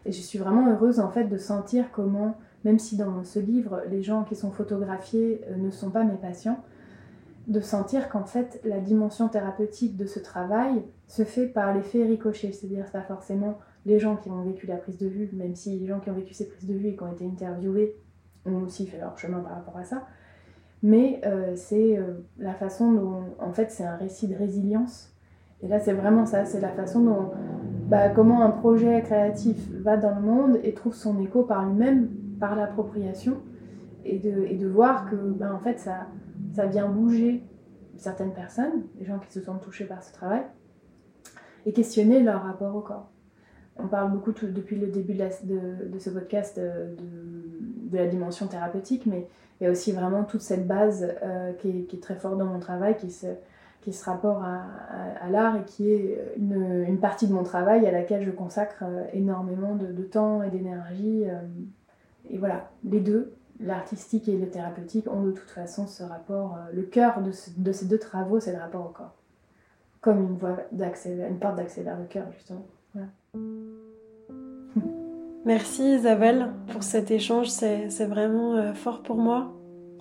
Et 0.05 0.11
je 0.11 0.21
suis 0.21 0.39
vraiment 0.39 0.69
heureuse 0.69 0.99
en 0.99 1.09
fait 1.09 1.25
de 1.25 1.37
sentir 1.37 1.91
comment, 1.91 2.35
même 2.63 2.79
si 2.79 2.95
dans 2.95 3.23
ce 3.23 3.39
livre, 3.39 3.81
les 3.89 4.03
gens 4.03 4.23
qui 4.23 4.35
sont 4.35 4.51
photographiés 4.51 5.41
ne 5.57 5.69
sont 5.69 5.89
pas 5.89 6.03
mes 6.03 6.15
patients, 6.15 6.63
de 7.47 7.61
sentir 7.61 8.09
qu'en 8.09 8.25
fait 8.25 8.61
la 8.65 8.79
dimension 8.79 9.29
thérapeutique 9.29 9.95
de 9.95 10.05
ce 10.05 10.19
travail 10.19 10.83
se 11.07 11.23
fait 11.23 11.47
par 11.47 11.73
l'effet 11.73 12.03
ricochet, 12.03 12.51
c'est-à-dire 12.51 12.85
pas 12.91 13.01
forcément 13.01 13.57
les 13.85 13.99
gens 13.99 14.17
qui 14.17 14.29
ont 14.29 14.43
vécu 14.43 14.67
la 14.67 14.75
prise 14.75 14.97
de 14.97 15.07
vue, 15.07 15.29
même 15.33 15.55
si 15.55 15.79
les 15.79 15.87
gens 15.87 15.99
qui 15.99 16.09
ont 16.09 16.13
vécu 16.13 16.33
ces 16.33 16.47
prises 16.47 16.67
de 16.67 16.73
vue 16.73 16.89
et 16.89 16.95
qui 16.95 17.03
ont 17.03 17.11
été 17.11 17.25
interviewés 17.25 17.95
ont 18.45 18.63
aussi 18.63 18.85
fait 18.85 18.99
leur 18.99 19.17
chemin 19.17 19.39
par 19.39 19.53
rapport 19.53 19.77
à 19.77 19.85
ça, 19.85 20.05
mais 20.83 21.21
euh, 21.25 21.53
c'est 21.55 21.97
euh, 21.97 22.25
la 22.37 22.53
façon 22.53 22.91
dont, 22.91 23.23
en 23.39 23.51
fait, 23.51 23.71
c'est 23.71 23.83
un 23.83 23.95
récit 23.95 24.27
de 24.27 24.35
résilience. 24.35 25.13
Et 25.61 25.67
là, 25.67 25.79
c'est 25.79 25.93
vraiment 25.93 26.25
ça, 26.25 26.45
c'est 26.45 26.59
la 26.59 26.69
façon 26.69 27.01
dont, 27.01 27.31
bah, 27.87 28.09
comment 28.09 28.43
un 28.43 28.51
projet 28.51 29.01
créatif 29.01 29.69
va 29.81 29.97
dans 29.97 30.15
le 30.15 30.21
monde 30.21 30.59
et 30.63 30.73
trouve 30.73 30.93
son 30.93 31.19
écho 31.19 31.43
par 31.43 31.65
lui-même, 31.65 32.09
par 32.39 32.55
l'appropriation, 32.55 33.37
et 34.05 34.19
de, 34.19 34.45
et 34.45 34.55
de 34.55 34.67
voir 34.67 35.09
que, 35.09 35.15
bah, 35.15 35.51
en 35.53 35.59
fait, 35.59 35.79
ça, 35.79 36.07
ça 36.53 36.67
vient 36.67 36.87
bouger 36.87 37.43
certaines 37.97 38.33
personnes, 38.33 38.83
les 38.99 39.05
gens 39.05 39.17
qui 39.17 39.31
se 39.31 39.41
sont 39.41 39.57
touchés 39.57 39.85
par 39.85 40.03
ce 40.03 40.13
travail, 40.13 40.43
et 41.65 41.73
questionner 41.73 42.21
leur 42.21 42.43
rapport 42.43 42.75
au 42.75 42.81
corps. 42.81 43.09
On 43.79 43.87
parle 43.87 44.11
beaucoup 44.11 44.31
depuis 44.31 44.77
le 44.77 44.87
début 44.87 45.13
de, 45.13 45.89
de, 45.89 45.99
ce 45.99 46.09
podcast 46.09 46.59
de, 46.59 46.95
de, 47.91 47.97
la 47.97 48.07
dimension 48.07 48.47
thérapeutique, 48.47 49.05
mais 49.05 49.27
il 49.59 49.63
y 49.63 49.67
a 49.67 49.71
aussi 49.71 49.91
vraiment 49.91 50.23
toute 50.23 50.41
cette 50.41 50.67
base 50.67 51.15
euh, 51.23 51.53
qui, 51.53 51.87
est, 51.91 52.01
très 52.01 52.15
forte 52.15 52.37
dans 52.37 52.45
mon 52.45 52.59
travail, 52.59 52.95
qui 52.95 53.09
se, 53.09 53.27
qui 53.81 53.91
se 53.91 54.05
rapporte 54.05 54.43
à, 54.43 55.29
l'art 55.29 55.55
et 55.57 55.63
qui 55.63 55.89
est 55.89 56.33
une, 56.37 56.99
partie 56.99 57.27
de 57.27 57.33
mon 57.33 57.43
travail 57.43 57.87
à 57.87 57.91
laquelle 57.91 58.23
je 58.23 58.31
consacre 58.31 58.83
euh, 58.83 59.05
énormément 59.13 59.75
de, 59.75 60.03
temps 60.03 60.43
et 60.43 60.49
d'énergie. 60.49 61.23
Euh, 61.25 61.41
et 62.29 62.37
voilà, 62.37 62.69
les 62.83 62.99
deux, 62.99 63.33
l'artistique 63.59 64.29
et 64.29 64.37
le 64.37 64.49
thérapeutique 64.49 65.07
ont 65.09 65.23
de 65.23 65.31
toute 65.31 65.49
façon 65.49 65.87
ce 65.87 66.03
rapport. 66.03 66.57
Le 66.73 66.83
cœur 66.83 67.21
de, 67.21 67.31
ces 67.31 67.85
deux 67.85 67.97
travaux, 67.97 68.39
c'est 68.39 68.51
le 68.51 68.59
rapport 68.59 68.85
au 68.85 68.89
corps. 68.89 69.15
Comme 70.01 70.19
une, 70.19 70.37
voie 70.37 70.57
une 70.71 71.39
porte 71.39 71.55
d'accès 71.55 71.81
vers 71.81 71.97
le 71.97 72.05
cœur, 72.05 72.25
justement. 72.31 72.65
Merci 75.47 75.93
Isabelle 75.95 76.49
pour 76.73 76.83
cet 76.83 77.09
échange, 77.09 77.47
c'est 77.47 78.05
vraiment 78.05 78.55
euh, 78.55 78.73
fort 78.73 79.01
pour 79.01 79.15
moi. 79.15 79.53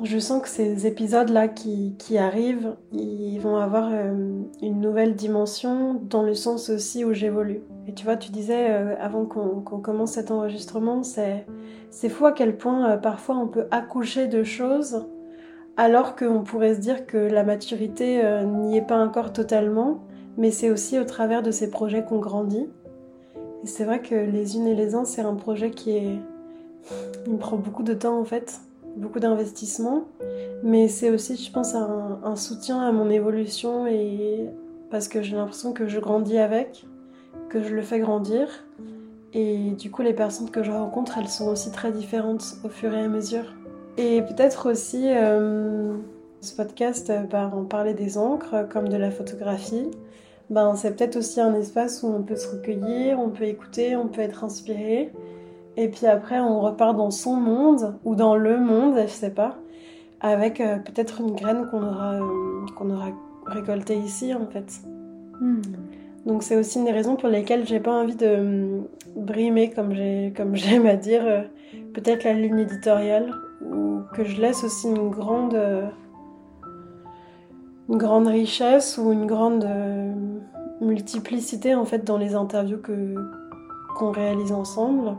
Je 0.02 0.18
sens 0.18 0.42
que 0.42 0.48
ces 0.48 0.88
épisodes-là 0.88 1.46
qui, 1.46 1.94
qui, 1.98 2.18
arrivent, 2.18 2.74
ils 2.92 3.38
vont 3.38 3.56
avoir 3.56 3.90
euh, 3.92 4.42
une 4.60 4.80
nouvelle 4.80 5.14
dimension 5.14 5.94
dans 5.94 6.22
le 6.22 6.34
sens 6.34 6.68
aussi 6.68 7.04
où 7.04 7.14
j'évolue. 7.14 7.62
Et 7.86 7.94
tu 7.94 8.04
vois, 8.04 8.16
tu 8.16 8.32
disais 8.32 8.66
avant 9.00 9.24
qu'on 9.24 9.60
commence 9.60 10.14
cet 10.14 10.32
enregistrement, 10.32 11.04
c'est 11.04 12.08
fou 12.08 12.26
à 12.26 12.32
quel 12.32 12.56
point 12.56 12.90
euh, 12.90 12.96
parfois 12.96 13.36
on 13.36 13.46
peut 13.46 13.68
accoucher 13.70 14.26
de 14.26 14.42
choses 14.42 15.06
alors 15.76 16.16
qu'on 16.16 16.42
pourrait 16.42 16.74
se 16.74 16.80
dire 16.80 17.06
que 17.06 17.18
la 17.18 17.44
maturité 17.44 18.24
euh, 18.24 18.44
n'y 18.44 18.78
est 18.78 18.86
pas 18.86 18.98
encore 18.98 19.32
totalement, 19.32 20.00
mais 20.36 20.50
c'est 20.50 20.70
aussi 20.70 20.98
au 20.98 21.04
travers 21.04 21.42
de 21.42 21.50
ces 21.50 21.70
projets 21.70 22.02
qu'on 22.02 22.18
grandit. 22.18 22.68
C'est 23.66 23.84
vrai 23.84 24.00
que 24.00 24.14
les 24.14 24.56
unes 24.56 24.66
et 24.66 24.74
les 24.74 24.94
uns, 24.94 25.04
c'est 25.04 25.22
un 25.22 25.34
projet 25.34 25.70
qui 25.70 26.20
me 27.26 27.36
prend 27.36 27.56
beaucoup 27.56 27.82
de 27.82 27.94
temps 27.94 28.18
en 28.18 28.24
fait, 28.24 28.60
beaucoup 28.96 29.18
d'investissement, 29.20 30.04
mais 30.62 30.88
c'est 30.88 31.10
aussi, 31.10 31.36
je 31.36 31.50
pense, 31.52 31.74
un, 31.74 32.36
soutien 32.36 32.80
à 32.80 32.92
mon 32.92 33.10
évolution 33.10 33.86
et 33.86 34.46
parce 34.90 35.08
que 35.08 35.20
j'ai 35.20 35.36
l'impression 35.36 35.72
que 35.72 35.88
je 35.88 35.98
grandis 36.00 36.38
avec, 36.38 36.86
que 37.48 37.62
je 37.62 37.74
le 37.74 37.82
fais 37.82 37.98
grandir 37.98 38.48
et 39.32 39.72
du 39.72 39.90
coup, 39.90 40.00
les 40.00 40.14
personnes 40.14 40.50
que 40.50 40.62
je 40.62 40.70
rencontre, 40.70 41.18
elles 41.18 41.28
sont 41.28 41.48
aussi 41.48 41.70
très 41.70 41.92
différentes 41.92 42.56
au 42.64 42.68
fur 42.68 42.94
et 42.94 43.02
à 43.02 43.08
mesure. 43.08 43.44
Et 43.98 44.22
peut-être 44.22 44.70
aussi, 44.70 45.04
euh, 45.08 45.94
ce 46.40 46.54
podcast, 46.54 47.10
euh, 47.10 47.24
bah, 47.24 47.52
on 47.54 47.64
parlait 47.64 47.92
des 47.92 48.16
encres 48.16 48.66
comme 48.70 48.88
de 48.88 48.96
la 48.96 49.10
photographie. 49.10 49.90
Ben, 50.50 50.76
c'est 50.76 50.96
peut-être 50.96 51.16
aussi 51.16 51.40
un 51.40 51.54
espace 51.54 52.02
où 52.02 52.08
on 52.08 52.22
peut 52.22 52.36
se 52.36 52.48
recueillir, 52.48 53.18
on 53.18 53.30
peut 53.30 53.44
écouter, 53.44 53.96
on 53.96 54.06
peut 54.06 54.20
être 54.20 54.44
inspiré. 54.44 55.12
Et 55.76 55.88
puis 55.88 56.06
après, 56.06 56.40
on 56.40 56.60
repart 56.60 56.96
dans 56.96 57.10
son 57.10 57.34
monde 57.34 57.96
ou 58.04 58.14
dans 58.14 58.36
le 58.36 58.58
monde, 58.58 58.96
je 59.02 59.12
sais 59.12 59.30
pas, 59.30 59.56
avec 60.20 60.60
euh, 60.60 60.78
peut-être 60.78 61.20
une 61.20 61.34
graine 61.34 61.66
qu'on 61.70 61.82
aura, 61.82 62.18
qu'on 62.76 62.90
aura 62.90 63.08
récoltée 63.44 63.96
ici 63.96 64.32
en 64.34 64.46
fait. 64.46 64.80
Hmm. 65.40 65.60
Donc 66.24 66.42
c'est 66.42 66.56
aussi 66.56 66.78
une 66.78 66.86
des 66.86 66.92
raisons 66.92 67.16
pour 67.16 67.28
lesquelles 67.28 67.66
j'ai 67.66 67.78
pas 67.78 67.92
envie 67.92 68.16
de 68.16 68.26
hum, 68.26 68.84
brimer, 69.16 69.70
comme 69.70 69.94
j'aime 70.54 70.86
à 70.86 70.96
dire, 70.96 71.22
euh, 71.24 71.42
peut-être 71.94 72.24
la 72.24 72.32
ligne 72.32 72.58
éditoriale, 72.58 73.32
ou 73.62 74.00
que 74.14 74.24
je 74.24 74.40
laisse 74.40 74.64
aussi 74.64 74.88
une 74.88 75.10
grande, 75.10 75.54
euh, 75.54 75.86
une 77.88 77.98
grande 77.98 78.26
richesse 78.26 78.98
ou 78.98 79.12
une 79.12 79.26
grande 79.26 79.64
euh, 79.64 80.12
multiplicité 80.80 81.74
en 81.74 81.84
fait 81.84 82.04
dans 82.04 82.18
les 82.18 82.34
interviews 82.34 82.78
que 82.78 83.14
qu'on 83.96 84.10
réalise 84.10 84.52
ensemble 84.52 85.16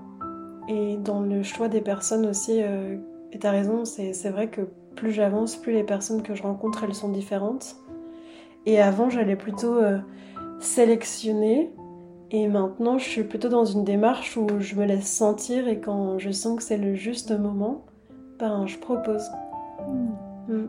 et 0.68 0.98
dans 0.98 1.22
le 1.22 1.42
choix 1.44 1.68
des 1.68 1.82
personnes 1.82 2.26
aussi. 2.28 2.60
et 2.60 3.40
t'as 3.40 3.50
raison, 3.50 3.86
c'est 3.86 4.30
vrai 4.30 4.50
que 4.50 4.62
plus 4.96 5.12
j'avance, 5.12 5.56
plus 5.56 5.74
les 5.74 5.84
personnes 5.84 6.22
que 6.22 6.36
je 6.36 6.44
rencontre 6.44 6.84
elles 6.84 6.94
sont 6.94 7.10
différentes. 7.10 7.78
Et 8.68 8.80
avant 8.80 9.10
j'allais 9.10 9.38
plutôt 9.38 9.80
sélectionner. 10.60 11.72
Et 12.30 12.48
maintenant, 12.48 12.98
je 12.98 13.06
suis 13.06 13.24
plutôt 13.24 13.48
dans 13.48 13.64
une 13.64 13.86
démarche 13.86 14.36
où 14.36 14.48
je 14.60 14.76
me 14.76 14.86
laisse 14.86 15.08
sentir 15.08 15.68
et 15.68 15.80
quand 15.80 16.20
je 16.20 16.32
sens 16.32 16.58
que 16.58 16.64
c'est 16.64 16.78
le 16.78 16.94
juste 16.94 17.32
moment, 17.32 17.86
ben, 18.38 18.68
je 18.68 18.78
propose. 18.78 19.24
Hmm. 19.88 20.54
Hmm. 20.54 20.68